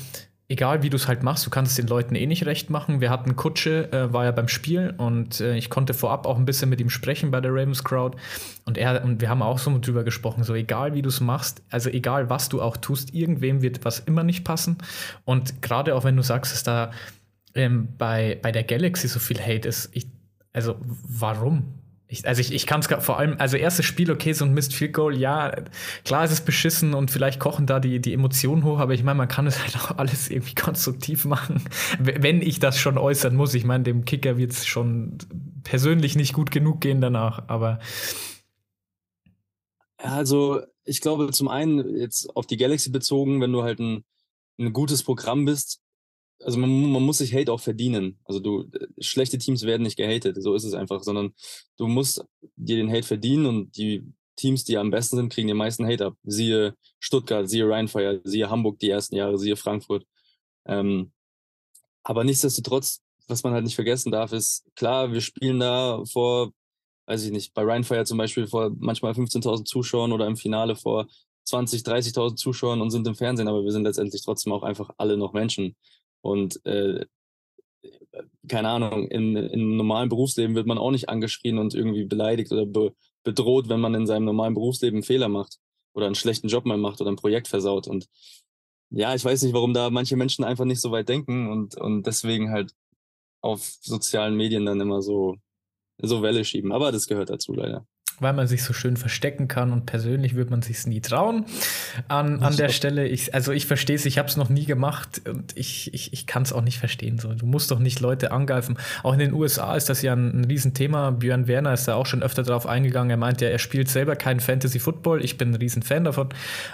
egal 0.48 0.84
wie 0.84 0.90
du 0.90 0.96
es 0.96 1.08
halt 1.08 1.24
machst, 1.24 1.46
du 1.46 1.50
kannst 1.50 1.72
es 1.72 1.76
den 1.78 1.88
Leuten 1.88 2.16
eh 2.16 2.26
nicht 2.28 2.46
recht 2.46 2.70
machen. 2.70 3.02
Wir 3.02 3.10
hatten 3.10 3.36
Kutsche, 3.36 3.92
äh, 3.92 4.14
war 4.14 4.26
ja 4.26 4.32
beim 4.32 4.48
Spiel 4.48 4.94
und 4.98 5.42
äh, 5.42 5.58
ich 5.58 5.70
konnte 5.70 5.94
vorab 5.94 6.28
auch 6.28 6.38
ein 6.38 6.46
bisschen 6.46 6.70
mit 6.70 6.80
ihm 6.80 6.90
sprechen 6.90 7.32
bei 7.32 7.42
der 7.42 7.52
Ravens 7.52 7.84
Crowd 7.84 8.18
und 8.66 8.78
er 8.78 9.04
und 9.04 9.22
wir 9.22 9.30
haben 9.30 9.42
auch 9.42 9.58
so 9.58 9.76
drüber 9.80 10.04
gesprochen, 10.04 10.44
so 10.44 10.54
egal 10.54 10.94
wie 10.94 11.02
du 11.02 11.10
es 11.10 11.20
machst, 11.20 11.64
also 11.70 11.90
egal 11.90 12.30
was 12.30 12.50
du 12.50 12.62
auch 12.62 12.78
tust, 12.78 13.14
irgendwem 13.14 13.62
wird 13.62 13.84
was 13.86 14.00
immer 14.00 14.24
nicht 14.24 14.44
passen 14.44 14.78
und 15.24 15.62
gerade 15.62 15.96
auch 15.96 16.04
wenn 16.04 16.16
du 16.16 16.24
sagst, 16.24 16.54
dass 16.54 16.64
da 16.64 16.92
ähm, 17.56 17.88
bei, 17.98 18.38
bei 18.42 18.52
der 18.52 18.64
Galaxy 18.64 19.08
so 19.08 19.20
viel 19.20 19.40
Hate 19.40 19.68
ist, 19.68 19.90
ich 19.94 20.08
also 20.54 20.78
warum? 20.82 21.66
Ich, 22.08 22.28
also 22.28 22.40
ich, 22.40 22.54
ich 22.54 22.68
kann 22.68 22.82
es 22.82 22.88
vor 23.04 23.18
allem, 23.18 23.36
also 23.40 23.58
erstes 23.58 23.86
Spiel, 23.86 24.12
okay, 24.12 24.32
so 24.34 24.46
ein 24.46 24.54
Mist 24.54 24.76
Field 24.76 24.94
Goal, 24.94 25.18
ja, 25.18 25.56
klar 26.04 26.24
ist 26.24 26.32
es 26.32 26.42
beschissen 26.42 26.94
und 26.94 27.10
vielleicht 27.10 27.40
kochen 27.40 27.66
da 27.66 27.80
die, 27.80 28.00
die 28.00 28.14
Emotionen 28.14 28.64
hoch, 28.64 28.78
aber 28.78 28.94
ich 28.94 29.04
meine, 29.04 29.18
man 29.18 29.28
kann 29.28 29.48
es 29.48 29.60
halt 29.64 29.76
auch 29.76 29.98
alles 29.98 30.30
irgendwie 30.30 30.54
konstruktiv 30.54 31.26
machen, 31.26 31.64
wenn 32.00 32.42
ich 32.42 32.60
das 32.60 32.78
schon 32.80 33.00
äußern 33.00 33.36
muss. 33.36 33.56
Ich 33.56 33.66
meine, 33.66 33.84
dem 33.84 34.06
Kicker 34.06 34.38
wird 34.38 34.52
es 34.52 34.68
schon 34.68 35.18
persönlich 35.64 36.16
nicht 36.16 36.34
gut 36.34 36.52
genug 36.52 36.80
gehen 36.80 37.02
danach, 37.02 37.48
aber. 37.48 37.80
Also 39.98 40.62
ich 40.84 41.02
glaube, 41.02 41.32
zum 41.32 41.48
einen 41.48 41.98
jetzt 41.98 42.36
auf 42.36 42.46
die 42.46 42.58
Galaxy 42.58 42.92
bezogen, 42.92 43.42
wenn 43.42 43.52
du 43.52 43.64
halt 43.64 43.80
ein, 43.80 44.04
ein 44.60 44.74
gutes 44.74 45.02
Programm 45.02 45.46
bist, 45.46 45.82
also 46.44 46.60
man, 46.60 46.92
man, 46.92 47.04
muss 47.04 47.20
sich 47.20 47.34
Hate 47.34 47.52
auch 47.52 47.60
verdienen. 47.60 48.20
Also 48.26 48.40
du, 48.40 48.70
schlechte 49.00 49.38
Teams 49.38 49.64
werden 49.64 49.84
nicht 49.84 49.98
gehatet, 49.98 50.42
so 50.42 50.54
ist 50.54 50.64
es 50.64 50.74
einfach, 50.74 51.04
sondern 51.04 51.34
du 51.78 51.88
musst 51.88 52.24
dir 52.56 52.78
den 52.78 52.92
Hate 52.92 53.08
verdienen 53.08 53.46
und 53.46 53.78
die 53.78 54.04
Teams, 54.36 54.66
die 54.66 54.78
am 54.78 54.92
besten 54.92 55.16
sind, 55.16 55.32
kriegen 55.32 55.48
den 55.48 55.58
meisten 55.58 55.86
Hate 55.86 56.08
ab. 56.08 56.16
Siehe 56.24 56.76
Stuttgart, 57.00 57.50
siehe 57.50 57.68
Rheinfire, 57.70 58.22
siehe 58.24 58.50
Hamburg 58.50 58.80
die 58.80 58.90
ersten 58.90 59.16
Jahre, 59.16 59.38
siehe 59.38 59.56
Frankfurt. 59.56 60.06
Ähm, 60.66 61.12
aber 62.04 62.24
nichtsdestotrotz, 62.24 63.02
was 63.28 63.44
man 63.44 63.54
halt 63.54 63.64
nicht 63.64 63.76
vergessen 63.76 64.12
darf, 64.12 64.32
ist, 64.34 64.66
klar, 64.76 65.12
wir 65.12 65.22
spielen 65.22 65.60
da 65.60 66.04
vor, 66.06 66.52
weiß 67.08 67.24
ich 67.24 67.32
nicht, 67.32 67.54
bei 67.54 67.64
Rheinfire 67.64 68.06
zum 68.06 68.18
Beispiel 68.18 68.48
vor 68.48 68.72
manchmal 68.78 69.14
15.000 69.14 69.66
Zuschauern 69.66 70.12
oder 70.12 70.28
im 70.28 70.36
Finale 70.36 70.76
vor 70.76 71.08
20, 71.46 71.82
30.000 71.84 72.36
Zuschauern 72.36 72.82
und 72.82 72.92
sind 72.92 73.08
im 73.08 73.16
Fernsehen, 73.16 73.48
aber 73.48 73.64
wir 73.64 73.72
sind 73.72 73.84
letztendlich 73.84 74.24
trotzdem 74.24 74.52
auch 74.54 74.64
einfach 74.64 74.90
alle 74.98 75.18
noch 75.18 75.34
Menschen. 75.34 75.76
Und 76.26 76.66
äh, 76.66 77.06
keine 78.48 78.70
Ahnung, 78.70 79.08
in, 79.10 79.36
im 79.36 79.78
normalen 79.78 80.10
Berufsleben 80.10 80.56
wird 80.56 80.66
man 80.66 80.78
auch 80.78 80.92
nicht 80.92 81.08
angeschrien 81.08 81.60
und 81.60 81.76
irgendwie 81.76 82.06
beleidigt 82.06 82.52
oder 82.52 82.66
be 82.66 82.94
bedroht, 83.24 83.70
wenn 83.70 83.80
man 83.80 83.96
in 83.96 84.06
seinem 84.06 84.26
normalen 84.26 84.54
Berufsleben 84.54 84.98
einen 84.98 85.04
Fehler 85.04 85.30
macht 85.30 85.58
oder 85.96 86.06
einen 86.06 86.14
schlechten 86.14 86.48
Job 86.48 86.66
mal 86.66 86.78
macht 86.78 87.02
oder 87.02 87.12
ein 87.12 87.16
Projekt 87.16 87.48
versaut. 87.48 87.88
Und 87.88 88.08
ja, 88.92 89.16
ich 89.16 89.26
weiß 89.26 89.42
nicht, 89.42 89.54
warum 89.54 89.74
da 89.74 89.90
manche 89.90 90.16
Menschen 90.16 90.44
einfach 90.46 90.66
nicht 90.66 90.80
so 90.80 90.92
weit 90.92 91.10
denken 91.10 91.50
und, 91.50 91.76
und 91.76 92.06
deswegen 92.06 92.52
halt 92.52 92.72
auf 93.42 93.62
sozialen 93.82 94.36
Medien 94.36 94.68
dann 94.68 94.80
immer 94.80 95.02
so, 95.02 95.38
so 96.00 96.22
Welle 96.22 96.46
schieben. 96.46 96.72
Aber 96.72 96.92
das 96.92 97.08
gehört 97.08 97.32
dazu 97.32 97.54
leider 97.54 97.88
weil 98.20 98.34
man 98.34 98.48
sich 98.48 98.64
so 98.64 98.74
schön 98.74 98.98
verstecken 98.98 99.48
kann 99.48 99.72
und 99.72 99.86
persönlich 99.86 100.36
wird 100.36 100.50
man 100.50 100.62
sich 100.62 100.86
nie 100.88 101.02
trauen. 101.02 101.46
An, 102.08 102.42
an 102.42 102.56
der 102.56 102.70
Stelle, 102.70 103.08
ich, 103.08 103.34
also 103.34 103.52
ich 103.52 103.66
verstehe 103.66 103.96
es, 103.96 104.06
ich 104.06 104.18
habe 104.18 104.30
es 104.30 104.38
noch 104.38 104.50
nie 104.50 104.66
gemacht 104.66 105.22
und 105.28 105.58
ich, 105.58 105.94
ich, 105.94 106.14
ich 106.14 106.26
kann 106.26 106.44
es 106.44 106.54
auch 106.54 106.62
nicht 106.62 106.80
verstehen. 106.80 107.20
So. 107.20 107.34
Du 107.34 107.46
musst 107.46 107.72
doch 107.72 107.80
nicht 107.80 108.00
Leute 108.00 108.32
angreifen. 108.32 108.78
Auch 109.04 109.14
in 109.14 109.20
den 109.20 109.34
USA 109.34 109.76
ist 109.76 109.90
das 109.90 110.02
ja 110.02 110.14
ein, 110.14 110.42
ein 110.42 110.46
Riesenthema. 110.46 111.12
Björn 111.12 111.48
Werner 111.48 111.74
ist 111.74 111.88
da 111.88 111.96
auch 111.96 112.06
schon 112.06 112.24
öfter 112.24 112.44
drauf 112.44 112.68
eingegangen. 112.68 113.10
Er 113.10 113.18
meint 113.18 113.42
ja, 113.42 113.50
er 113.50 113.60
spielt 113.60 113.90
selber 113.90 114.16
keinen 114.16 114.40
Fantasy 114.40 114.80
Football. 114.80 115.24
Ich 115.24 115.38
bin 115.38 115.52
ein 115.52 115.56
Riesenfan 115.56 116.06
davon. 116.06 116.30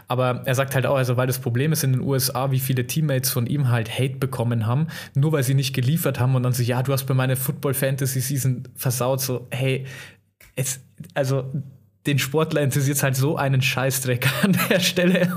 Aber 0.07 0.43
er 0.45 0.55
sagt 0.55 0.75
halt 0.75 0.85
auch, 0.85 0.95
also 0.95 1.17
weil 1.17 1.27
das 1.27 1.39
Problem 1.39 1.71
ist 1.71 1.83
in 1.83 1.93
den 1.93 2.01
USA, 2.01 2.51
wie 2.51 2.59
viele 2.59 2.85
Teammates 2.85 3.31
von 3.31 3.47
ihm 3.47 3.69
halt 3.69 3.89
Hate 3.97 4.17
bekommen 4.17 4.67
haben, 4.67 4.87
nur 5.15 5.31
weil 5.31 5.43
sie 5.43 5.55
nicht 5.55 5.73
geliefert 5.73 6.19
haben 6.19 6.35
und 6.35 6.43
dann 6.43 6.53
so, 6.53 6.61
ja, 6.61 6.83
du 6.83 6.93
hast 6.93 7.05
bei 7.05 7.13
meiner 7.13 7.35
Football 7.35 7.73
Fantasy 7.73 8.19
Season 8.19 8.67
versaut. 8.75 9.21
So, 9.21 9.47
hey, 9.49 9.85
es, 10.55 10.81
also 11.13 11.51
den 12.07 12.17
Sportler 12.17 12.61
interessiert 12.61 12.97
es 12.97 13.03
halt 13.03 13.15
so 13.15 13.37
einen 13.37 13.61
Scheißdreck 13.61 14.27
an 14.43 14.57
der 14.69 14.79
Stelle, 14.79 15.27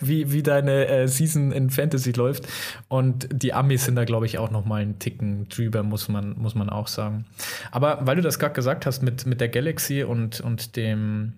wie, 0.00 0.30
wie 0.30 0.42
deine 0.42 0.86
äh, 0.86 1.08
Season 1.08 1.52
in 1.52 1.70
Fantasy 1.70 2.12
läuft. 2.12 2.46
Und 2.88 3.28
die 3.32 3.54
Amis 3.54 3.86
sind 3.86 3.96
da, 3.96 4.04
glaube 4.04 4.26
ich, 4.26 4.38
auch 4.38 4.50
noch 4.50 4.64
mal 4.64 4.82
einen 4.82 4.98
Ticken 4.98 5.48
drüber, 5.48 5.82
muss 5.82 6.08
man, 6.08 6.36
muss 6.38 6.54
man 6.54 6.68
auch 6.68 6.86
sagen. 6.86 7.24
Aber 7.70 8.06
weil 8.06 8.16
du 8.16 8.22
das 8.22 8.38
gerade 8.38 8.54
gesagt 8.54 8.84
hast 8.84 9.02
mit, 9.02 9.26
mit 9.26 9.40
der 9.40 9.48
Galaxy 9.48 10.02
und, 10.02 10.40
und 10.40 10.76
dem 10.76 11.34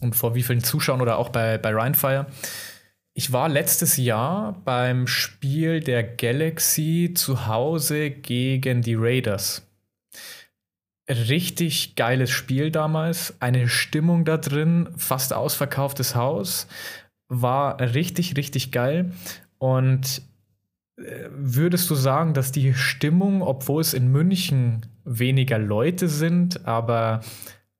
und 0.00 0.14
vor 0.14 0.34
wie 0.34 0.42
vielen 0.42 0.62
Zuschauern 0.62 1.00
oder 1.00 1.18
auch 1.18 1.30
bei, 1.30 1.58
bei 1.58 1.70
Rhinefire. 1.70 2.26
Ich 3.14 3.32
war 3.32 3.48
letztes 3.48 3.96
Jahr 3.96 4.60
beim 4.64 5.06
Spiel 5.06 5.80
der 5.80 6.02
Galaxy 6.02 7.12
zu 7.14 7.46
Hause 7.46 8.10
gegen 8.10 8.82
die 8.82 8.96
Raiders 8.96 9.62
richtig 11.08 11.96
geiles 11.96 12.30
Spiel 12.30 12.70
damals, 12.70 13.34
eine 13.40 13.68
Stimmung 13.68 14.24
da 14.24 14.36
drin, 14.36 14.88
fast 14.96 15.32
ausverkauftes 15.32 16.14
Haus, 16.14 16.66
war 17.28 17.80
richtig, 17.80 18.36
richtig 18.36 18.72
geil. 18.72 19.12
Und 19.58 20.22
äh, 20.96 21.28
würdest 21.30 21.90
du 21.90 21.94
sagen, 21.94 22.34
dass 22.34 22.52
die 22.52 22.74
Stimmung, 22.74 23.42
obwohl 23.42 23.80
es 23.80 23.94
in 23.94 24.10
München 24.10 24.86
weniger 25.04 25.58
Leute 25.58 26.08
sind, 26.08 26.66
aber 26.66 27.20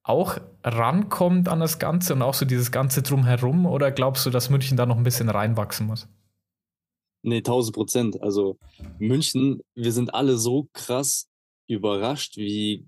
auch 0.02 0.38
rankommt 0.62 1.48
an 1.48 1.60
das 1.60 1.78
Ganze 1.78 2.14
und 2.14 2.22
auch 2.22 2.34
so 2.34 2.44
dieses 2.44 2.70
Ganze 2.72 3.02
drumherum? 3.02 3.66
Oder 3.66 3.90
glaubst 3.90 4.26
du, 4.26 4.30
dass 4.30 4.50
München 4.50 4.76
da 4.76 4.86
noch 4.86 4.96
ein 4.96 5.02
bisschen 5.02 5.28
reinwachsen 5.30 5.86
muss? 5.86 6.08
Nee, 7.22 7.38
1000 7.38 7.74
Prozent. 7.74 8.22
Also 8.22 8.58
München, 8.98 9.62
wir 9.74 9.92
sind 9.92 10.12
alle 10.12 10.36
so 10.36 10.68
krass 10.74 11.26
überrascht, 11.66 12.36
wie 12.36 12.86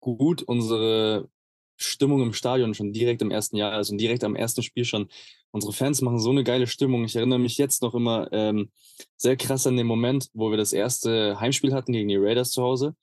gut 0.00 0.42
unsere 0.42 1.28
Stimmung 1.76 2.22
im 2.22 2.32
Stadion 2.32 2.74
schon 2.74 2.92
direkt 2.92 3.22
im 3.22 3.30
ersten 3.30 3.56
Jahr, 3.56 3.72
also 3.72 3.96
direkt 3.96 4.24
am 4.24 4.36
ersten 4.36 4.62
Spiel 4.62 4.84
schon. 4.84 5.08
Unsere 5.50 5.72
Fans 5.72 6.02
machen 6.02 6.18
so 6.18 6.30
eine 6.30 6.44
geile 6.44 6.66
Stimmung. 6.66 7.04
Ich 7.04 7.16
erinnere 7.16 7.38
mich 7.38 7.58
jetzt 7.58 7.82
noch 7.82 7.94
immer 7.94 8.28
ähm, 8.32 8.70
sehr 9.16 9.36
krass 9.36 9.66
an 9.66 9.76
den 9.76 9.86
Moment, 9.86 10.28
wo 10.32 10.50
wir 10.50 10.56
das 10.56 10.72
erste 10.72 11.38
Heimspiel 11.40 11.72
hatten 11.72 11.92
gegen 11.92 12.08
die 12.08 12.16
Raiders 12.16 12.50
zu 12.50 12.62
Hause. 12.62 12.94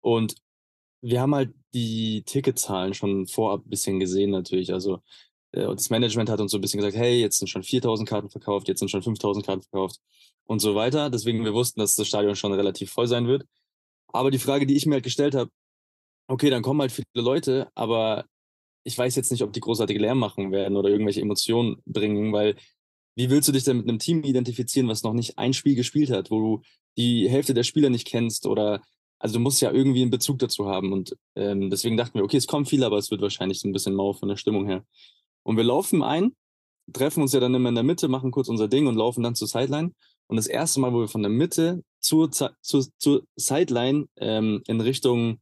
Und 0.00 0.34
wir 1.00 1.20
haben 1.20 1.34
halt 1.34 1.52
die 1.74 2.22
Ticketzahlen 2.24 2.94
schon 2.94 3.26
vorab 3.26 3.66
ein 3.66 3.70
bisschen 3.70 4.00
gesehen 4.00 4.30
natürlich. 4.30 4.72
Also 4.72 5.02
äh, 5.52 5.66
das 5.66 5.90
Management 5.90 6.30
hat 6.30 6.40
uns 6.40 6.52
so 6.52 6.58
ein 6.58 6.60
bisschen 6.60 6.78
gesagt, 6.78 6.96
hey, 6.96 7.20
jetzt 7.20 7.38
sind 7.38 7.48
schon 7.48 7.62
4000 7.62 8.08
Karten 8.08 8.30
verkauft, 8.30 8.68
jetzt 8.68 8.80
sind 8.80 8.90
schon 8.90 9.02
5000 9.02 9.44
Karten 9.44 9.62
verkauft 9.62 10.00
und 10.44 10.60
so 10.60 10.74
weiter. 10.74 11.10
Deswegen 11.10 11.44
wir 11.44 11.54
wussten, 11.54 11.80
dass 11.80 11.94
das 11.94 12.08
Stadion 12.08 12.36
schon 12.36 12.52
relativ 12.52 12.90
voll 12.90 13.06
sein 13.06 13.26
wird. 13.26 13.44
Aber 14.08 14.30
die 14.30 14.38
Frage, 14.38 14.66
die 14.66 14.76
ich 14.76 14.86
mir 14.86 14.94
halt 14.94 15.04
gestellt 15.04 15.34
habe, 15.34 15.50
okay, 16.28 16.50
dann 16.50 16.62
kommen 16.62 16.80
halt 16.80 16.92
viele 16.92 17.06
Leute, 17.14 17.68
aber 17.74 18.24
ich 18.84 18.96
weiß 18.96 19.14
jetzt 19.16 19.30
nicht, 19.30 19.42
ob 19.42 19.52
die 19.52 19.60
großartige 19.60 20.00
Lärm 20.00 20.18
machen 20.18 20.50
werden 20.52 20.76
oder 20.76 20.88
irgendwelche 20.88 21.20
Emotionen 21.20 21.76
bringen, 21.86 22.32
weil 22.32 22.56
wie 23.14 23.30
willst 23.30 23.48
du 23.48 23.52
dich 23.52 23.64
denn 23.64 23.78
mit 23.78 23.88
einem 23.88 23.98
Team 23.98 24.24
identifizieren, 24.24 24.88
was 24.88 25.02
noch 25.02 25.12
nicht 25.12 25.38
ein 25.38 25.52
Spiel 25.52 25.74
gespielt 25.74 26.10
hat, 26.10 26.30
wo 26.30 26.40
du 26.40 26.62
die 26.96 27.28
Hälfte 27.28 27.54
der 27.54 27.62
Spieler 27.62 27.90
nicht 27.90 28.06
kennst 28.06 28.46
oder 28.46 28.82
also 29.18 29.34
du 29.34 29.40
musst 29.40 29.62
ja 29.62 29.70
irgendwie 29.70 30.02
einen 30.02 30.10
Bezug 30.10 30.40
dazu 30.40 30.66
haben 30.66 30.92
und 30.92 31.16
ähm, 31.36 31.70
deswegen 31.70 31.96
dachten 31.96 32.14
wir, 32.14 32.24
okay, 32.24 32.38
es 32.38 32.48
kommen 32.48 32.66
viele, 32.66 32.86
aber 32.86 32.98
es 32.98 33.10
wird 33.10 33.20
wahrscheinlich 33.20 33.60
so 33.60 33.68
ein 33.68 33.72
bisschen 33.72 33.94
mau 33.94 34.14
von 34.14 34.28
der 34.28 34.36
Stimmung 34.36 34.66
her. 34.66 34.84
Und 35.44 35.56
wir 35.56 35.62
laufen 35.62 36.02
ein, 36.02 36.34
treffen 36.92 37.22
uns 37.22 37.32
ja 37.32 37.38
dann 37.38 37.54
immer 37.54 37.68
in 37.68 37.76
der 37.76 37.84
Mitte, 37.84 38.08
machen 38.08 38.32
kurz 38.32 38.48
unser 38.48 38.66
Ding 38.66 38.88
und 38.88 38.96
laufen 38.96 39.22
dann 39.22 39.36
zur 39.36 39.46
Sideline. 39.46 39.92
Und 40.26 40.36
das 40.36 40.48
erste 40.48 40.80
Mal, 40.80 40.92
wo 40.92 41.00
wir 41.00 41.08
von 41.08 41.22
der 41.22 41.30
Mitte 41.30 41.84
zur, 42.00 42.32
zur, 42.32 42.56
zur 42.60 43.22
Sideline 43.36 44.08
ähm, 44.16 44.62
in 44.66 44.80
Richtung 44.80 45.40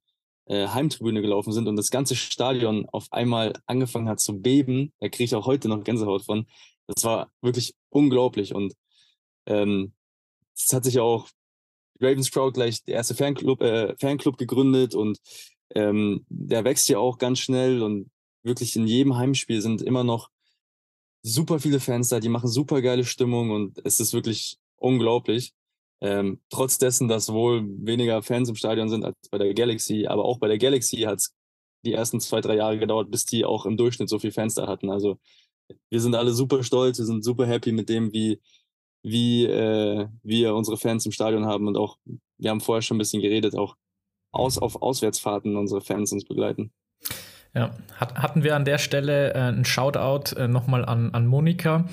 äh, 0.50 0.66
Heimtribüne 0.66 1.22
gelaufen 1.22 1.52
sind 1.52 1.68
und 1.68 1.76
das 1.76 1.90
ganze 1.90 2.16
Stadion 2.16 2.84
auf 2.90 3.06
einmal 3.12 3.52
angefangen 3.66 4.08
hat 4.08 4.18
zu 4.18 4.40
beben, 4.40 4.92
da 4.98 5.08
kriege 5.08 5.24
ich 5.24 5.34
auch 5.36 5.46
heute 5.46 5.68
noch 5.68 5.84
Gänsehaut 5.84 6.24
von. 6.24 6.46
Das 6.88 7.04
war 7.04 7.30
wirklich 7.40 7.74
unglaublich 7.88 8.52
und 8.52 8.74
ähm, 9.46 9.92
es 10.56 10.72
hat 10.72 10.84
sich 10.84 10.98
auch 10.98 11.28
Ravensprout 12.00 12.52
gleich 12.52 12.82
der 12.82 12.96
erste 12.96 13.14
Fanclub, 13.14 13.62
äh, 13.62 13.94
Fanclub 13.98 14.38
gegründet 14.38 14.96
und 14.96 15.20
ähm, 15.76 16.26
der 16.28 16.64
wächst 16.64 16.88
ja 16.88 16.98
auch 16.98 17.18
ganz 17.18 17.38
schnell 17.38 17.80
und 17.80 18.10
wirklich 18.42 18.74
in 18.74 18.88
jedem 18.88 19.16
Heimspiel 19.16 19.62
sind 19.62 19.82
immer 19.82 20.02
noch 20.02 20.30
super 21.22 21.60
viele 21.60 21.78
Fans 21.78 22.08
da, 22.08 22.18
die 22.18 22.28
machen 22.28 22.48
super 22.48 22.82
geile 22.82 23.04
Stimmung 23.04 23.50
und 23.50 23.80
es 23.84 24.00
ist 24.00 24.12
wirklich 24.12 24.58
unglaublich. 24.76 25.52
Ähm, 26.02 26.40
trotz 26.48 26.78
dessen, 26.78 27.08
dass 27.08 27.32
wohl 27.32 27.64
weniger 27.66 28.22
Fans 28.22 28.48
im 28.48 28.54
Stadion 28.54 28.88
sind 28.88 29.04
als 29.04 29.16
bei 29.30 29.38
der 29.38 29.52
Galaxy, 29.52 30.06
aber 30.06 30.24
auch 30.24 30.38
bei 30.38 30.48
der 30.48 30.58
Galaxy 30.58 30.98
hat 30.98 31.18
es 31.18 31.34
die 31.84 31.92
ersten 31.92 32.20
zwei, 32.20 32.40
drei 32.40 32.56
Jahre 32.56 32.78
gedauert, 32.78 33.10
bis 33.10 33.24
die 33.24 33.44
auch 33.44 33.66
im 33.66 33.76
Durchschnitt 33.76 34.08
so 34.08 34.18
viele 34.18 34.32
Fans 34.32 34.54
da 34.54 34.66
hatten. 34.66 34.90
Also 34.90 35.18
wir 35.90 36.00
sind 36.00 36.14
alle 36.14 36.32
super 36.32 36.62
stolz, 36.62 36.98
wir 36.98 37.06
sind 37.06 37.24
super 37.24 37.46
happy 37.46 37.72
mit 37.72 37.88
dem, 37.88 38.12
wie, 38.12 38.40
wie 39.02 39.44
äh, 39.46 40.08
wir 40.22 40.54
unsere 40.54 40.76
Fans 40.76 41.06
im 41.06 41.12
Stadion 41.12 41.46
haben 41.46 41.68
und 41.68 41.76
auch, 41.76 41.96
wir 42.38 42.50
haben 42.50 42.60
vorher 42.60 42.82
schon 42.82 42.96
ein 42.96 42.98
bisschen 42.98 43.22
geredet, 43.22 43.54
auch 43.54 43.76
aus, 44.32 44.58
auf 44.58 44.80
Auswärtsfahrten 44.80 45.56
unsere 45.56 45.80
Fans 45.80 46.12
uns 46.12 46.24
begleiten. 46.24 46.72
Ja, 47.54 47.76
hat, 47.96 48.14
hatten 48.14 48.44
wir 48.44 48.54
an 48.54 48.64
der 48.64 48.78
Stelle 48.78 49.34
äh, 49.34 49.38
einen 49.38 49.64
Shoutout 49.64 50.36
äh, 50.36 50.46
nochmal 50.46 50.84
an, 50.84 51.10
an 51.12 51.26
Monika. 51.26 51.88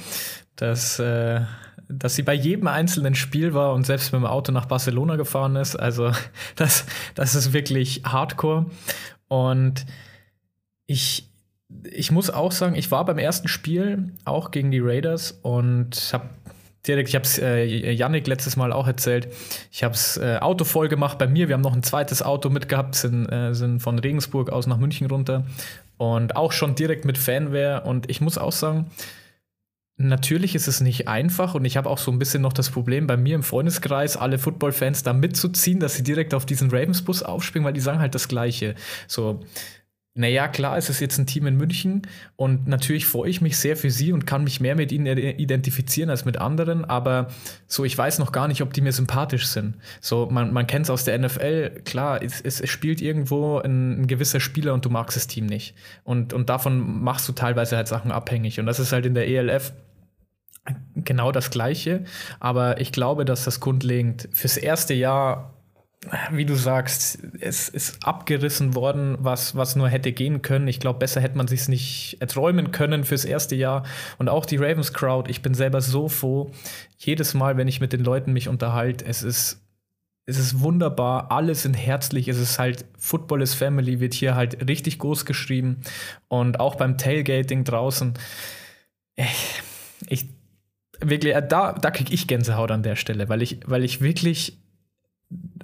Das 0.55 0.99
äh, 0.99 1.41
dass 1.89 2.15
sie 2.15 2.23
bei 2.23 2.33
jedem 2.33 2.67
einzelnen 2.67 3.15
Spiel 3.15 3.53
war 3.53 3.73
und 3.73 3.85
selbst 3.85 4.11
mit 4.11 4.21
dem 4.21 4.25
Auto 4.25 4.51
nach 4.51 4.65
Barcelona 4.65 5.15
gefahren 5.15 5.55
ist. 5.55 5.75
Also 5.75 6.11
das, 6.55 6.85
das 7.15 7.35
ist 7.35 7.53
wirklich 7.53 8.01
hardcore. 8.05 8.65
Und 9.27 9.85
ich, 10.85 11.29
ich 11.83 12.11
muss 12.11 12.29
auch 12.29 12.51
sagen, 12.51 12.75
ich 12.75 12.91
war 12.91 13.05
beim 13.05 13.17
ersten 13.17 13.47
Spiel 13.47 14.13
auch 14.25 14.51
gegen 14.51 14.71
die 14.71 14.79
Raiders 14.79 15.39
und 15.41 16.09
habe 16.13 16.29
direkt, 16.87 17.09
ich 17.09 17.15
habe 17.15 17.25
es 17.25 17.37
äh, 17.37 17.91
Yannick 17.91 18.27
letztes 18.27 18.55
Mal 18.55 18.71
auch 18.71 18.87
erzählt, 18.87 19.27
ich 19.71 19.83
habe 19.83 19.93
das 19.93 20.17
äh, 20.17 20.37
Auto 20.39 20.63
voll 20.63 20.87
gemacht 20.87 21.17
bei 21.17 21.27
mir. 21.27 21.47
Wir 21.47 21.55
haben 21.55 21.61
noch 21.61 21.73
ein 21.73 21.83
zweites 21.83 22.21
Auto 22.21 22.49
mitgehabt, 22.49 22.95
sind, 22.95 23.27
äh, 23.27 23.53
sind 23.53 23.81
von 23.81 23.99
Regensburg 23.99 24.49
aus 24.49 24.67
nach 24.67 24.77
München 24.77 25.07
runter 25.07 25.45
und 25.97 26.35
auch 26.35 26.51
schon 26.51 26.75
direkt 26.75 27.05
mit 27.05 27.17
Fanware. 27.17 27.81
Und 27.81 28.09
ich 28.09 28.21
muss 28.21 28.37
auch 28.37 28.51
sagen, 28.51 28.89
Natürlich 29.99 30.53
ist 30.53 30.67
es 30.67 30.79
nicht 30.79 31.07
einfach 31.07 31.55
und 31.55 31.65
ich 31.65 31.75
habe 31.75 31.89
auch 31.89 31.97
so 31.97 32.11
ein 32.11 32.19
bisschen 32.19 32.43
noch 32.43 32.53
das 32.53 32.69
Problem 32.69 33.07
bei 33.07 33.17
mir 33.17 33.33
im 33.33 33.41
Freundeskreis, 33.41 34.15
alle 34.15 34.37
Football-Fans 34.37 35.01
da 35.01 35.11
mitzuziehen, 35.11 35.79
dass 35.79 35.95
sie 35.95 36.03
direkt 36.03 36.35
auf 36.35 36.45
diesen 36.45 36.69
Ravens-Bus 36.69 37.23
aufspringen, 37.23 37.65
weil 37.65 37.73
die 37.73 37.79
sagen 37.79 37.99
halt 37.99 38.13
das 38.13 38.27
Gleiche. 38.27 38.75
So, 39.07 39.41
naja, 40.17 40.47
klar, 40.47 40.77
es 40.77 40.89
ist 40.89 40.99
jetzt 40.99 41.17
ein 41.17 41.25
Team 41.25 41.47
in 41.47 41.57
München 41.57 42.01
und 42.35 42.67
natürlich 42.67 43.05
freue 43.05 43.29
ich 43.29 43.41
mich 43.41 43.57
sehr 43.57 43.77
für 43.77 43.89
sie 43.89 44.11
und 44.11 44.25
kann 44.25 44.43
mich 44.43 44.59
mehr 44.59 44.75
mit 44.75 44.91
ihnen 44.91 45.17
identifizieren 45.17 46.09
als 46.09 46.25
mit 46.25 46.37
anderen, 46.37 46.85
aber 46.85 47.29
so, 47.67 47.85
ich 47.85 47.95
weiß 47.97 48.17
noch 48.19 48.31
gar 48.31 48.47
nicht, 48.47 48.61
ob 48.61 48.73
die 48.73 48.81
mir 48.81 48.91
sympathisch 48.91 49.47
sind. 49.47 49.77
So, 50.01 50.27
man, 50.29 50.53
man 50.53 50.65
kennt 50.65 50.85
es 50.85 50.89
aus 50.89 51.05
der 51.05 51.17
NFL, 51.17 51.81
klar, 51.85 52.21
es, 52.21 52.41
es, 52.41 52.67
spielt 52.69 52.99
irgendwo 53.01 53.59
ein, 53.59 54.01
ein, 54.01 54.07
gewisser 54.07 54.39
Spieler 54.39 54.73
und 54.73 54.85
du 54.85 54.89
magst 54.89 55.15
das 55.15 55.27
Team 55.27 55.45
nicht. 55.45 55.75
Und, 56.03 56.33
und 56.33 56.49
davon 56.49 57.03
machst 57.03 57.27
du 57.29 57.33
teilweise 57.33 57.77
halt 57.77 57.87
Sachen 57.87 58.11
abhängig. 58.11 58.59
Und 58.59 58.65
das 58.65 58.79
ist 58.79 58.91
halt 58.91 59.05
in 59.05 59.13
der 59.13 59.27
ELF 59.27 59.71
genau 60.95 61.31
das 61.31 61.51
Gleiche. 61.51 62.03
Aber 62.39 62.79
ich 62.81 62.91
glaube, 62.91 63.25
dass 63.25 63.43
das 63.43 63.59
grundlegend 63.59 64.29
fürs 64.31 64.57
erste 64.57 64.93
Jahr 64.93 65.53
wie 66.31 66.45
du 66.45 66.55
sagst, 66.55 67.19
es 67.39 67.69
ist 67.69 68.05
abgerissen 68.05 68.75
worden, 68.75 69.17
was, 69.19 69.55
was 69.55 69.75
nur 69.75 69.89
hätte 69.89 70.11
gehen 70.11 70.41
können. 70.41 70.67
Ich 70.67 70.79
glaube, 70.79 70.99
besser 70.99 71.21
hätte 71.21 71.37
man 71.37 71.47
sich 71.47 71.67
nicht 71.67 72.17
erträumen 72.19 72.71
können 72.71 73.03
fürs 73.03 73.25
erste 73.25 73.55
Jahr. 73.55 73.83
Und 74.17 74.29
auch 74.29 74.45
die 74.45 74.57
Ravens 74.57 74.93
Crowd, 74.93 75.29
ich 75.29 75.41
bin 75.41 75.53
selber 75.53 75.81
so 75.81 76.07
froh. 76.07 76.51
Jedes 76.97 77.33
Mal, 77.33 77.57
wenn 77.57 77.67
ich 77.67 77.81
mit 77.81 77.93
den 77.93 78.03
Leuten 78.03 78.31
mich 78.31 78.47
unterhalte, 78.47 79.05
es 79.05 79.23
ist, 79.23 79.61
es 80.25 80.37
ist 80.37 80.59
wunderbar, 80.59 81.31
alle 81.31 81.55
sind 81.55 81.73
herzlich. 81.73 82.27
Es 82.27 82.37
ist 82.37 82.59
halt, 82.59 82.85
Football 82.97 83.41
is 83.41 83.55
Family 83.55 83.99
wird 83.99 84.13
hier 84.13 84.35
halt 84.35 84.67
richtig 84.67 84.99
groß 84.99 85.25
geschrieben. 85.25 85.81
Und 86.27 86.59
auch 86.59 86.75
beim 86.75 86.97
Tailgating 86.97 87.63
draußen, 87.63 88.13
ich, 89.15 89.25
ich 89.25 89.63
wirklich, 90.99 91.35
da, 91.49 91.73
da 91.73 91.91
kriege 91.91 92.13
ich 92.13 92.27
Gänsehaut 92.27 92.71
an 92.71 92.83
der 92.83 92.95
Stelle, 92.95 93.29
weil 93.29 93.41
ich, 93.41 93.59
weil 93.65 93.83
ich 93.83 94.01
wirklich 94.01 94.57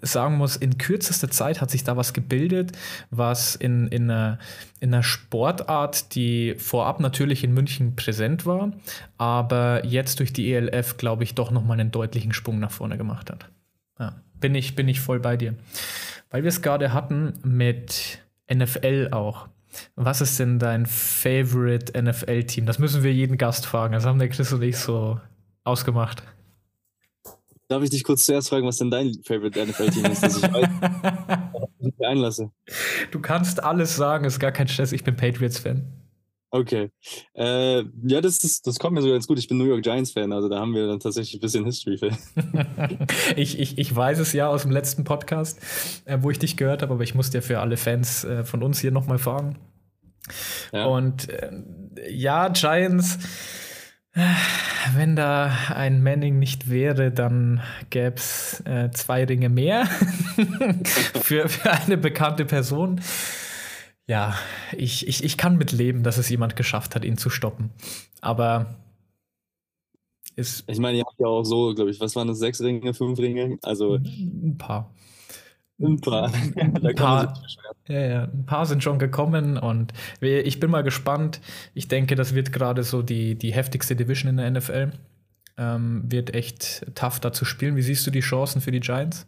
sagen 0.01 0.37
muss, 0.37 0.57
in 0.57 0.77
kürzester 0.77 1.29
Zeit 1.29 1.61
hat 1.61 1.71
sich 1.71 1.83
da 1.83 1.95
was 1.95 2.13
gebildet, 2.13 2.73
was 3.09 3.55
in, 3.55 3.87
in, 3.87 4.09
einer, 4.09 4.39
in 4.81 4.93
einer 4.93 5.03
Sportart, 5.03 6.15
die 6.15 6.55
vorab 6.57 6.99
natürlich 6.99 7.43
in 7.43 7.53
München 7.53 7.95
präsent 7.95 8.45
war, 8.45 8.73
aber 9.17 9.85
jetzt 9.85 10.19
durch 10.19 10.33
die 10.33 10.53
ELF, 10.53 10.97
glaube 10.97 11.23
ich, 11.23 11.35
doch 11.35 11.51
nochmal 11.51 11.79
einen 11.79 11.91
deutlichen 11.91 12.33
Sprung 12.33 12.59
nach 12.59 12.71
vorne 12.71 12.97
gemacht 12.97 13.31
hat. 13.31 13.49
Ja, 13.99 14.21
bin, 14.39 14.55
ich, 14.55 14.75
bin 14.75 14.89
ich 14.89 14.99
voll 14.99 15.19
bei 15.19 15.37
dir. 15.37 15.55
Weil 16.29 16.43
wir 16.43 16.49
es 16.49 16.61
gerade 16.61 16.91
hatten 16.91 17.33
mit 17.43 18.19
NFL 18.53 19.09
auch. 19.11 19.47
Was 19.95 20.21
ist 20.21 20.39
denn 20.39 20.59
dein 20.59 20.85
Favorite 20.85 21.99
NFL-Team? 21.99 22.65
Das 22.65 22.79
müssen 22.79 23.03
wir 23.03 23.13
jeden 23.13 23.37
Gast 23.37 23.65
fragen. 23.65 23.93
Das 23.93 24.05
haben 24.05 24.19
der 24.19 24.29
Chris 24.29 24.51
und 24.53 24.61
ich 24.61 24.77
so 24.77 25.19
ausgemacht. 25.63 26.23
Darf 27.67 27.81
ich 27.81 27.89
dich 27.89 28.03
kurz 28.03 28.25
zuerst 28.25 28.49
fragen, 28.49 28.67
was 28.67 28.77
denn 28.77 28.91
dein 28.91 29.13
Favorite 29.23 29.65
NFL-Team 29.65 30.05
ist, 30.05 30.21
dass 30.21 30.37
ich 30.37 30.43
weiß, 30.43 30.67
ich 31.79 31.85
mich 31.85 32.07
einlasse? 32.07 32.51
Du 33.11 33.19
kannst 33.19 33.63
alles 33.63 33.95
sagen, 33.95 34.25
ist 34.25 34.39
gar 34.39 34.51
kein 34.51 34.67
Stress. 34.67 34.91
Ich 34.91 35.03
bin 35.03 35.15
Patriots-Fan. 35.15 36.02
Okay. 36.55 36.91
Äh, 37.33 37.83
ja, 38.03 38.21
das, 38.21 38.43
ist, 38.43 38.67
das 38.67 38.77
kommt 38.77 38.93
mir 38.93 39.01
so 39.01 39.09
ganz 39.09 39.25
gut. 39.25 39.39
Ich 39.39 39.47
bin 39.47 39.57
New 39.57 39.65
York 39.65 39.81
Giants-Fan, 39.81 40.31
also 40.31 40.49
da 40.49 40.59
haben 40.59 40.75
wir 40.75 40.85
dann 40.85 40.99
tatsächlich 40.99 41.33
ein 41.33 41.39
bisschen 41.39 41.65
History. 41.65 41.99
ich, 43.35 43.57
ich, 43.57 43.79
ich 43.79 43.95
weiß 43.95 44.19
es 44.19 44.33
ja 44.33 44.49
aus 44.49 44.61
dem 44.61 44.69
letzten 44.69 45.03
Podcast, 45.03 45.59
äh, 46.05 46.19
wo 46.21 46.29
ich 46.29 46.37
dich 46.37 46.55
gehört 46.55 46.83
habe, 46.83 46.93
aber 46.93 47.01
ich 47.01 47.15
muss 47.15 47.31
dir 47.31 47.41
für 47.41 47.59
alle 47.59 47.75
Fans 47.75 48.23
äh, 48.23 48.43
von 48.43 48.61
uns 48.61 48.79
hier 48.79 48.91
nochmal 48.91 49.17
fragen. 49.17 49.57
Ja. 50.71 50.85
Und 50.85 51.27
ähm, 51.41 51.89
ja, 52.07 52.49
Giants 52.49 53.17
wenn 54.93 55.15
da 55.15 55.51
ein 55.73 56.03
Manning 56.03 56.37
nicht 56.37 56.69
wäre, 56.69 57.11
dann 57.11 57.61
gäbe 57.89 58.15
es 58.15 58.61
äh, 58.65 58.91
zwei 58.91 59.23
Ringe 59.23 59.49
mehr 59.49 59.85
für, 61.23 61.49
für 61.49 61.71
eine 61.71 61.97
bekannte 61.97 62.45
Person. 62.45 63.01
Ja, 64.07 64.35
ich, 64.75 65.07
ich, 65.07 65.23
ich 65.23 65.37
kann 65.37 65.57
mit 65.57 65.71
leben, 65.71 66.03
dass 66.03 66.17
es 66.17 66.29
jemand 66.29 66.55
geschafft 66.55 66.95
hat, 66.95 67.05
ihn 67.05 67.17
zu 67.17 67.29
stoppen. 67.29 67.71
Aber 68.21 68.75
ist. 70.35 70.63
Ich 70.67 70.79
meine, 70.79 70.97
ihr 70.97 71.05
habt 71.05 71.19
ja 71.19 71.27
auch 71.27 71.43
so, 71.43 71.73
glaube 71.73 71.91
ich, 71.91 71.99
was 71.99 72.15
waren 72.15 72.27
das? 72.27 72.39
Sechs 72.39 72.61
Ringe, 72.61 72.93
fünf 72.93 73.19
Ringe? 73.19 73.57
Also. 73.61 73.95
Ein 73.95 74.57
paar. 74.57 74.93
Ein 75.79 75.99
paar. 76.01 76.31
ein, 76.55 76.95
paar 76.95 77.33
ja, 77.87 77.99
ja, 77.99 78.23
ein 78.23 78.45
paar 78.45 78.65
sind 78.65 78.83
schon 78.83 78.99
gekommen 78.99 79.57
und 79.57 79.93
ich 80.21 80.59
bin 80.59 80.71
mal 80.71 80.83
gespannt. 80.83 81.41
Ich 81.73 81.87
denke, 81.87 82.15
das 82.15 82.33
wird 82.33 82.53
gerade 82.53 82.83
so 82.83 83.01
die, 83.01 83.35
die 83.35 83.53
heftigste 83.53 83.95
Division 83.95 84.29
in 84.29 84.37
der 84.37 84.51
NFL. 84.51 84.91
Ähm, 85.55 86.03
wird 86.11 86.33
echt 86.33 86.95
tough 86.95 87.19
da 87.19 87.31
zu 87.31 87.45
spielen. 87.45 87.75
Wie 87.75 87.83
siehst 87.83 88.07
du 88.07 88.11
die 88.11 88.21
Chancen 88.21 88.59
für 88.59 88.71
die 88.71 88.79
Giants? 88.79 89.27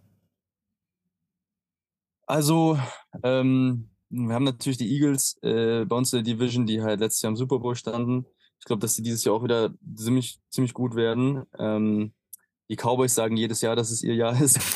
Also, 2.26 2.80
ähm, 3.22 3.90
wir 4.16 4.34
haben 4.34 4.44
natürlich 4.44 4.78
die 4.78 4.92
Eagles 4.92 5.38
äh, 5.42 5.86
bei 5.86 5.96
uns 5.96 6.14
in 6.14 6.24
der 6.24 6.34
Division, 6.34 6.66
die 6.66 6.82
halt 6.82 7.00
letztes 7.00 7.22
Jahr 7.22 7.32
im 7.32 7.38
Super 7.38 7.60
Bowl 7.60 7.76
standen. 7.76 8.26
Ich 8.60 8.66
glaube, 8.66 8.80
dass 8.80 8.96
sie 8.96 9.04
dieses 9.04 9.24
Jahr 9.24 9.36
auch 9.36 9.44
wieder 9.44 9.74
ziemlich, 9.96 10.40
ziemlich 10.50 10.74
gut 10.74 10.96
werden. 10.96 11.44
Ähm, 11.58 12.14
die 12.70 12.78
Cowboys 12.78 13.14
sagen 13.14 13.38
jedes 13.38 13.62
Jahr, 13.62 13.76
dass 13.76 13.92
es 13.92 14.02
ihr 14.02 14.16
Jahr 14.16 14.42
ist. 14.42 14.58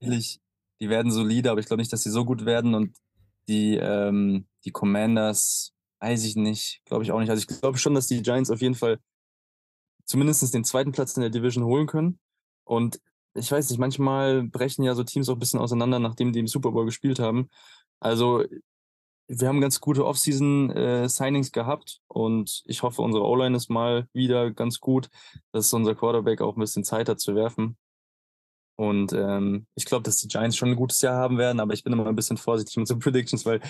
die 0.00 0.88
werden 0.88 1.12
solide, 1.12 1.50
aber 1.50 1.60
ich 1.60 1.66
glaube 1.66 1.82
nicht, 1.82 1.92
dass 1.92 2.02
sie 2.02 2.10
so 2.10 2.24
gut 2.24 2.46
werden. 2.46 2.74
Und 2.74 2.96
die, 3.48 3.76
ähm, 3.76 4.46
die 4.64 4.70
Commanders, 4.70 5.72
weiß 6.00 6.24
ich 6.24 6.36
nicht, 6.36 6.80
glaube 6.86 7.04
ich 7.04 7.12
auch 7.12 7.20
nicht. 7.20 7.30
Also 7.30 7.40
ich 7.40 7.60
glaube 7.60 7.76
schon, 7.76 7.94
dass 7.94 8.06
die 8.06 8.22
Giants 8.22 8.50
auf 8.50 8.62
jeden 8.62 8.74
Fall 8.74 8.98
zumindest 10.04 10.54
den 10.54 10.64
zweiten 10.64 10.92
Platz 10.92 11.16
in 11.16 11.20
der 11.20 11.30
Division 11.30 11.64
holen 11.64 11.86
können. 11.86 12.18
Und 12.64 13.00
ich 13.34 13.50
weiß 13.50 13.70
nicht, 13.70 13.78
manchmal 13.78 14.44
brechen 14.44 14.82
ja 14.82 14.94
so 14.94 15.04
Teams 15.04 15.28
auch 15.28 15.34
ein 15.34 15.38
bisschen 15.38 15.60
auseinander, 15.60 15.98
nachdem 15.98 16.32
die 16.32 16.40
im 16.40 16.48
Super 16.48 16.72
Bowl 16.72 16.84
gespielt 16.84 17.18
haben. 17.18 17.48
Also 18.00 18.44
wir 19.28 19.46
haben 19.46 19.60
ganz 19.60 19.80
gute 19.80 20.04
Offseason-Signings 20.06 21.48
äh, 21.48 21.52
gehabt 21.52 22.00
und 22.08 22.62
ich 22.66 22.82
hoffe, 22.82 23.02
unsere 23.02 23.24
O-Line 23.24 23.56
ist 23.56 23.70
mal 23.70 24.08
wieder 24.12 24.50
ganz 24.50 24.80
gut, 24.80 25.08
dass 25.52 25.72
unser 25.72 25.94
Quarterback 25.94 26.40
auch 26.40 26.56
ein 26.56 26.60
bisschen 26.60 26.82
Zeit 26.82 27.08
hat 27.08 27.20
zu 27.20 27.36
werfen. 27.36 27.76
Und 28.76 29.12
ähm, 29.12 29.66
ich 29.76 29.84
glaube, 29.84 30.02
dass 30.02 30.16
die 30.16 30.26
Giants 30.26 30.56
schon 30.56 30.70
ein 30.70 30.76
gutes 30.76 31.00
Jahr 31.02 31.16
haben 31.16 31.38
werden, 31.38 31.60
aber 31.60 31.74
ich 31.74 31.84
bin 31.84 31.92
immer 31.92 32.06
ein 32.06 32.16
bisschen 32.16 32.38
vorsichtig 32.38 32.76
mit 32.78 32.88
so 32.88 32.98
Predictions, 32.98 33.44
weil 33.44 33.60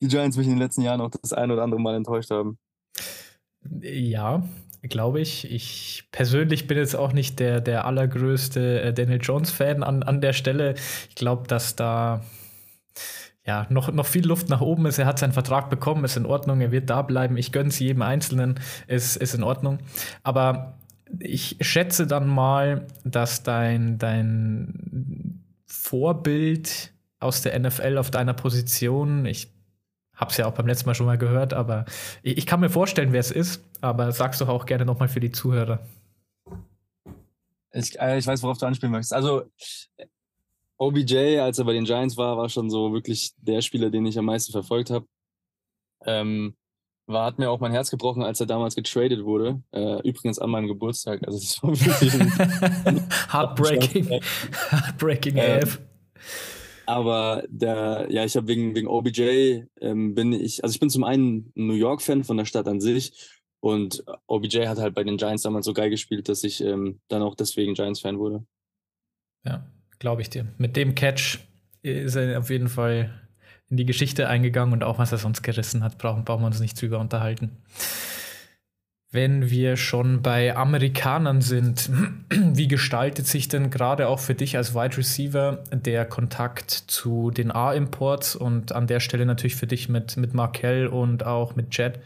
die 0.00 0.06
Giants 0.08 0.36
mich 0.36 0.46
in 0.46 0.54
den 0.54 0.60
letzten 0.60 0.82
Jahren 0.82 1.00
auch 1.00 1.10
das 1.10 1.32
ein 1.32 1.50
oder 1.50 1.64
andere 1.64 1.80
Mal 1.80 1.96
enttäuscht 1.96 2.30
haben. 2.30 2.58
Ja, 3.62 4.42
glaube 4.82 5.20
ich. 5.20 5.50
Ich 5.50 6.04
persönlich 6.12 6.66
bin 6.66 6.78
jetzt 6.78 6.96
auch 6.96 7.12
nicht 7.12 7.38
der, 7.38 7.60
der 7.60 7.84
allergrößte 7.84 8.80
äh, 8.80 8.92
Daniel 8.92 9.20
Jones-Fan 9.20 9.82
an, 9.82 10.02
an 10.02 10.20
der 10.20 10.32
Stelle. 10.32 10.74
Ich 11.08 11.14
glaube, 11.14 11.46
dass 11.46 11.76
da 11.76 12.22
ja, 13.46 13.66
noch, 13.70 13.90
noch 13.92 14.06
viel 14.06 14.26
Luft 14.26 14.48
nach 14.48 14.60
oben 14.60 14.86
ist. 14.86 14.98
Er 14.98 15.06
hat 15.06 15.18
seinen 15.18 15.32
Vertrag 15.32 15.70
bekommen, 15.70 16.04
ist 16.04 16.16
in 16.16 16.26
Ordnung, 16.26 16.60
er 16.60 16.72
wird 16.72 16.90
da 16.90 17.02
bleiben. 17.02 17.36
Ich 17.36 17.52
gönne 17.52 17.70
es 17.70 17.78
jedem 17.78 18.02
Einzelnen, 18.02 18.60
ist, 18.86 19.16
ist 19.16 19.34
in 19.34 19.42
Ordnung. 19.42 19.78
Aber 20.22 20.78
ich 21.18 21.56
schätze 21.60 22.06
dann 22.06 22.28
mal, 22.28 22.86
dass 23.04 23.42
dein, 23.42 23.98
dein 23.98 25.42
Vorbild 25.66 26.92
aus 27.18 27.42
der 27.42 27.58
NFL 27.58 27.98
auf 27.98 28.10
deiner 28.10 28.34
Position, 28.34 29.26
ich 29.26 29.48
habe 30.20 30.30
es 30.30 30.36
ja 30.36 30.46
auch 30.46 30.54
beim 30.54 30.66
letzten 30.66 30.86
Mal 30.86 30.94
schon 30.94 31.06
mal 31.06 31.18
gehört, 31.18 31.54
aber 31.54 31.86
ich, 32.22 32.38
ich 32.38 32.46
kann 32.46 32.60
mir 32.60 32.70
vorstellen, 32.70 33.12
wer 33.12 33.20
es 33.20 33.30
ist, 33.30 33.64
aber 33.80 34.12
sag's 34.12 34.38
doch 34.38 34.48
auch 34.48 34.66
gerne 34.66 34.84
nochmal 34.84 35.08
für 35.08 35.20
die 35.20 35.32
Zuhörer. 35.32 35.80
Ich, 37.72 37.98
äh, 37.98 38.18
ich 38.18 38.26
weiß, 38.26 38.42
worauf 38.42 38.58
du 38.58 38.66
anspielen 38.66 38.92
möchtest. 38.92 39.14
Also, 39.14 39.44
OBJ, 40.76 41.38
als 41.38 41.58
er 41.58 41.64
bei 41.64 41.72
den 41.72 41.84
Giants 41.84 42.16
war, 42.16 42.36
war 42.36 42.48
schon 42.48 42.70
so 42.70 42.92
wirklich 42.92 43.32
der 43.38 43.62
Spieler, 43.62 43.90
den 43.90 44.06
ich 44.06 44.18
am 44.18 44.24
meisten 44.26 44.52
verfolgt 44.52 44.90
habe. 44.90 45.06
Ähm, 46.04 46.54
war, 47.06 47.26
hat 47.26 47.38
mir 47.38 47.50
auch 47.50 47.60
mein 47.60 47.72
Herz 47.72 47.90
gebrochen, 47.90 48.22
als 48.22 48.40
er 48.40 48.46
damals 48.46 48.74
getradet 48.74 49.24
wurde. 49.24 49.62
Äh, 49.72 50.08
übrigens 50.08 50.38
an 50.38 50.50
meinem 50.50 50.68
Geburtstag. 50.68 51.20
Also 51.26 51.38
das 51.38 51.62
war 51.62 51.70
wirklich 51.70 52.12
Heartbreaking. 53.32 54.20
Heartbreaking 54.70 55.36
äh, 55.36 55.60
AF. 55.62 55.80
Aber 56.90 57.44
der, 57.48 58.08
ja, 58.10 58.24
ich 58.24 58.34
habe 58.36 58.48
wegen, 58.48 58.74
wegen 58.74 58.88
OBJ 58.88 59.62
ähm, 59.80 60.16
bin 60.16 60.32
ich, 60.32 60.64
also 60.64 60.74
ich 60.74 60.80
bin 60.80 60.90
zum 60.90 61.04
einen 61.04 61.52
ein 61.56 61.66
New 61.68 61.74
York-Fan 61.74 62.24
von 62.24 62.36
der 62.36 62.46
Stadt 62.46 62.66
an 62.66 62.80
sich 62.80 63.30
und 63.60 64.02
OBJ 64.26 64.66
hat 64.66 64.78
halt 64.78 64.96
bei 64.96 65.04
den 65.04 65.16
Giants 65.16 65.44
damals 65.44 65.66
so 65.66 65.72
geil 65.72 65.88
gespielt, 65.88 66.28
dass 66.28 66.42
ich 66.42 66.60
ähm, 66.60 66.98
dann 67.06 67.22
auch 67.22 67.36
deswegen 67.36 67.74
Giants-Fan 67.74 68.18
wurde. 68.18 68.44
Ja, 69.46 69.64
glaube 70.00 70.22
ich 70.22 70.30
dir. 70.30 70.48
Mit 70.58 70.74
dem 70.74 70.96
Catch 70.96 71.38
ist 71.82 72.16
er 72.16 72.40
auf 72.40 72.50
jeden 72.50 72.68
Fall 72.68 73.14
in 73.68 73.76
die 73.76 73.86
Geschichte 73.86 74.26
eingegangen 74.26 74.72
und 74.72 74.82
auch 74.82 74.98
was 74.98 75.12
er 75.12 75.18
sonst 75.18 75.42
gerissen 75.42 75.84
hat, 75.84 75.96
brauchen, 75.96 76.24
brauchen 76.24 76.42
wir 76.42 76.48
uns 76.48 76.58
nicht 76.58 76.80
drüber 76.82 76.98
unterhalten. 76.98 77.52
Wenn 79.12 79.50
wir 79.50 79.76
schon 79.76 80.22
bei 80.22 80.56
Amerikanern 80.56 81.40
sind, 81.40 81.90
wie 82.30 82.68
gestaltet 82.68 83.26
sich 83.26 83.48
denn 83.48 83.70
gerade 83.70 84.08
auch 84.08 84.20
für 84.20 84.36
dich 84.36 84.56
als 84.56 84.72
Wide 84.74 84.96
Receiver 84.96 85.64
der 85.72 86.06
Kontakt 86.06 86.70
zu 86.70 87.32
den 87.32 87.50
A-Imports 87.50 88.36
und 88.36 88.70
an 88.70 88.86
der 88.86 89.00
Stelle 89.00 89.26
natürlich 89.26 89.56
für 89.56 89.66
dich 89.66 89.88
mit, 89.88 90.16
mit 90.16 90.32
Markel 90.32 90.86
und 90.86 91.26
auch 91.26 91.56
mit 91.56 91.76
Jet? 91.76 91.98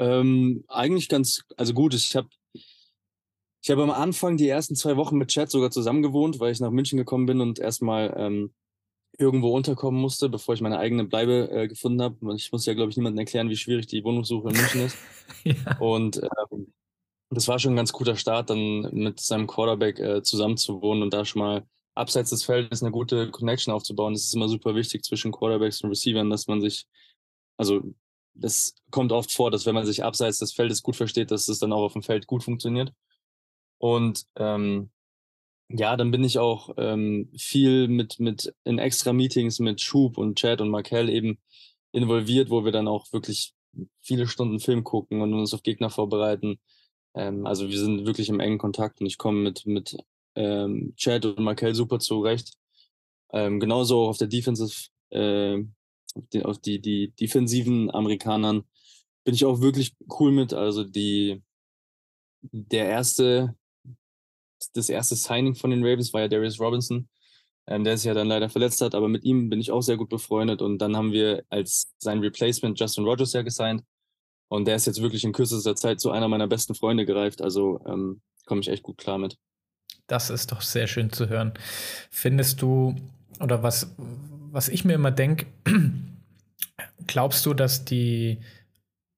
Ähm, 0.00 0.64
eigentlich 0.66 1.08
ganz, 1.08 1.42
also 1.56 1.72
gut, 1.72 1.94
ich 1.94 2.16
habe 2.16 2.28
ich 2.52 3.70
hab 3.70 3.78
am 3.78 3.90
Anfang 3.90 4.36
die 4.36 4.48
ersten 4.48 4.74
zwei 4.74 4.96
Wochen 4.96 5.16
mit 5.16 5.28
Chat 5.28 5.50
sogar 5.50 5.70
zusammen 5.70 6.02
gewohnt, 6.02 6.40
weil 6.40 6.50
ich 6.50 6.58
nach 6.58 6.72
München 6.72 6.98
gekommen 6.98 7.26
bin 7.26 7.40
und 7.40 7.60
erstmal 7.60 8.12
ähm, 8.16 8.52
irgendwo 9.18 9.54
unterkommen 9.54 10.00
musste, 10.00 10.28
bevor 10.28 10.54
ich 10.54 10.60
meine 10.60 10.78
eigene 10.78 11.04
Bleibe 11.04 11.50
äh, 11.50 11.68
gefunden 11.68 12.02
habe. 12.02 12.34
Ich 12.34 12.52
muss 12.52 12.66
ja, 12.66 12.74
glaube 12.74 12.90
ich, 12.90 12.96
niemandem 12.96 13.20
erklären, 13.20 13.48
wie 13.48 13.56
schwierig 13.56 13.86
die 13.86 14.04
Wohnungssuche 14.04 14.48
in 14.48 14.56
München 14.56 14.80
ist. 14.82 14.98
ja. 15.44 15.78
Und 15.78 16.22
ähm, 16.22 16.72
das 17.30 17.48
war 17.48 17.58
schon 17.58 17.72
ein 17.72 17.76
ganz 17.76 17.92
guter 17.92 18.16
Start, 18.16 18.50
dann 18.50 18.82
mit 18.92 19.20
seinem 19.20 19.46
Quarterback 19.46 19.98
äh, 19.98 20.22
zusammen 20.22 20.56
zu 20.56 20.80
wohnen 20.82 21.02
und 21.02 21.12
da 21.12 21.24
schon 21.24 21.40
mal 21.40 21.66
abseits 21.94 22.30
des 22.30 22.44
Feldes 22.44 22.82
eine 22.82 22.90
gute 22.90 23.30
Connection 23.30 23.72
aufzubauen. 23.72 24.14
Das 24.14 24.24
ist 24.24 24.34
immer 24.34 24.48
super 24.48 24.74
wichtig 24.74 25.04
zwischen 25.04 25.32
Quarterbacks 25.32 25.80
und 25.82 25.90
Receivern, 25.90 26.30
dass 26.30 26.46
man 26.46 26.60
sich, 26.60 26.86
also 27.56 27.82
das 28.34 28.74
kommt 28.90 29.12
oft 29.12 29.30
vor, 29.30 29.50
dass 29.50 29.64
wenn 29.64 29.74
man 29.74 29.86
sich 29.86 30.02
abseits 30.02 30.38
des 30.38 30.52
Feldes 30.52 30.82
gut 30.82 30.96
versteht, 30.96 31.30
dass 31.30 31.48
es 31.48 31.60
dann 31.60 31.72
auch 31.72 31.82
auf 31.82 31.92
dem 31.92 32.02
Feld 32.02 32.26
gut 32.26 32.42
funktioniert. 32.42 32.92
Und 33.78 34.24
ähm, 34.36 34.90
ja, 35.68 35.96
dann 35.96 36.10
bin 36.10 36.24
ich 36.24 36.38
auch 36.38 36.70
ähm, 36.76 37.30
viel 37.36 37.88
mit, 37.88 38.20
mit 38.20 38.54
in 38.64 38.78
extra 38.78 39.12
Meetings 39.12 39.58
mit 39.58 39.80
Schub 39.80 40.18
und 40.18 40.38
Chad 40.38 40.60
und 40.60 40.68
Markel 40.68 41.08
eben 41.08 41.38
involviert, 41.92 42.50
wo 42.50 42.64
wir 42.64 42.72
dann 42.72 42.88
auch 42.88 43.12
wirklich 43.12 43.54
viele 44.00 44.26
Stunden 44.26 44.60
Film 44.60 44.84
gucken 44.84 45.20
und 45.22 45.32
uns 45.34 45.54
auf 45.54 45.62
Gegner 45.62 45.90
vorbereiten. 45.90 46.58
Ähm, 47.14 47.46
also 47.46 47.68
wir 47.68 47.78
sind 47.78 48.06
wirklich 48.06 48.28
im 48.28 48.40
engen 48.40 48.58
Kontakt 48.58 49.00
und 49.00 49.06
ich 49.06 49.18
komme 49.18 49.40
mit, 49.40 49.66
mit 49.66 49.96
ähm, 50.34 50.94
Chad 50.96 51.24
und 51.24 51.40
Markel 51.40 51.74
super 51.74 51.98
zurecht. 51.98 52.54
Ähm, 53.32 53.58
genauso 53.60 54.02
auch 54.02 54.08
auf 54.10 54.18
der 54.18 54.28
Defensive, 54.28 54.88
äh, 55.10 55.56
auf, 56.14 56.24
die, 56.32 56.42
auf 56.44 56.58
die, 56.58 56.80
die 56.80 57.12
defensiven 57.12 57.90
Amerikanern 57.90 58.64
bin 59.24 59.34
ich 59.34 59.44
auch 59.44 59.60
wirklich 59.60 59.96
cool 60.20 60.30
mit. 60.30 60.52
Also 60.52 60.84
die, 60.84 61.42
der 62.42 62.86
erste 62.86 63.56
das 64.72 64.88
erste 64.88 65.16
Signing 65.16 65.54
von 65.54 65.70
den 65.70 65.84
Ravens 65.84 66.12
war 66.12 66.22
ja 66.22 66.28
Darius 66.28 66.60
Robinson, 66.60 67.08
ähm, 67.66 67.84
der 67.84 67.96
sich 67.96 68.06
ja 68.06 68.14
dann 68.14 68.28
leider 68.28 68.48
verletzt 68.48 68.80
hat, 68.80 68.94
aber 68.94 69.08
mit 69.08 69.24
ihm 69.24 69.48
bin 69.48 69.60
ich 69.60 69.70
auch 69.70 69.82
sehr 69.82 69.96
gut 69.96 70.08
befreundet 70.08 70.62
und 70.62 70.78
dann 70.78 70.96
haben 70.96 71.12
wir 71.12 71.44
als 71.48 71.92
sein 71.98 72.20
Replacement 72.20 72.78
Justin 72.78 73.04
Rogers 73.04 73.32
ja 73.32 73.42
gesigned 73.42 73.82
und 74.48 74.66
der 74.66 74.76
ist 74.76 74.86
jetzt 74.86 75.00
wirklich 75.00 75.24
in 75.24 75.32
kürzester 75.32 75.74
Zeit 75.76 76.00
zu 76.00 76.10
einer 76.10 76.28
meiner 76.28 76.46
besten 76.46 76.74
Freunde 76.74 77.06
gereift, 77.06 77.42
also 77.42 77.80
ähm, 77.86 78.20
komme 78.46 78.60
ich 78.60 78.68
echt 78.68 78.82
gut 78.82 78.98
klar 78.98 79.18
mit. 79.18 79.36
Das 80.06 80.28
ist 80.30 80.52
doch 80.52 80.60
sehr 80.60 80.86
schön 80.86 81.10
zu 81.10 81.28
hören. 81.28 81.54
Findest 82.10 82.60
du, 82.60 82.94
oder 83.40 83.62
was, 83.62 83.94
was 84.50 84.68
ich 84.68 84.84
mir 84.84 84.94
immer 84.94 85.10
denke, 85.10 85.46
glaubst 87.06 87.46
du, 87.46 87.54
dass 87.54 87.84
die 87.84 88.38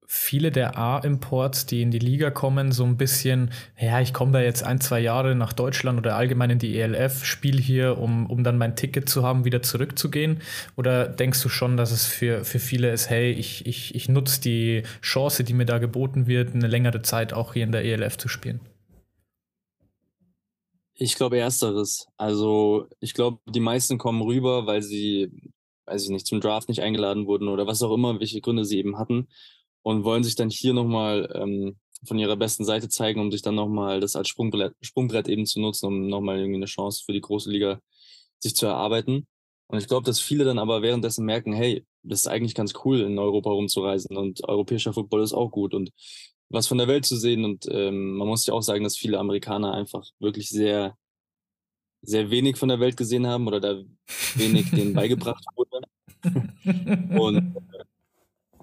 viele 0.07 0.53
der 0.53 0.79
A-Imports, 0.79 1.67
die 1.67 1.83
in 1.83 1.91
die 1.91 1.99
Liga 1.99 2.31
kommen, 2.31 2.71
so 2.71 2.85
ein 2.85 2.97
bisschen, 2.97 3.51
ja, 3.79 4.01
ich 4.01 4.15
komme 4.15 4.33
da 4.33 4.41
jetzt 4.41 4.63
ein, 4.63 4.81
zwei 4.81 5.01
Jahre 5.01 5.35
nach 5.35 5.53
Deutschland 5.53 5.99
oder 5.99 6.17
allgemein 6.17 6.51
in 6.51 6.59
die 6.59 6.79
ELF, 6.79 7.25
spiele 7.25 7.61
hier, 7.61 7.99
um, 7.99 8.27
um 8.27 8.45
dann 8.45 8.57
mein 8.57 8.77
Ticket 8.77 9.09
zu 9.09 9.25
haben, 9.25 9.45
wieder 9.45 9.63
zurückzugehen? 9.63 10.43
Oder 10.77 11.09
denkst 11.09 11.43
du 11.43 11.49
schon, 11.49 11.77
dass 11.77 11.91
es 11.91 12.07
für, 12.07 12.45
für 12.45 12.61
viele 12.61 12.93
ist, 12.93 13.11
hey, 13.11 13.33
ich, 13.33 13.67
ich, 13.67 13.95
ich 13.95 14.09
nutze 14.09 14.41
die 14.41 14.85
Chance, 15.03 15.43
die 15.43 15.55
mir 15.55 15.67
da 15.67 15.79
geboten 15.79 16.27
wird, 16.29 16.55
eine 16.55 16.69
längere 16.69 17.03
Zeit 17.03 17.33
auch 17.33 17.55
hier 17.55 17.65
in 17.65 17.73
der 17.73 17.85
ELF 17.85 18.17
zu 18.17 18.29
spielen? 18.29 18.61
Ich 20.95 21.17
glaube 21.17 21.39
ersteres. 21.39 22.07
Also 22.17 22.87
ich 23.01 23.13
glaube, 23.13 23.39
die 23.47 23.61
meisten 23.61 23.99
kommen 23.99 24.23
rüber, 24.23 24.67
weil 24.67 24.83
sie, 24.83 25.31
weiß 25.85 26.05
ich 26.05 26.11
nicht, 26.11 26.27
zum 26.27 26.41
Draft 26.41 26.69
nicht 26.69 26.81
eingeladen 26.81 27.27
wurden 27.27 27.49
oder 27.49 27.67
was 27.67 27.83
auch 27.83 27.93
immer, 27.93 28.19
welche 28.19 28.41
Gründe 28.41 28.65
sie 28.65 28.79
eben 28.79 28.99
hatten 28.99 29.27
und 29.87 30.03
wollen 30.03 30.25
sich 30.25 30.35
dann 30.35 30.51
hier 30.51 30.75
nochmal 30.75 31.31
ähm, 31.33 31.77
von 32.05 32.19
ihrer 32.19 32.35
besten 32.35 32.65
Seite 32.65 32.89
zeigen, 32.89 33.21
um 33.21 33.31
sich 33.31 33.43
dann 33.43 33.55
nochmal 33.55 34.01
das 34.01 34.17
als 34.17 34.27
Sprungbrett, 34.27 34.75
Sprungbrett 34.81 35.29
eben 35.29 35.47
zu 35.47 35.61
nutzen, 35.61 35.87
um 35.87 36.09
nochmal 36.09 36.39
irgendwie 36.41 36.57
eine 36.57 36.67
Chance 36.67 37.05
für 37.07 37.13
die 37.13 37.21
große 37.21 37.49
Liga 37.49 37.79
sich 38.41 38.57
zu 38.57 38.67
erarbeiten. 38.67 39.29
Und 39.69 39.79
ich 39.79 39.87
glaube, 39.87 40.05
dass 40.05 40.19
viele 40.19 40.43
dann 40.43 40.59
aber 40.59 40.83
währenddessen 40.83 41.25
merken, 41.25 41.53
hey, 41.53 41.87
das 42.03 42.23
ist 42.23 42.27
eigentlich 42.27 42.57
ganz 42.57 42.75
cool, 42.85 43.01
in 43.03 43.17
Europa 43.17 43.49
rumzureisen 43.51 44.17
und 44.17 44.43
europäischer 44.49 44.93
Football 44.93 45.23
ist 45.23 45.35
auch 45.35 45.53
gut 45.53 45.73
und 45.73 45.93
was 46.49 46.67
von 46.67 46.79
der 46.79 46.89
Welt 46.89 47.07
zu 47.07 47.17
sehen. 47.17 47.45
Und 47.45 47.69
ähm, 47.71 48.17
man 48.17 48.27
muss 48.27 48.45
ja 48.45 48.55
auch 48.55 48.63
sagen, 48.63 48.83
dass 48.83 48.97
viele 48.97 49.21
Amerikaner 49.21 49.73
einfach 49.73 50.03
wirklich 50.19 50.49
sehr, 50.49 50.97
sehr 52.03 52.29
wenig 52.31 52.57
von 52.57 52.71
der 52.71 52.81
Welt 52.81 52.97
gesehen 52.97 53.29
haben 53.29 53.47
oder 53.47 53.61
da 53.61 53.85
wenig 54.35 54.69
denen 54.73 54.95
beigebracht 54.95 55.45
wurde. 55.55 55.87
und 57.21 57.55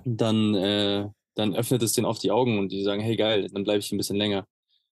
dann, 0.06 0.56
äh, 0.56 1.10
dann 1.36 1.56
öffnet 1.56 1.84
es 1.84 1.94
denen 1.94 2.06
oft 2.06 2.24
die 2.24 2.32
Augen 2.32 2.60
und 2.60 2.72
die 2.72 2.84
sagen, 2.84 3.02
hey 3.02 3.16
geil, 3.16 3.50
dann 3.52 3.64
bleibe 3.64 3.80
ich 3.80 3.92
ein 3.92 3.98
bisschen 3.98 4.18
länger. 4.18 4.48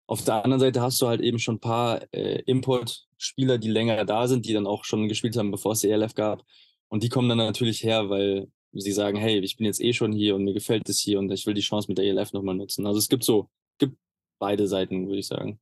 Auf 0.08 0.24
der 0.24 0.44
anderen 0.44 0.60
Seite 0.60 0.82
hast 0.82 1.02
du 1.02 1.08
halt 1.08 1.22
eben 1.22 1.40
schon 1.40 1.56
ein 1.56 1.60
paar 1.60 2.02
äh, 2.12 2.42
Import-Spieler, 2.46 3.58
die 3.60 3.70
länger 3.70 4.06
da 4.06 4.28
sind, 4.28 4.46
die 4.46 4.54
dann 4.54 4.66
auch 4.66 4.84
schon 4.84 5.08
gespielt 5.08 5.38
haben, 5.38 5.52
bevor 5.52 5.74
es 5.74 5.82
die 5.82 5.90
ELF 5.90 6.16
gab. 6.16 6.44
Und 6.88 7.04
die 7.04 7.10
kommen 7.10 7.30
dann 7.30 7.38
natürlich 7.38 7.84
her, 7.84 8.10
weil 8.10 8.48
sie 8.74 8.92
sagen, 8.92 9.18
hey, 9.18 9.40
ich 9.40 9.58
bin 9.58 9.66
jetzt 9.66 9.82
eh 9.82 9.94
schon 9.94 10.12
hier 10.12 10.36
und 10.36 10.44
mir 10.44 10.54
gefällt 10.54 10.90
es 10.90 11.00
hier 11.00 11.20
und 11.20 11.32
ich 11.32 11.46
will 11.46 11.54
die 11.54 11.62
Chance 11.62 11.88
mit 11.90 11.98
der 11.98 12.06
ELF 12.06 12.34
nochmal 12.34 12.56
nutzen. 12.56 12.88
Also 12.88 13.00
es 13.00 13.10
gibt 13.10 13.24
so, 13.24 13.50
gibt 13.78 13.98
beide 14.40 14.68
Seiten, 14.68 15.08
würde 15.08 15.20
ich 15.20 15.28
sagen. 15.28 15.60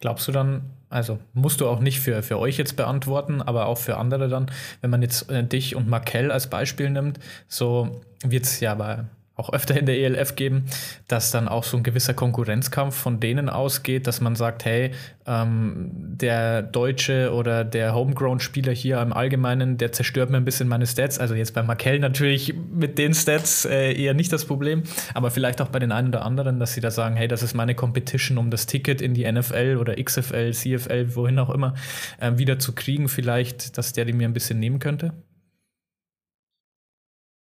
Glaubst 0.00 0.28
du 0.28 0.32
dann, 0.32 0.62
also 0.88 1.18
musst 1.32 1.60
du 1.60 1.68
auch 1.68 1.80
nicht 1.80 2.00
für, 2.00 2.22
für 2.22 2.38
euch 2.38 2.56
jetzt 2.56 2.76
beantworten, 2.76 3.42
aber 3.42 3.66
auch 3.66 3.78
für 3.78 3.96
andere 3.96 4.28
dann, 4.28 4.50
wenn 4.80 4.90
man 4.90 5.02
jetzt 5.02 5.30
äh, 5.30 5.44
dich 5.44 5.76
und 5.76 5.88
Markel 5.88 6.30
als 6.30 6.48
Beispiel 6.48 6.90
nimmt, 6.90 7.18
so 7.48 8.00
wird 8.22 8.44
es 8.44 8.60
ja 8.60 8.74
bei 8.74 9.04
auch 9.40 9.52
öfter 9.52 9.76
in 9.76 9.86
der 9.86 9.98
ELF 9.98 10.36
geben, 10.36 10.66
dass 11.08 11.30
dann 11.30 11.48
auch 11.48 11.64
so 11.64 11.76
ein 11.76 11.82
gewisser 11.82 12.14
Konkurrenzkampf 12.14 12.94
von 12.94 13.18
denen 13.18 13.48
ausgeht, 13.48 14.06
dass 14.06 14.20
man 14.20 14.36
sagt, 14.36 14.64
hey, 14.64 14.92
ähm, 15.26 15.90
der 15.92 16.62
deutsche 16.62 17.32
oder 17.32 17.64
der 17.64 17.94
Homegrown-Spieler 17.94 18.72
hier 18.72 19.00
im 19.00 19.12
Allgemeinen, 19.12 19.78
der 19.78 19.92
zerstört 19.92 20.30
mir 20.30 20.36
ein 20.36 20.44
bisschen 20.44 20.68
meine 20.68 20.86
Stats. 20.86 21.18
Also 21.18 21.34
jetzt 21.34 21.54
bei 21.54 21.62
Markel 21.62 21.98
natürlich 21.98 22.54
mit 22.72 22.98
den 22.98 23.14
Stats 23.14 23.64
äh, 23.64 23.92
eher 23.92 24.14
nicht 24.14 24.32
das 24.32 24.44
Problem, 24.44 24.82
aber 25.14 25.30
vielleicht 25.30 25.60
auch 25.62 25.68
bei 25.68 25.78
den 25.78 25.92
einen 25.92 26.08
oder 26.08 26.24
anderen, 26.24 26.60
dass 26.60 26.74
sie 26.74 26.80
da 26.80 26.90
sagen, 26.90 27.16
hey, 27.16 27.28
das 27.28 27.42
ist 27.42 27.54
meine 27.54 27.74
Competition, 27.74 28.38
um 28.38 28.50
das 28.50 28.66
Ticket 28.66 29.00
in 29.00 29.14
die 29.14 29.30
NFL 29.30 29.78
oder 29.80 29.96
XFL, 29.96 30.52
CFL, 30.52 31.14
wohin 31.14 31.38
auch 31.38 31.50
immer, 31.50 31.74
äh, 32.20 32.32
wieder 32.36 32.58
zu 32.58 32.74
kriegen, 32.74 33.08
vielleicht, 33.08 33.78
dass 33.78 33.92
der 33.92 34.04
die 34.04 34.12
mir 34.12 34.28
ein 34.28 34.34
bisschen 34.34 34.58
nehmen 34.58 34.78
könnte? 34.78 35.12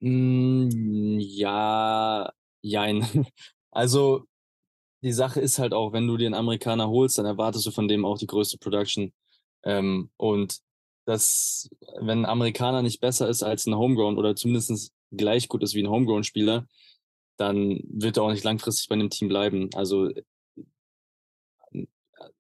Hm, 0.02 1.18
ja, 1.20 2.32
jein. 2.62 3.02
Also, 3.72 4.26
die 5.04 5.14
Sache 5.14 5.42
ist 5.42 5.60
halt 5.60 5.74
auch, 5.74 5.94
wenn 5.94 6.08
du 6.08 6.18
dir 6.18 6.28
einen 6.28 6.36
Amerikaner 6.36 6.90
holst, 6.90 7.18
dann 7.20 7.26
erwartest 7.28 7.66
du 7.68 7.72
von 7.72 7.88
dem 7.88 8.06
auch 8.06 8.18
die 8.20 8.28
größte 8.28 8.58
Production. 8.60 9.14
Ähm, 9.64 10.12
und 10.18 10.60
das, 11.06 11.70
wenn 12.02 12.22
ein 12.22 12.26
Amerikaner 12.26 12.82
nicht 12.84 13.02
besser 13.02 13.30
ist 13.30 13.44
als 13.44 13.68
ein 13.68 13.76
Homegrown 13.78 14.18
oder 14.18 14.36
zumindest 14.36 14.94
gleich 15.12 15.50
gut 15.50 15.64
ist 15.64 15.76
wie 15.76 15.84
ein 15.84 15.90
Homegrown-Spieler, 15.90 16.68
dann 17.38 17.82
wird 17.90 18.18
er 18.18 18.24
auch 18.24 18.32
nicht 18.32 18.44
langfristig 18.46 18.90
bei 18.90 18.96
einem 18.96 19.10
Team 19.12 19.30
bleiben. 19.30 19.70
Also 19.76 20.10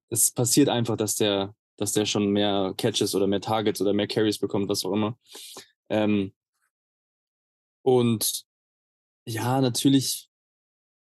es 0.10 0.32
passiert 0.32 0.70
einfach, 0.70 0.98
dass 0.98 1.16
der, 1.16 1.54
dass 1.78 1.92
der 1.94 2.06
schon 2.06 2.30
mehr 2.32 2.74
Catches 2.78 3.16
oder 3.16 3.28
mehr 3.28 3.42
Targets 3.42 3.82
oder 3.82 3.94
mehr 3.94 4.08
Carries 4.08 4.40
bekommt, 4.40 4.70
was 4.70 4.86
auch 4.86 4.94
immer. 4.94 5.18
Ähm, 5.90 6.34
und 7.88 8.44
ja, 9.26 9.62
natürlich 9.62 10.30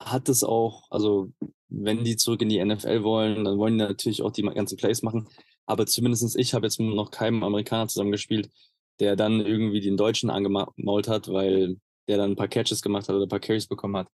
hat 0.02 0.28
es 0.28 0.44
auch, 0.44 0.84
also 0.92 1.32
wenn 1.70 2.04
die 2.04 2.18
zurück 2.18 2.42
in 2.42 2.50
die 2.50 2.64
NFL 2.64 3.04
wollen, 3.04 3.46
dann 3.46 3.58
wollen 3.58 3.78
die 3.78 3.86
natürlich 3.86 4.22
auch 4.22 4.34
die 4.34 4.42
ganzen 4.42 4.76
Plays 4.76 5.02
machen. 5.02 5.30
Aber 5.66 5.86
zumindest 5.86 6.38
ich 6.38 6.54
habe 6.54 6.66
jetzt 6.66 6.82
noch 6.82 7.10
keinem 7.10 7.42
Amerikaner 7.44 7.88
zusammengespielt, 7.88 8.50
der 9.00 9.16
dann 9.16 9.40
irgendwie 9.40 9.80
den 9.80 9.96
Deutschen 9.96 10.30
angemault 10.30 11.08
hat, 11.08 11.30
weil 11.30 11.80
der 12.10 12.18
dann 12.18 12.32
ein 12.32 12.36
paar 12.36 12.50
Catches 12.50 12.82
gemacht 12.82 13.08
hat 13.08 13.16
oder 13.16 13.28
ein 13.28 13.30
paar 13.30 13.40
Carries 13.40 13.68
bekommen 13.68 13.96
hat. 13.96 14.10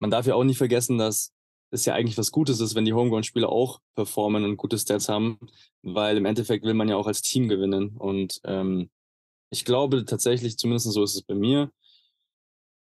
Man 0.00 0.10
darf 0.10 0.26
ja 0.26 0.34
auch 0.34 0.42
nicht 0.42 0.58
vergessen, 0.58 0.98
dass 0.98 1.32
es 1.70 1.84
ja 1.84 1.94
eigentlich 1.94 2.18
was 2.18 2.32
Gutes 2.32 2.58
ist, 2.58 2.74
wenn 2.74 2.84
die 2.84 2.94
Homegrown-Spieler 2.94 3.48
auch 3.48 3.78
performen 3.94 4.42
und 4.42 4.56
gute 4.56 4.76
Stats 4.76 5.08
haben, 5.08 5.38
weil 5.82 6.16
im 6.16 6.24
Endeffekt 6.24 6.64
will 6.64 6.74
man 6.74 6.88
ja 6.88 6.96
auch 6.96 7.06
als 7.06 7.22
Team 7.22 7.46
gewinnen. 7.46 7.96
Und 7.96 8.40
ähm, 8.42 8.90
ich 9.50 9.64
glaube 9.64 10.04
tatsächlich, 10.04 10.58
zumindest 10.58 10.92
so 10.92 11.02
ist 11.02 11.14
es 11.14 11.22
bei 11.22 11.34
mir, 11.34 11.70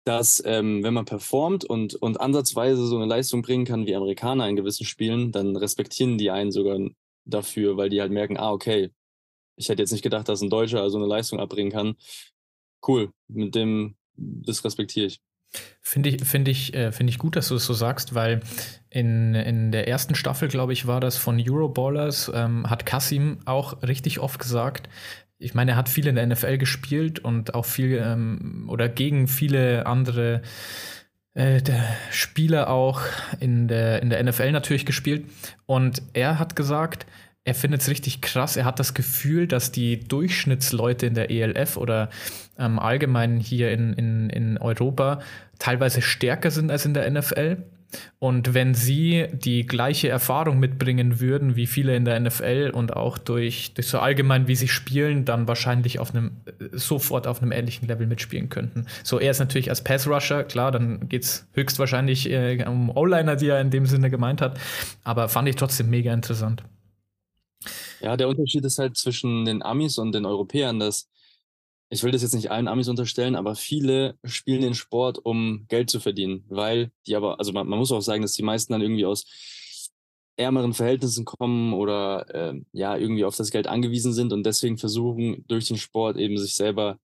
dass 0.05 0.43
ähm, 0.45 0.83
wenn 0.83 0.95
man 0.95 1.05
performt 1.05 1.65
und, 1.65 1.95
und 1.95 2.21
ansatzweise 2.21 2.87
so 2.87 2.97
eine 2.97 3.07
Leistung 3.07 3.43
bringen 3.43 3.65
kann 3.65 3.87
wie 3.87 3.95
Amerikaner 3.95 4.49
in 4.49 4.57
gewissen 4.57 4.85
Spielen, 4.85 5.31
dann 5.31 5.57
respektieren 5.57 6.19
die 6.19 6.31
einen 6.31 6.51
sogar 6.51 6.79
dafür, 7.25 7.77
weil 7.77 7.89
die 7.89 8.01
halt 8.01 8.11
merken, 8.11 8.37
ah, 8.37 8.51
okay, 8.51 8.91
ich 9.57 9.69
hätte 9.69 9.83
jetzt 9.83 9.93
nicht 9.93 10.03
gedacht, 10.03 10.29
dass 10.29 10.43
ein 10.43 10.51
Deutscher 10.51 10.89
so 10.91 10.99
eine 10.99 11.07
Leistung 11.07 11.39
abbringen 11.39 11.71
kann. 11.71 11.95
Cool, 12.87 13.13
mit 13.29 13.55
dem, 13.55 13.97
das 14.17 14.65
respektiere 14.65 15.07
ich. 15.07 15.21
Finde 15.83 16.09
ich, 16.09 16.25
find 16.25 16.49
ich, 16.49 16.75
äh, 16.75 16.93
find 16.93 17.11
ich 17.11 17.19
gut, 17.19 17.37
dass 17.37 17.49
du 17.49 17.57
es 17.57 17.67
so 17.67 17.75
sagst, 17.75 18.15
weil 18.15 18.41
in, 18.89 19.35
in 19.35 19.71
der 19.71 19.87
ersten 19.87 20.15
Staffel, 20.15 20.49
glaube 20.49 20.73
ich, 20.73 20.87
war 20.87 20.99
das 20.99 21.19
von 21.19 21.39
Euroballers, 21.39 22.33
ähm, 22.35 22.69
hat 22.69 22.87
Kasim 22.87 23.41
auch 23.45 23.83
richtig 23.83 24.19
oft 24.19 24.39
gesagt, 24.39 24.89
ich 25.43 25.55
meine, 25.55 25.73
er 25.73 25.77
hat 25.77 25.89
viel 25.89 26.07
in 26.07 26.15
der 26.15 26.27
NFL 26.27 26.59
gespielt 26.59 27.19
und 27.19 27.55
auch 27.55 27.65
viel 27.65 28.01
ähm, 28.03 28.67
oder 28.69 28.89
gegen 28.89 29.29
viele 29.29 29.87
andere 29.87 30.43
äh, 31.35 31.61
Spieler 32.11 32.71
auch 32.71 33.01
in 33.41 33.69
der, 33.69 34.03
in 34.03 34.11
der 34.11 34.23
NFL 34.23 34.53
natürlich 34.53 34.87
gespielt. 34.87 35.27
Und 35.67 36.03
er 36.13 36.39
hat 36.39 36.57
gesagt, 36.57 37.07
er 37.45 37.55
findet 37.55 37.81
es 37.81 37.89
richtig 37.89 38.21
krass. 38.21 38.57
Er 38.57 38.65
hat 38.65 38.79
das 38.79 38.95
Gefühl, 38.95 39.49
dass 39.49 39.73
die 39.73 39.99
Durchschnittsleute 39.99 41.07
in 41.07 41.15
der 41.15 41.31
ELF 41.31 41.77
oder 41.77 42.09
ähm, 42.59 42.79
allgemein 42.79 43.41
hier 43.41 43.73
in, 43.73 43.95
in, 43.95 44.31
in 44.31 44.59
Europa 44.59 45.21
teilweise 45.59 46.03
stärker 46.03 46.51
sind 46.53 46.71
als 46.71 46.87
in 46.87 46.95
der 46.95 47.11
NFL. 47.11 47.57
Und 48.19 48.55
wenn 48.55 48.75
sie 48.75 49.27
die 49.33 49.67
gleiche 49.67 50.09
Erfahrung 50.09 50.59
mitbringen 50.59 51.21
würden 51.21 51.57
wie 51.57 51.67
viele 51.67 51.97
in 51.97 52.05
der 52.05 52.19
NFL 52.19 52.71
und 52.75 52.97
auch 52.97 53.19
durch, 53.19 53.75
durch 53.75 53.89
so 53.89 53.99
allgemein, 53.99 54.49
wie 54.49 54.55
sie 54.55 54.69
spielen, 54.69 55.25
dann 55.25 55.49
wahrscheinlich 55.49 55.99
auf 55.99 56.15
einem, 56.15 56.33
sofort 56.73 57.27
auf 57.27 57.43
einem 57.43 57.53
ähnlichen 57.53 57.89
Level 57.89 58.07
mitspielen 58.07 58.49
könnten. 58.49 58.87
So, 59.03 59.19
er 59.19 59.31
ist 59.31 59.41
natürlich 59.41 59.71
als 59.71 59.85
Pass-Rusher, 59.85 60.45
klar, 60.45 60.71
dann 60.71 61.09
geht 61.09 61.25
es 61.25 61.47
höchstwahrscheinlich 61.53 62.31
äh, 62.31 62.65
um 62.67 62.91
O-Liner, 62.97 63.37
die 63.37 63.49
er 63.49 63.61
in 63.61 63.71
dem 63.71 63.87
Sinne 63.87 64.11
gemeint 64.11 64.41
hat. 64.41 64.59
Aber 65.05 65.29
fand 65.29 65.49
ich 65.49 65.57
trotzdem 65.57 65.91
mega 65.91 66.13
interessant. 66.13 66.63
Ja, 68.01 68.17
der 68.17 68.29
Unterschied 68.29 68.65
ist 68.65 68.79
halt 68.79 68.97
zwischen 68.97 69.45
den 69.45 69.63
Amis 69.63 69.99
und 69.99 70.13
den 70.13 70.27
Europäern, 70.27 70.81
dass 70.81 71.09
ich 71.93 72.03
will 72.03 72.11
das 72.11 72.23
jetzt 72.23 72.35
nicht 72.35 72.51
allen 72.51 72.69
Amis 72.69 72.89
unterstellen, 72.89 73.37
aber 73.37 73.55
viele 73.55 74.19
spielen 74.25 74.63
den 74.63 74.75
Sport, 74.75 75.19
um 75.19 75.67
Geld 75.69 75.91
zu 75.91 76.01
verdienen, 76.01 76.43
weil 76.49 76.91
die 77.07 77.17
aber, 77.17 77.39
also 77.39 77.53
man, 77.53 77.69
man 77.69 77.79
muss 77.79 77.93
auch 77.93 78.01
sagen, 78.01 78.23
dass 78.23 78.33
die 78.33 78.43
meisten 78.43 78.73
dann 78.73 78.81
irgendwie 78.81 79.05
aus 79.05 79.27
ärmeren 80.37 80.73
Verhältnissen 80.73 81.27
kommen 81.27 81.75
oder 81.75 82.35
äh, 82.35 82.59
ja, 82.73 82.97
irgendwie 82.97 83.27
auf 83.27 83.37
das 83.37 83.51
Geld 83.51 83.67
angewiesen 83.67 84.15
sind 84.15 84.33
und 84.33 84.45
deswegen 84.45 84.79
versuchen, 84.79 85.45
durch 85.49 85.69
den 85.69 85.77
Sport 85.77 86.17
eben 86.17 86.39
sich 86.39 86.55
selber 86.55 86.99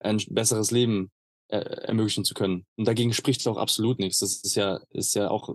ein 0.00 0.20
besseres 0.28 0.72
Leben 0.72 1.12
äh, 1.46 1.58
ermöglichen 1.58 2.24
zu 2.24 2.34
können. 2.34 2.66
Und 2.74 2.88
dagegen 2.88 3.12
spricht 3.12 3.46
auch 3.46 3.58
absolut 3.58 4.00
nichts. 4.00 4.18
Das 4.18 4.42
ist 4.42 4.56
ja, 4.56 4.80
ist 4.90 5.14
ja 5.14 5.30
auch 5.30 5.54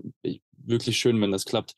wirklich 0.53 0.97
schön, 0.97 1.19
wenn 1.19 1.33
das 1.33 1.43
klappt. 1.43 1.75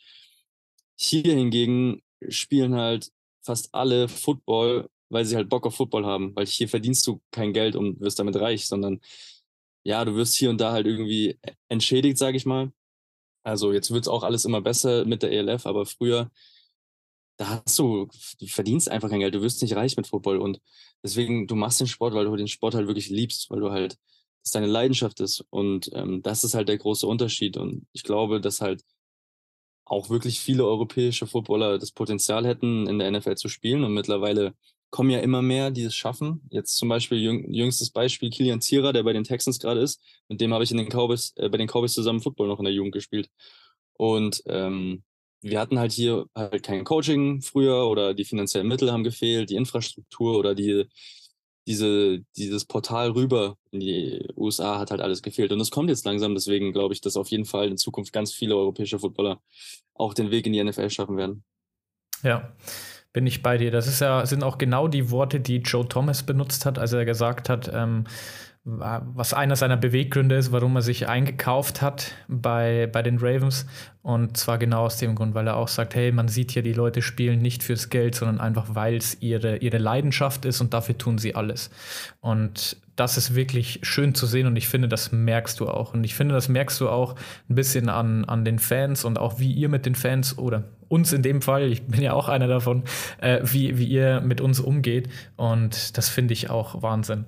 Hier 0.95 1.34
hingegen 1.34 2.03
spielen 2.28 2.76
halt 2.76 3.10
fast 3.41 3.74
alle 3.74 4.07
Football 4.10 4.89
weil 5.10 5.26
sie 5.26 5.36
halt 5.36 5.49
Bock 5.49 5.66
auf 5.66 5.76
Football 5.76 6.05
haben. 6.05 6.36
Weil 6.36 6.45
hier 6.45 6.70
verdienst 6.70 7.05
du 7.07 7.22
kein 7.32 7.53
Geld 7.53 7.76
und 7.76 7.99
wirst 7.99 8.20
damit 8.20 8.36
reich, 8.38 8.68
sondern 8.68 9.01
ja, 9.84 10.05
du 10.05 10.16
wirst 10.16 10.36
hier 10.36 10.49
und 10.49 10.60
da 10.62 10.72
halt 10.72 10.88
irgendwie 10.88 11.39
entschädigt, 11.70 12.18
sage 12.18 12.38
ich 12.38 12.45
mal. 12.45 12.72
Also 13.43 13.72
jetzt 13.74 13.91
wird 13.91 14.03
es 14.03 14.07
auch 14.07 14.24
alles 14.24 14.45
immer 14.45 14.62
besser 14.62 15.05
mit 15.05 15.24
der 15.24 15.32
ELF, 15.32 15.66
aber 15.66 15.86
früher, 15.86 16.30
da 17.38 17.64
hast 17.66 17.80
du, 17.80 18.07
du 18.39 18.47
verdienst 18.47 18.89
einfach 18.89 19.10
kein 19.10 19.22
Geld, 19.22 19.34
du 19.34 19.41
wirst 19.41 19.62
nicht 19.62 19.76
reich 19.76 19.95
mit 19.97 20.07
Football 20.07 20.38
und 20.39 20.62
deswegen, 21.03 21.47
du 21.47 21.55
machst 21.55 21.80
den 21.80 21.88
Sport, 21.88 22.14
weil 22.14 22.26
du 22.26 22.36
den 22.36 22.49
Sport 22.49 22.76
halt 22.76 22.88
wirklich 22.88 23.10
liebst, 23.10 23.49
weil 23.49 23.62
du 23.62 23.72
halt, 23.72 23.97
das 24.43 24.51
deine 24.51 24.68
Leidenschaft 24.68 25.20
ist 25.22 25.45
und 25.49 25.89
ähm, 25.93 26.22
das 26.22 26.43
ist 26.43 26.53
halt 26.53 26.70
der 26.70 26.78
große 26.78 27.07
Unterschied 27.07 27.57
und 27.57 27.88
ich 27.93 28.03
glaube, 28.03 28.41
dass 28.41 28.62
halt 28.62 28.84
auch 29.86 30.10
wirklich 30.10 30.39
viele 30.39 30.66
europäische 30.66 31.28
Footballer 31.28 31.80
das 31.80 31.91
Potenzial 31.91 32.45
hätten, 32.45 32.88
in 32.88 32.99
der 32.99 33.12
NFL 33.12 33.36
zu 33.36 33.49
spielen 33.49 33.84
und 33.84 33.93
mittlerweile 33.93 34.53
kommen 34.92 35.10
ja 35.10 35.20
immer 35.20 35.42
mehr, 35.42 35.72
die 35.72 35.84
es 35.84 35.96
schaffen. 35.96 36.42
Jetzt 36.50 36.78
zum 36.78 36.90
Beispiel 36.90 37.20
jüngstes 37.20 37.92
Beispiel 37.92 38.30
Kilian 38.30 38.62
Zierer, 38.62 38.94
der 38.94 39.04
bei 39.04 39.14
den 39.14 39.24
Texans 39.24 39.60
gerade 39.60 39.82
ist. 39.82 40.02
Mit 40.28 40.42
dem 40.42 40.54
habe 40.54 40.64
ich 40.64 40.72
in 40.72 40.78
den 40.78 40.90
Cowboys, 40.90 41.34
äh, 41.36 41.50
bei 41.50 41.58
den 41.58 41.68
Cowboys 41.68 41.94
zusammen 41.94 42.22
Football 42.22 42.48
noch 42.48 42.60
in 42.60 42.66
der 42.66 42.74
Jugend 42.74 42.94
gespielt. 42.94 43.30
Und 43.94 44.42
ähm, 44.48 45.04
wir 45.42 45.60
hatten 45.60 45.80
halt 45.80 45.92
hier 45.92 46.26
halt 46.36 46.64
kein 46.64 46.84
Coaching 46.84 47.42
früher 47.42 47.88
oder 47.88 48.14
die 48.14 48.26
finanziellen 48.26 48.68
Mittel 48.68 48.92
haben 48.92 49.04
gefehlt, 49.04 49.50
die 49.50 49.56
Infrastruktur 49.56 50.38
oder 50.38 50.56
die, 50.56 50.86
diese, 51.68 52.22
dieses 52.36 52.66
Portal 52.66 53.12
rüber 53.12 53.58
in 53.72 53.80
die 53.82 54.28
USA 54.36 54.80
hat 54.80 54.92
halt 54.92 55.02
alles 55.02 55.22
gefehlt. 55.22 55.52
Und 55.52 55.60
es 55.60 55.72
kommt 55.72 55.90
jetzt 55.90 56.06
langsam, 56.06 56.34
deswegen 56.34 56.74
glaube 56.74 56.94
ich, 56.94 57.02
dass 57.02 57.16
auf 57.16 57.30
jeden 57.30 57.46
Fall 57.46 57.68
in 57.68 57.78
Zukunft 57.78 58.12
ganz 58.12 58.34
viele 58.34 58.56
europäische 58.56 59.00
Footballer 59.00 59.42
auch 59.94 60.14
den 60.14 60.32
Weg 60.32 60.48
in 60.48 60.54
die 60.54 60.64
NFL 60.64 60.90
schaffen 60.90 61.18
werden. 61.18 61.44
Ja 62.24 62.54
bin 63.14 63.26
ich 63.28 63.41
bei 63.41 63.57
dir. 63.57 63.72
Das 63.72 63.88
ist 63.88 64.01
ja, 64.01 64.26
sind 64.26 64.43
auch 64.43 64.57
genau 64.57 64.88
die 64.88 65.12
Worte, 65.12 65.39
die 65.39 65.57
Joe 65.57 65.88
Thomas 65.88 66.24
benutzt 66.24 66.66
hat, 66.66 66.78
als 66.78 66.93
er 66.93 67.05
gesagt 67.05 67.49
hat, 67.49 67.72
ähm, 67.74 68.05
was 68.66 69.34
einer 69.34 69.55
seiner 69.55 69.78
Beweggründe 69.78 70.36
ist, 70.36 70.51
warum 70.51 70.76
er 70.76 70.82
sich 70.82 71.07
eingekauft 71.07 71.82
hat 71.82 72.12
bei, 72.28 72.88
bei 72.91 73.01
den 73.01 73.18
Ravens. 73.18 73.66
Und 74.01 74.38
zwar 74.38 74.57
genau 74.57 74.86
aus 74.86 74.97
dem 74.97 75.16
Grund, 75.16 75.34
weil 75.34 75.47
er 75.47 75.55
auch 75.55 75.70
sagt, 75.70 75.95
hey, 75.95 76.12
man 76.12 76.28
sieht 76.28 76.51
hier, 76.51 76.62
die 76.62 76.74
Leute 76.74 77.01
spielen 77.01 77.41
nicht 77.41 77.64
fürs 77.64 77.89
Geld, 77.89 78.16
sondern 78.16 78.39
einfach, 78.39 78.76
weil 78.76 78.97
es 78.97 79.22
ihre, 79.22 79.57
ihre 79.57 79.78
Leidenschaft 79.78 80.45
ist 80.45 80.62
und 80.62 80.74
dafür 80.74 80.97
tun 80.97 81.18
sie 81.18 81.36
alles. 81.36 81.72
Und 82.20 82.78
das 83.00 83.18
ist 83.18 83.36
wirklich 83.36 83.80
schön 83.84 84.14
zu 84.14 84.26
sehen 84.26 84.47
und 84.47 84.56
ich 84.56 84.68
finde, 84.68 84.88
das 84.88 85.12
merkst 85.12 85.60
du 85.60 85.70
auch. 85.70 85.93
Und 85.93 86.04
ich 86.04 86.16
finde, 86.16 86.36
das 86.36 86.50
merkst 86.50 86.80
du 86.82 86.89
auch 86.89 87.16
ein 87.50 87.56
bisschen 87.56 87.89
an, 87.89 88.26
an 88.26 88.43
den 88.43 88.60
Fans 88.60 89.06
und 89.06 89.18
auch 89.18 89.39
wie 89.39 89.52
ihr 89.52 89.70
mit 89.70 89.86
den 89.86 89.95
Fans 89.95 90.38
oder 90.38 90.66
uns 90.89 91.14
in 91.14 91.22
dem 91.22 91.41
Fall, 91.41 91.72
ich 91.72 91.86
bin 91.86 92.02
ja 92.02 92.14
auch 92.14 92.28
einer 92.28 92.47
davon, 92.47 92.84
äh, 93.22 93.39
wie, 93.43 93.78
wie 93.78 93.86
ihr 93.86 94.22
mit 94.22 94.41
uns 94.41 94.60
umgeht. 94.60 95.08
Und 95.38 95.97
das 95.97 96.10
finde 96.10 96.34
ich 96.34 96.50
auch 96.50 96.82
Wahnsinn. 96.82 97.26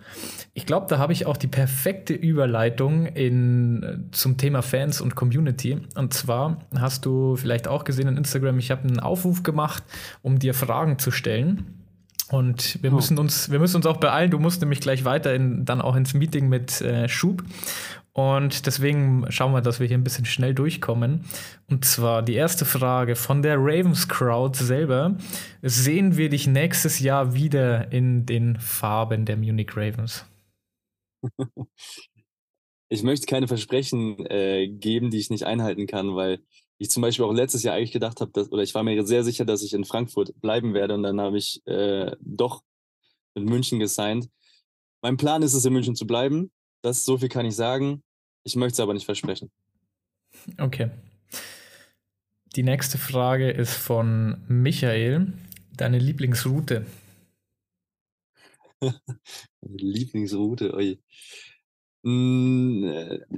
Ich 0.54 0.66
glaube, 0.66 0.88
da 0.90 0.98
habe 0.98 1.14
ich 1.14 1.28
auch 1.28 1.38
die 1.38 1.48
perfekte 1.48 2.14
Überleitung 2.14 3.06
in, 3.06 3.84
äh, 3.84 3.98
zum 4.12 4.38
Thema 4.38 4.64
Fans 4.64 5.00
und 5.00 5.16
Community. 5.16 5.78
Und 5.96 6.14
zwar 6.14 6.58
hast 6.76 7.06
du 7.06 7.36
vielleicht 7.36 7.68
auch 7.68 7.84
gesehen 7.84 8.08
in 8.08 8.18
Instagram, 8.18 8.58
ich 8.58 8.72
habe 8.72 8.88
einen 8.88 9.00
Aufruf 9.00 9.44
gemacht, 9.44 9.84
um 10.24 10.40
dir 10.40 10.54
Fragen 10.54 10.98
zu 10.98 11.12
stellen. 11.12 11.81
Und 12.32 12.82
wir 12.82 12.94
oh. 12.94 12.96
müssen 12.96 13.20
uns, 13.20 13.52
wir 13.52 13.60
müssen 13.60 13.76
uns 13.76 13.86
auch 13.86 13.98
beeilen. 13.98 14.32
Du 14.32 14.40
musst 14.40 14.62
nämlich 14.62 14.80
gleich 14.80 15.04
weiter 15.04 15.34
in, 15.34 15.66
dann 15.66 15.82
auch 15.82 15.96
ins 15.96 16.14
Meeting 16.14 16.48
mit 16.48 16.80
äh, 16.80 17.10
Schub. 17.10 17.44
Und 18.14 18.66
deswegen 18.66 19.26
schauen 19.30 19.54
wir, 19.54 19.62
dass 19.62 19.80
wir 19.80 19.88
hier 19.88 19.98
ein 19.98 20.04
bisschen 20.04 20.26
schnell 20.26 20.54
durchkommen. 20.54 21.26
Und 21.70 21.84
zwar 21.84 22.24
die 22.24 22.36
erste 22.36 22.64
Frage 22.64 23.16
von 23.16 23.42
der 23.42 23.58
Ravens 23.58 24.08
Crowd 24.08 24.58
selber. 24.58 25.18
Sehen 25.62 26.16
wir 26.16 26.30
dich 26.30 26.48
nächstes 26.48 27.00
Jahr 27.00 27.34
wieder 27.34 27.92
in 27.92 28.26
den 28.26 28.58
Farben 28.60 29.26
der 29.26 29.38
Munich 29.38 29.76
Ravens? 29.76 30.26
Ich 32.94 33.04
möchte 33.04 33.26
keine 33.26 33.48
Versprechen 33.48 34.20
äh, 34.26 34.68
geben, 34.68 35.12
die 35.12 35.18
ich 35.20 35.30
nicht 35.30 35.46
einhalten 35.46 35.88
kann, 35.88 36.14
weil 36.14 36.42
ich 36.82 36.90
zum 36.90 37.02
Beispiel 37.02 37.26
auch 37.26 37.32
letztes 37.32 37.62
Jahr 37.62 37.76
eigentlich 37.76 37.92
gedacht 37.92 38.22
habe, 38.22 38.48
oder 38.50 38.64
ich 38.64 38.74
war 38.74 38.82
mir 38.82 39.06
sehr 39.06 39.24
sicher, 39.24 39.46
dass 39.46 39.62
ich 39.62 39.74
in 39.74 39.86
Frankfurt 39.86 40.34
bleiben 40.42 40.74
werde 40.74 40.96
und 40.96 41.04
dann 41.04 41.22
habe 41.22 41.38
ich 41.38 41.62
äh, 41.68 42.16
doch 42.22 42.64
mit 43.36 43.48
München 43.48 43.78
gesigned. 43.78 44.30
Mein 45.04 45.16
Plan 45.16 45.44
ist 45.44 45.54
es, 45.54 45.64
in 45.64 45.74
München 45.74 45.96
zu 45.96 46.08
bleiben. 46.08 46.52
Das 46.82 47.06
so 47.06 47.20
viel 47.20 47.30
kann 47.30 47.46
ich 47.46 47.56
sagen. 47.56 48.02
Ich 48.44 48.56
möchte 48.56 48.74
es 48.74 48.80
aber 48.80 48.96
nicht 48.96 49.06
versprechen. 49.06 49.52
Okay. 50.58 50.90
Die 52.56 52.64
nächste 52.64 52.98
Frage 52.98 53.52
ist 53.52 53.76
von 53.76 54.42
Michael. 54.48 55.34
Deine 55.78 56.00
Lieblingsroute? 56.00 56.88
Lieblingsroute, 59.62 60.74
oi. 60.74 60.98
Ein, 62.04 62.86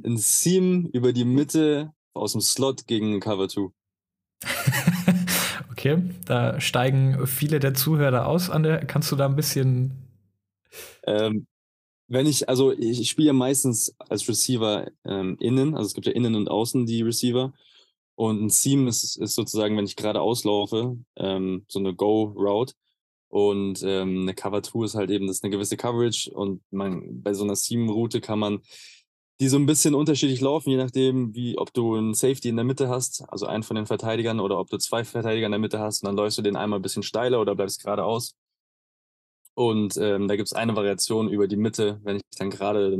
ein 0.06 0.18
Seam 0.18 0.86
über 0.94 1.12
die 1.12 1.26
Mitte 1.26 1.92
aus 2.14 2.34
dem 2.34 2.42
Slot 2.42 2.88
gegen 2.88 3.20
Cover 3.20 3.48
2. 3.48 3.70
okay, 5.72 6.02
da 6.26 6.60
steigen 6.60 7.26
viele 7.28 7.60
der 7.60 7.74
Zuhörer 7.74 8.28
aus 8.28 8.50
an 8.50 8.64
der. 8.64 8.86
Kannst 8.86 9.12
du 9.12 9.16
da 9.16 9.26
ein 9.26 9.36
bisschen. 9.36 9.92
Ähm, 11.06 11.48
wenn 12.08 12.28
ich, 12.28 12.50
also 12.50 12.72
ich, 12.72 13.02
ich 13.02 13.10
spiele 13.10 13.28
ja 13.28 13.34
meistens 13.34 13.96
als 13.98 14.28
Receiver 14.28 14.92
ähm, 15.06 15.38
innen, 15.40 15.76
also 15.76 15.88
es 15.88 15.94
gibt 15.94 16.06
ja 16.06 16.14
innen 16.14 16.36
und 16.36 16.50
außen 16.50 16.86
die 16.86 17.02
Receiver. 17.02 17.54
Und 18.16 18.44
ein 18.44 18.50
Seam 18.50 18.88
ist, 18.88 19.18
ist 19.18 19.36
sozusagen, 19.36 19.76
wenn 19.78 19.86
ich 19.86 19.96
gerade 19.96 20.22
auslaufe, 20.22 20.98
ähm, 21.16 21.66
so 21.68 21.80
eine 21.80 21.96
Go-Route. 21.96 22.74
Und 23.30 23.82
ähm, 23.84 24.22
eine 24.22 24.36
Cover 24.36 24.62
2 24.62 24.86
ist 24.86 24.96
halt 24.96 25.10
eben, 25.10 25.26
das 25.26 25.38
ist 25.38 25.44
eine 25.44 25.52
gewisse 25.52 25.78
Coverage. 25.78 26.32
Und 26.32 26.62
man, 26.70 27.24
bei 27.24 27.34
so 27.34 27.44
einer 27.44 27.56
Seam-Route 27.56 28.22
kann 28.22 28.38
man 28.38 28.62
die 29.40 29.48
so 29.48 29.58
ein 29.58 29.66
bisschen 29.66 29.96
unterschiedlich 29.96 30.42
laufen, 30.42 30.70
je 30.70 30.78
nachdem, 30.78 31.34
wie, 31.36 31.58
ob 31.58 31.74
du 31.74 31.96
einen 31.96 32.14
Safety 32.14 32.50
in 32.50 32.56
der 32.56 32.66
Mitte 32.66 32.90
hast, 32.90 33.24
also 33.30 33.46
einen 33.46 33.64
von 33.64 33.76
den 33.76 33.88
Verteidigern, 33.88 34.40
oder 34.40 34.60
ob 34.60 34.70
du 34.70 34.78
zwei 34.78 35.04
Verteidiger 35.04 35.48
in 35.48 35.52
der 35.52 35.60
Mitte 35.60 35.80
hast 35.80 36.04
und 36.04 36.08
dann 36.08 36.16
läufst 36.16 36.38
du 36.38 36.42
den 36.42 36.56
einmal 36.56 36.80
ein 36.80 36.84
bisschen 36.84 37.04
steiler 37.04 37.42
oder 37.42 37.56
bleibst 37.56 37.84
geradeaus. 37.84 38.36
Und 39.56 39.98
ähm, 39.98 40.28
da 40.28 40.36
gibt 40.36 40.48
es 40.48 40.54
eine 40.54 40.76
Variation 40.76 41.30
über 41.30 41.48
die 41.48 41.58
Mitte, 41.58 42.00
wenn 42.04 42.18
ich 42.18 42.22
dann 42.38 42.50
gerade 42.50 42.98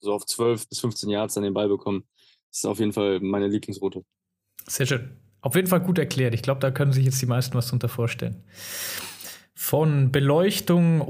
so 0.00 0.12
auf 0.12 0.24
12 0.24 0.68
bis 0.68 0.80
15 0.80 1.10
Yards 1.10 1.34
dann 1.34 1.44
den 1.44 1.52
Ball 1.54 1.68
bekomme. 1.68 2.02
Das 2.50 2.58
ist 2.58 2.66
auf 2.66 2.78
jeden 2.78 2.92
Fall 2.92 3.20
meine 3.20 3.48
Lieblingsroute. 3.48 4.02
Sehr 4.66 4.86
schön. 4.86 5.16
Auf 5.42 5.54
jeden 5.54 5.68
Fall 5.68 5.80
gut 5.80 5.98
erklärt. 5.98 6.34
Ich 6.34 6.42
glaube, 6.42 6.60
da 6.60 6.70
können 6.70 6.92
sich 6.92 7.04
jetzt 7.04 7.20
die 7.20 7.26
meisten 7.26 7.54
was 7.54 7.68
drunter 7.68 7.88
vorstellen. 7.88 8.42
Von 9.54 10.12
Beleuchtung 10.12 11.02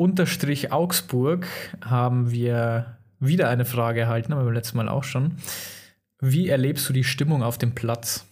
Augsburg 0.72 1.47
haben 1.80 2.30
wir 2.30 2.99
wieder 3.21 3.49
eine 3.49 3.64
Frage 3.64 4.01
erhalten, 4.01 4.33
aber 4.33 4.45
beim 4.45 4.55
letzten 4.55 4.77
Mal 4.77 4.89
auch 4.89 5.05
schon. 5.05 5.37
Wie 6.21 6.49
erlebst 6.49 6.89
du 6.89 6.93
die 6.93 7.05
Stimmung 7.05 7.43
auf 7.43 7.59
dem 7.59 7.75
Platz? 7.75 8.27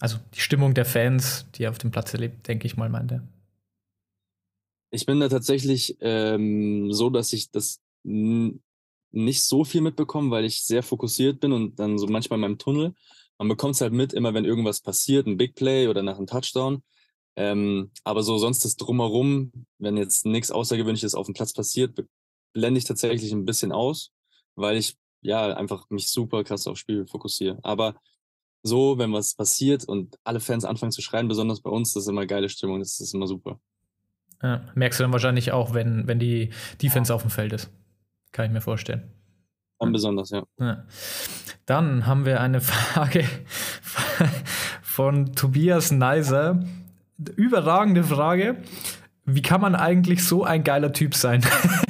Also 0.00 0.18
die 0.34 0.40
Stimmung 0.40 0.74
der 0.74 0.84
Fans, 0.84 1.46
die 1.54 1.64
er 1.64 1.70
auf 1.70 1.78
dem 1.78 1.90
Platz 1.90 2.12
erlebt, 2.12 2.46
denke 2.46 2.66
ich 2.66 2.76
mal, 2.76 2.88
meint 2.88 3.12
er. 3.12 3.26
Ich 4.90 5.06
bin 5.06 5.20
da 5.20 5.28
tatsächlich 5.28 5.98
ähm, 6.00 6.92
so, 6.92 7.10
dass 7.10 7.32
ich 7.32 7.50
das 7.50 7.80
nicht 8.04 9.42
so 9.42 9.64
viel 9.64 9.80
mitbekomme, 9.80 10.30
weil 10.30 10.44
ich 10.44 10.62
sehr 10.62 10.82
fokussiert 10.82 11.40
bin 11.40 11.52
und 11.52 11.78
dann 11.78 11.98
so 11.98 12.06
manchmal 12.06 12.38
in 12.38 12.42
meinem 12.42 12.58
Tunnel. 12.58 12.94
Man 13.38 13.48
bekommt 13.48 13.74
es 13.74 13.80
halt 13.80 13.92
mit, 13.92 14.12
immer 14.12 14.34
wenn 14.34 14.44
irgendwas 14.44 14.80
passiert, 14.80 15.26
ein 15.26 15.36
Big 15.36 15.54
Play 15.54 15.88
oder 15.88 16.02
nach 16.02 16.16
einem 16.16 16.26
Touchdown. 16.26 16.82
Ähm, 17.36 17.90
aber 18.02 18.22
so 18.22 18.38
sonst 18.38 18.64
das 18.64 18.76
Drumherum, 18.76 19.52
wenn 19.78 19.96
jetzt 19.96 20.26
nichts 20.26 20.50
Außergewöhnliches 20.50 21.14
auf 21.14 21.26
dem 21.26 21.34
Platz 21.34 21.52
passiert, 21.52 21.94
blende 22.52 22.78
ich 22.78 22.84
tatsächlich 22.84 23.32
ein 23.32 23.44
bisschen 23.44 23.72
aus, 23.72 24.12
weil 24.56 24.76
ich 24.76 24.96
ja 25.20 25.54
einfach 25.54 25.88
mich 25.90 26.08
super 26.08 26.44
krass 26.44 26.66
aufs 26.66 26.80
Spiel 26.80 27.06
fokussiere. 27.06 27.58
Aber 27.62 27.94
so, 28.62 28.98
wenn 28.98 29.12
was 29.12 29.34
passiert 29.34 29.84
und 29.84 30.16
alle 30.24 30.40
Fans 30.40 30.64
anfangen 30.64 30.92
zu 30.92 31.02
schreien, 31.02 31.28
besonders 31.28 31.60
bei 31.60 31.70
uns, 31.70 31.92
das 31.92 32.04
ist 32.04 32.08
immer 32.08 32.26
geile 32.26 32.48
Stimmung, 32.48 32.80
das 32.80 33.00
ist 33.00 33.14
immer 33.14 33.26
super. 33.26 33.60
Ja, 34.42 34.62
merkst 34.74 35.00
du 35.00 35.04
dann 35.04 35.12
wahrscheinlich 35.12 35.52
auch, 35.52 35.74
wenn, 35.74 36.06
wenn 36.06 36.18
die 36.18 36.50
Defense 36.80 37.12
auf 37.14 37.22
dem 37.22 37.30
Feld 37.30 37.52
ist. 37.52 37.70
Kann 38.32 38.46
ich 38.46 38.52
mir 38.52 38.60
vorstellen. 38.60 39.10
Dann 39.78 39.92
besonders, 39.92 40.30
ja. 40.30 40.44
ja. 40.58 40.84
Dann 41.66 42.06
haben 42.06 42.24
wir 42.24 42.40
eine 42.40 42.60
Frage 42.60 43.24
von 44.82 45.34
Tobias 45.34 45.90
Neiser. 45.90 46.64
Überragende 47.36 48.04
Frage. 48.04 48.62
Wie 49.24 49.42
kann 49.42 49.60
man 49.60 49.74
eigentlich 49.74 50.24
so 50.24 50.44
ein 50.44 50.64
geiler 50.64 50.92
Typ 50.92 51.14
sein? 51.14 51.44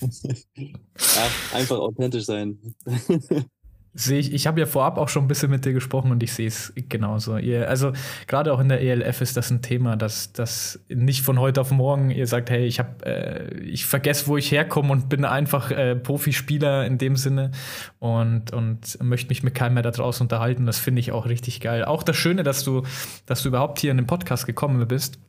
ja, 0.56 1.30
einfach 1.52 1.78
authentisch 1.78 2.24
sein. 2.24 2.58
Sehe 3.96 4.18
ich, 4.18 4.34
ich 4.34 4.48
habe 4.48 4.58
ja 4.58 4.66
vorab 4.66 4.98
auch 4.98 5.08
schon 5.08 5.24
ein 5.24 5.28
bisschen 5.28 5.52
mit 5.52 5.64
dir 5.64 5.72
gesprochen 5.72 6.10
und 6.10 6.20
ich 6.24 6.32
sehe 6.32 6.48
es 6.48 6.72
genauso. 6.74 7.36
Ihr, 7.36 7.68
also 7.68 7.92
gerade 8.26 8.52
auch 8.52 8.58
in 8.58 8.68
der 8.68 8.80
ELF 8.80 9.20
ist 9.20 9.36
das 9.36 9.52
ein 9.52 9.62
Thema, 9.62 9.96
dass 9.96 10.32
das 10.32 10.80
nicht 10.88 11.22
von 11.22 11.38
heute 11.38 11.60
auf 11.60 11.70
morgen 11.70 12.10
ihr 12.10 12.26
sagt, 12.26 12.50
hey, 12.50 12.66
ich 12.66 12.80
habe, 12.80 13.06
äh, 13.06 13.54
ich 13.60 13.86
vergesse, 13.86 14.26
wo 14.26 14.36
ich 14.36 14.50
herkomme 14.50 14.90
und 14.90 15.08
bin 15.08 15.24
einfach 15.24 15.70
äh, 15.70 15.94
Profispieler 15.94 16.84
in 16.86 16.98
dem 16.98 17.14
Sinne 17.14 17.52
und, 18.00 18.52
und 18.52 19.00
möchte 19.00 19.28
mich 19.28 19.44
mit 19.44 19.54
keinem 19.54 19.74
mehr 19.74 19.84
da 19.84 19.92
draußen 19.92 20.24
unterhalten. 20.24 20.66
Das 20.66 20.80
finde 20.80 20.98
ich 20.98 21.12
auch 21.12 21.26
richtig 21.26 21.60
geil. 21.60 21.84
Auch 21.84 22.02
das 22.02 22.16
Schöne, 22.16 22.42
dass 22.42 22.64
du, 22.64 22.82
dass 23.26 23.44
du 23.44 23.48
überhaupt 23.48 23.78
hier 23.78 23.92
in 23.92 23.96
den 23.96 24.08
Podcast 24.08 24.44
gekommen 24.44 24.88
bist. 24.88 25.20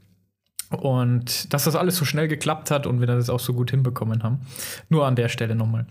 Und 0.71 1.53
dass 1.53 1.65
das 1.65 1.75
alles 1.75 1.95
so 1.95 2.05
schnell 2.05 2.27
geklappt 2.27 2.71
hat 2.71 2.87
und 2.87 2.99
wir 2.99 3.07
das 3.07 3.29
auch 3.29 3.39
so 3.39 3.53
gut 3.53 3.71
hinbekommen 3.71 4.23
haben. 4.23 4.41
Nur 4.89 5.05
an 5.05 5.15
der 5.15 5.29
Stelle 5.29 5.55
nochmal. 5.55 5.85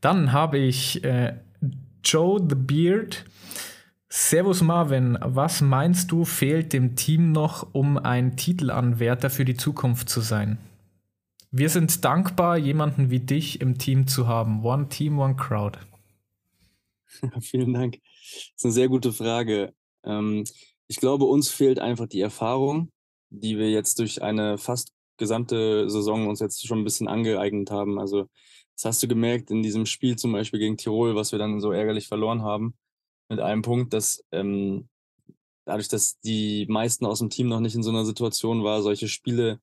Dann 0.00 0.32
habe 0.32 0.58
ich 0.58 1.04
äh, 1.04 1.34
Joe 2.02 2.40
the 2.40 2.54
Beard. 2.54 3.24
Servus 4.08 4.62
Marvin, 4.62 5.18
was 5.20 5.60
meinst 5.60 6.12
du, 6.12 6.24
fehlt 6.24 6.72
dem 6.72 6.94
Team 6.94 7.32
noch, 7.32 7.74
um 7.74 7.98
ein 7.98 8.36
Titelanwärter 8.36 9.28
für 9.28 9.44
die 9.44 9.56
Zukunft 9.56 10.08
zu 10.08 10.20
sein? 10.20 10.58
Wir 11.50 11.68
sind 11.68 12.04
dankbar, 12.04 12.56
jemanden 12.56 13.10
wie 13.10 13.20
dich 13.20 13.60
im 13.60 13.76
Team 13.78 14.06
zu 14.06 14.28
haben. 14.28 14.64
One 14.64 14.88
Team, 14.88 15.18
One 15.18 15.36
Crowd. 15.36 15.78
Vielen 17.40 17.72
Dank. 17.74 17.98
Das 18.00 18.52
ist 18.56 18.64
eine 18.64 18.72
sehr 18.72 18.88
gute 18.88 19.12
Frage. 19.12 19.72
Ähm, 20.04 20.44
ich 20.86 20.96
glaube, 20.96 21.24
uns 21.24 21.50
fehlt 21.50 21.78
einfach 21.78 22.06
die 22.06 22.20
Erfahrung, 22.20 22.90
die 23.40 23.58
wir 23.58 23.70
jetzt 23.70 23.98
durch 23.98 24.22
eine 24.22 24.58
fast 24.58 24.92
gesamte 25.16 25.88
Saison 25.88 26.28
uns 26.28 26.40
jetzt 26.40 26.66
schon 26.66 26.78
ein 26.78 26.84
bisschen 26.84 27.08
angeeignet 27.08 27.70
haben. 27.70 27.98
Also 27.98 28.28
das 28.76 28.84
hast 28.84 29.02
du 29.02 29.08
gemerkt 29.08 29.50
in 29.50 29.62
diesem 29.62 29.86
Spiel 29.86 30.16
zum 30.16 30.32
Beispiel 30.32 30.58
gegen 30.60 30.76
Tirol, 30.76 31.14
was 31.14 31.32
wir 31.32 31.38
dann 31.38 31.60
so 31.60 31.72
ärgerlich 31.72 32.08
verloren 32.08 32.42
haben, 32.42 32.76
mit 33.28 33.40
einem 33.40 33.62
Punkt, 33.62 33.92
dass 33.92 34.24
ähm, 34.32 34.88
dadurch, 35.64 35.88
dass 35.88 36.18
die 36.20 36.66
meisten 36.68 37.06
aus 37.06 37.20
dem 37.20 37.30
Team 37.30 37.48
noch 37.48 37.60
nicht 37.60 37.74
in 37.74 37.82
so 37.82 37.90
einer 37.90 38.04
Situation 38.04 38.64
war, 38.64 38.82
solche 38.82 39.08
Spiele, 39.08 39.60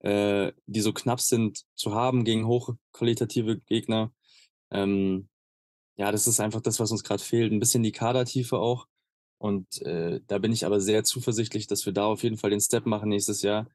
äh, 0.00 0.52
die 0.66 0.80
so 0.80 0.92
knapp 0.92 1.20
sind, 1.20 1.64
zu 1.74 1.94
haben 1.94 2.24
gegen 2.24 2.46
hochqualitative 2.46 3.60
Gegner. 3.60 4.12
Ähm, 4.70 5.28
ja, 5.96 6.12
das 6.12 6.26
ist 6.26 6.40
einfach 6.40 6.60
das, 6.60 6.78
was 6.80 6.92
uns 6.92 7.02
gerade 7.02 7.22
fehlt. 7.22 7.52
Ein 7.52 7.60
bisschen 7.60 7.82
die 7.82 7.92
Kadertiefe 7.92 8.58
auch. 8.58 8.86
Und 9.38 9.82
äh, 9.82 10.20
da 10.26 10.38
bin 10.38 10.52
ich 10.52 10.66
aber 10.66 10.80
sehr 10.80 11.04
zuversichtlich, 11.04 11.66
dass 11.66 11.86
wir 11.86 11.92
da 11.92 12.06
auf 12.06 12.22
jeden 12.22 12.36
Fall 12.36 12.50
den 12.50 12.60
Step 12.60 12.86
machen 12.86 13.08
nächstes 13.08 13.42
Jahr, 13.42 13.66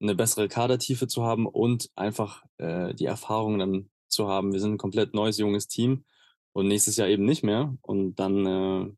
eine 0.00 0.14
bessere 0.14 0.48
Kadertiefe 0.48 1.08
zu 1.08 1.24
haben 1.24 1.46
und 1.46 1.90
einfach 1.96 2.44
äh, 2.58 2.94
die 2.94 3.06
Erfahrung 3.06 3.58
dann 3.58 3.88
zu 4.08 4.28
haben. 4.28 4.52
Wir 4.52 4.60
sind 4.60 4.74
ein 4.74 4.78
komplett 4.78 5.14
neues, 5.14 5.38
junges 5.38 5.68
Team 5.68 6.04
und 6.52 6.68
nächstes 6.68 6.96
Jahr 6.96 7.08
eben 7.08 7.24
nicht 7.24 7.42
mehr. 7.42 7.76
Und 7.80 8.16
dann, 8.16 8.46
äh, 8.46 8.92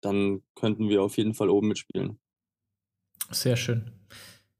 dann 0.00 0.42
könnten 0.54 0.88
wir 0.88 1.02
auf 1.02 1.16
jeden 1.18 1.34
Fall 1.34 1.50
oben 1.50 1.68
mitspielen. 1.68 2.18
Sehr 3.30 3.56
schön. 3.56 3.90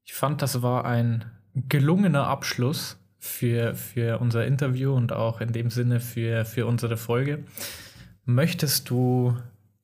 Ich 0.03 0.13
fand, 0.13 0.41
das 0.41 0.61
war 0.61 0.85
ein 0.85 1.25
gelungener 1.55 2.27
Abschluss 2.27 2.97
für, 3.17 3.73
für 3.73 4.19
unser 4.19 4.45
Interview 4.45 4.93
und 4.93 5.13
auch 5.13 5.41
in 5.41 5.51
dem 5.51 5.71
Sinne 5.71 5.99
für, 5.99 6.45
für 6.45 6.67
unsere 6.67 6.97
Folge. 6.97 7.45
Möchtest 8.25 8.89
du 8.89 9.35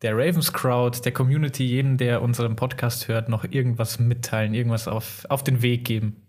der 0.02 0.14
Ravens 0.16 0.52
Crowd, 0.52 1.02
der 1.04 1.12
Community, 1.12 1.64
jedem, 1.64 1.98
der 1.98 2.22
unseren 2.22 2.56
Podcast 2.56 3.08
hört, 3.08 3.30
noch 3.30 3.44
irgendwas 3.44 4.00
mitteilen, 4.00 4.54
irgendwas 4.54 4.88
auf, 4.88 5.26
auf 5.30 5.44
den 5.44 5.62
Weg 5.62 5.86
geben? 5.86 6.26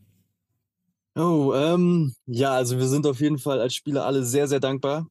Oh, 1.14 1.52
ähm, 1.54 2.14
ja, 2.26 2.52
also 2.52 2.78
wir 2.78 2.86
sind 2.86 3.06
auf 3.06 3.20
jeden 3.20 3.38
Fall 3.38 3.60
als 3.60 3.74
Spieler 3.74 4.06
alle 4.06 4.24
sehr, 4.24 4.48
sehr 4.48 4.60
dankbar, 4.60 5.08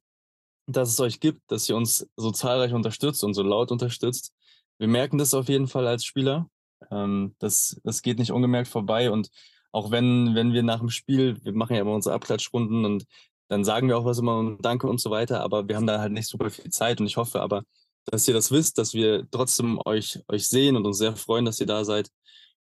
dass 0.68 0.90
es 0.90 1.00
euch 1.00 1.20
gibt, 1.20 1.42
dass 1.52 1.70
ihr 1.70 1.76
uns 1.76 2.08
so 2.16 2.32
zahlreich 2.32 2.74
unterstützt 2.74 3.24
und 3.24 3.34
so 3.34 3.44
laut 3.44 3.72
unterstützt. 3.72 4.34
Wir 4.78 4.88
merken 4.88 5.18
das 5.18 5.34
auf 5.34 5.48
jeden 5.48 5.68
Fall 5.68 5.88
als 5.88 6.06
Spieler. 6.06 6.48
Ähm, 6.90 7.36
das, 7.40 7.80
das 7.84 8.02
geht 8.02 8.20
nicht 8.20 8.32
ungemerkt 8.32 8.68
vorbei. 8.68 9.12
Und 9.12 9.30
auch 9.72 9.92
wenn, 9.92 10.34
wenn 10.34 10.54
wir 10.54 10.64
nach 10.64 10.80
dem 10.80 10.90
Spiel, 10.90 11.38
wir 11.44 11.54
machen 11.54 11.76
ja 11.76 11.82
immer 11.82 11.94
unsere 11.94 12.16
Abklatschrunden 12.16 12.86
und 12.86 13.06
dann 13.48 13.64
sagen 13.64 13.88
wir 13.88 13.98
auch 13.98 14.06
was 14.06 14.18
immer 14.18 14.38
und 14.38 14.64
Danke 14.64 14.88
und 14.88 15.00
so 15.02 15.12
weiter, 15.12 15.42
aber 15.42 15.68
wir 15.68 15.76
haben 15.76 15.86
da 15.86 16.00
halt 16.00 16.14
nicht 16.14 16.28
super 16.28 16.50
viel 16.50 16.72
Zeit 16.72 17.02
und 17.02 17.08
ich 17.08 17.18
hoffe 17.18 17.42
aber, 17.42 17.64
dass 18.06 18.28
ihr 18.28 18.34
das 18.34 18.52
wisst, 18.52 18.78
dass 18.78 18.94
wir 18.94 19.28
trotzdem 19.32 19.80
euch, 19.86 20.20
euch 20.28 20.48
sehen 20.48 20.76
und 20.76 20.86
uns 20.86 20.98
sehr 20.98 21.16
freuen, 21.16 21.46
dass 21.46 21.60
ihr 21.60 21.68
da 21.68 21.84
seid 21.86 22.10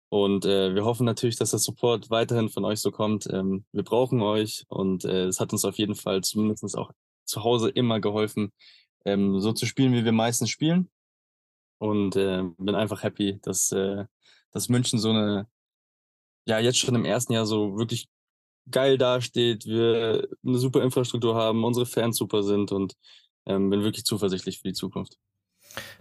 und 0.08 0.44
äh, 0.44 0.74
wir 0.74 0.84
hoffen 0.84 1.04
natürlich, 1.04 1.36
dass 1.36 1.50
der 1.50 1.58
Support 1.58 2.10
weiterhin 2.10 2.48
von 2.48 2.64
euch 2.64 2.80
so 2.80 2.90
kommt. 2.90 3.28
Ähm, 3.32 3.64
wir 3.72 3.82
brauchen 3.82 4.22
euch 4.22 4.64
und 4.68 5.04
äh, 5.04 5.24
es 5.24 5.40
hat 5.40 5.52
uns 5.52 5.64
auf 5.64 5.78
jeden 5.78 5.96
Fall 5.96 6.22
zumindest 6.22 6.76
auch 6.76 6.92
zu 7.24 7.42
Hause 7.42 7.70
immer 7.70 8.00
geholfen, 8.00 8.52
ähm, 9.04 9.40
so 9.40 9.52
zu 9.52 9.66
spielen, 9.66 9.92
wie 9.94 10.04
wir 10.04 10.12
meistens 10.12 10.50
spielen. 10.50 10.90
Und 11.78 12.16
äh, 12.16 12.42
bin 12.58 12.74
einfach 12.74 13.02
happy, 13.02 13.40
dass, 13.42 13.72
äh, 13.72 14.04
dass 14.52 14.68
München 14.68 14.98
so 14.98 15.10
eine, 15.10 15.48
ja, 16.46 16.60
jetzt 16.60 16.78
schon 16.78 16.94
im 16.94 17.04
ersten 17.04 17.32
Jahr 17.32 17.44
so 17.46 17.76
wirklich 17.76 18.08
geil 18.70 18.98
dasteht, 18.98 19.66
wir 19.66 20.28
eine 20.44 20.58
super 20.58 20.82
Infrastruktur 20.82 21.34
haben, 21.34 21.64
unsere 21.64 21.86
Fans 21.86 22.16
super 22.16 22.42
sind 22.42 22.72
und 22.72 22.94
ähm, 23.46 23.70
bin 23.70 23.82
wirklich 23.82 24.04
zuversichtlich 24.04 24.58
für 24.58 24.68
die 24.68 24.74
Zukunft. 24.74 25.18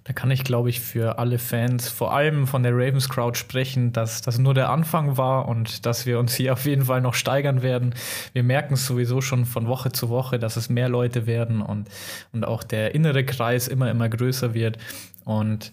Da 0.03 0.13
kann 0.13 0.31
ich, 0.31 0.43
glaube 0.43 0.69
ich, 0.69 0.79
für 0.79 1.19
alle 1.19 1.39
Fans, 1.39 1.89
vor 1.89 2.13
allem 2.13 2.47
von 2.47 2.63
der 2.63 2.73
Ravens 2.73 3.09
Crowd, 3.09 3.37
sprechen, 3.37 3.91
dass 3.91 4.21
das 4.21 4.37
nur 4.37 4.53
der 4.53 4.69
Anfang 4.69 5.17
war 5.17 5.47
und 5.47 5.85
dass 5.85 6.05
wir 6.05 6.19
uns 6.19 6.35
hier 6.35 6.53
auf 6.53 6.65
jeden 6.65 6.85
Fall 6.85 7.01
noch 7.01 7.13
steigern 7.13 7.61
werden. 7.61 7.93
Wir 8.33 8.43
merken 8.43 8.75
es 8.75 8.85
sowieso 8.85 9.21
schon 9.21 9.45
von 9.45 9.67
Woche 9.67 9.91
zu 9.91 10.09
Woche, 10.09 10.39
dass 10.39 10.57
es 10.57 10.69
mehr 10.69 10.89
Leute 10.89 11.25
werden 11.25 11.61
und, 11.61 11.89
und 12.31 12.45
auch 12.45 12.63
der 12.63 12.95
innere 12.95 13.25
Kreis 13.25 13.67
immer, 13.67 13.89
immer 13.89 14.09
größer 14.09 14.53
wird. 14.53 14.77
Und 15.23 15.71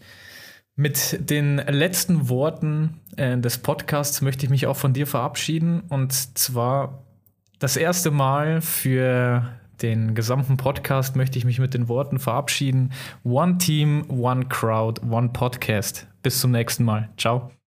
mit 0.74 1.18
den 1.30 1.58
letzten 1.58 2.28
Worten 2.28 3.00
äh, 3.16 3.38
des 3.38 3.58
Podcasts 3.58 4.22
möchte 4.22 4.46
ich 4.46 4.50
mich 4.50 4.66
auch 4.66 4.76
von 4.76 4.94
dir 4.94 5.06
verabschieden. 5.06 5.82
Und 5.88 6.12
zwar 6.12 7.04
das 7.58 7.76
erste 7.76 8.10
Mal 8.10 8.62
für 8.62 9.48
den 9.82 10.14
gesamten 10.14 10.56
Podcast 10.56 11.16
möchte 11.16 11.38
ich 11.38 11.44
mich 11.44 11.58
mit 11.58 11.74
den 11.74 11.88
Worten 11.88 12.18
verabschieden. 12.18 12.92
One 13.24 13.58
Team, 13.58 14.04
One 14.08 14.46
Crowd, 14.46 15.02
One 15.08 15.30
Podcast. 15.30 16.06
Bis 16.22 16.40
zum 16.40 16.52
nächsten 16.52 16.84
Mal. 16.84 17.10
Ciao. 17.16 17.61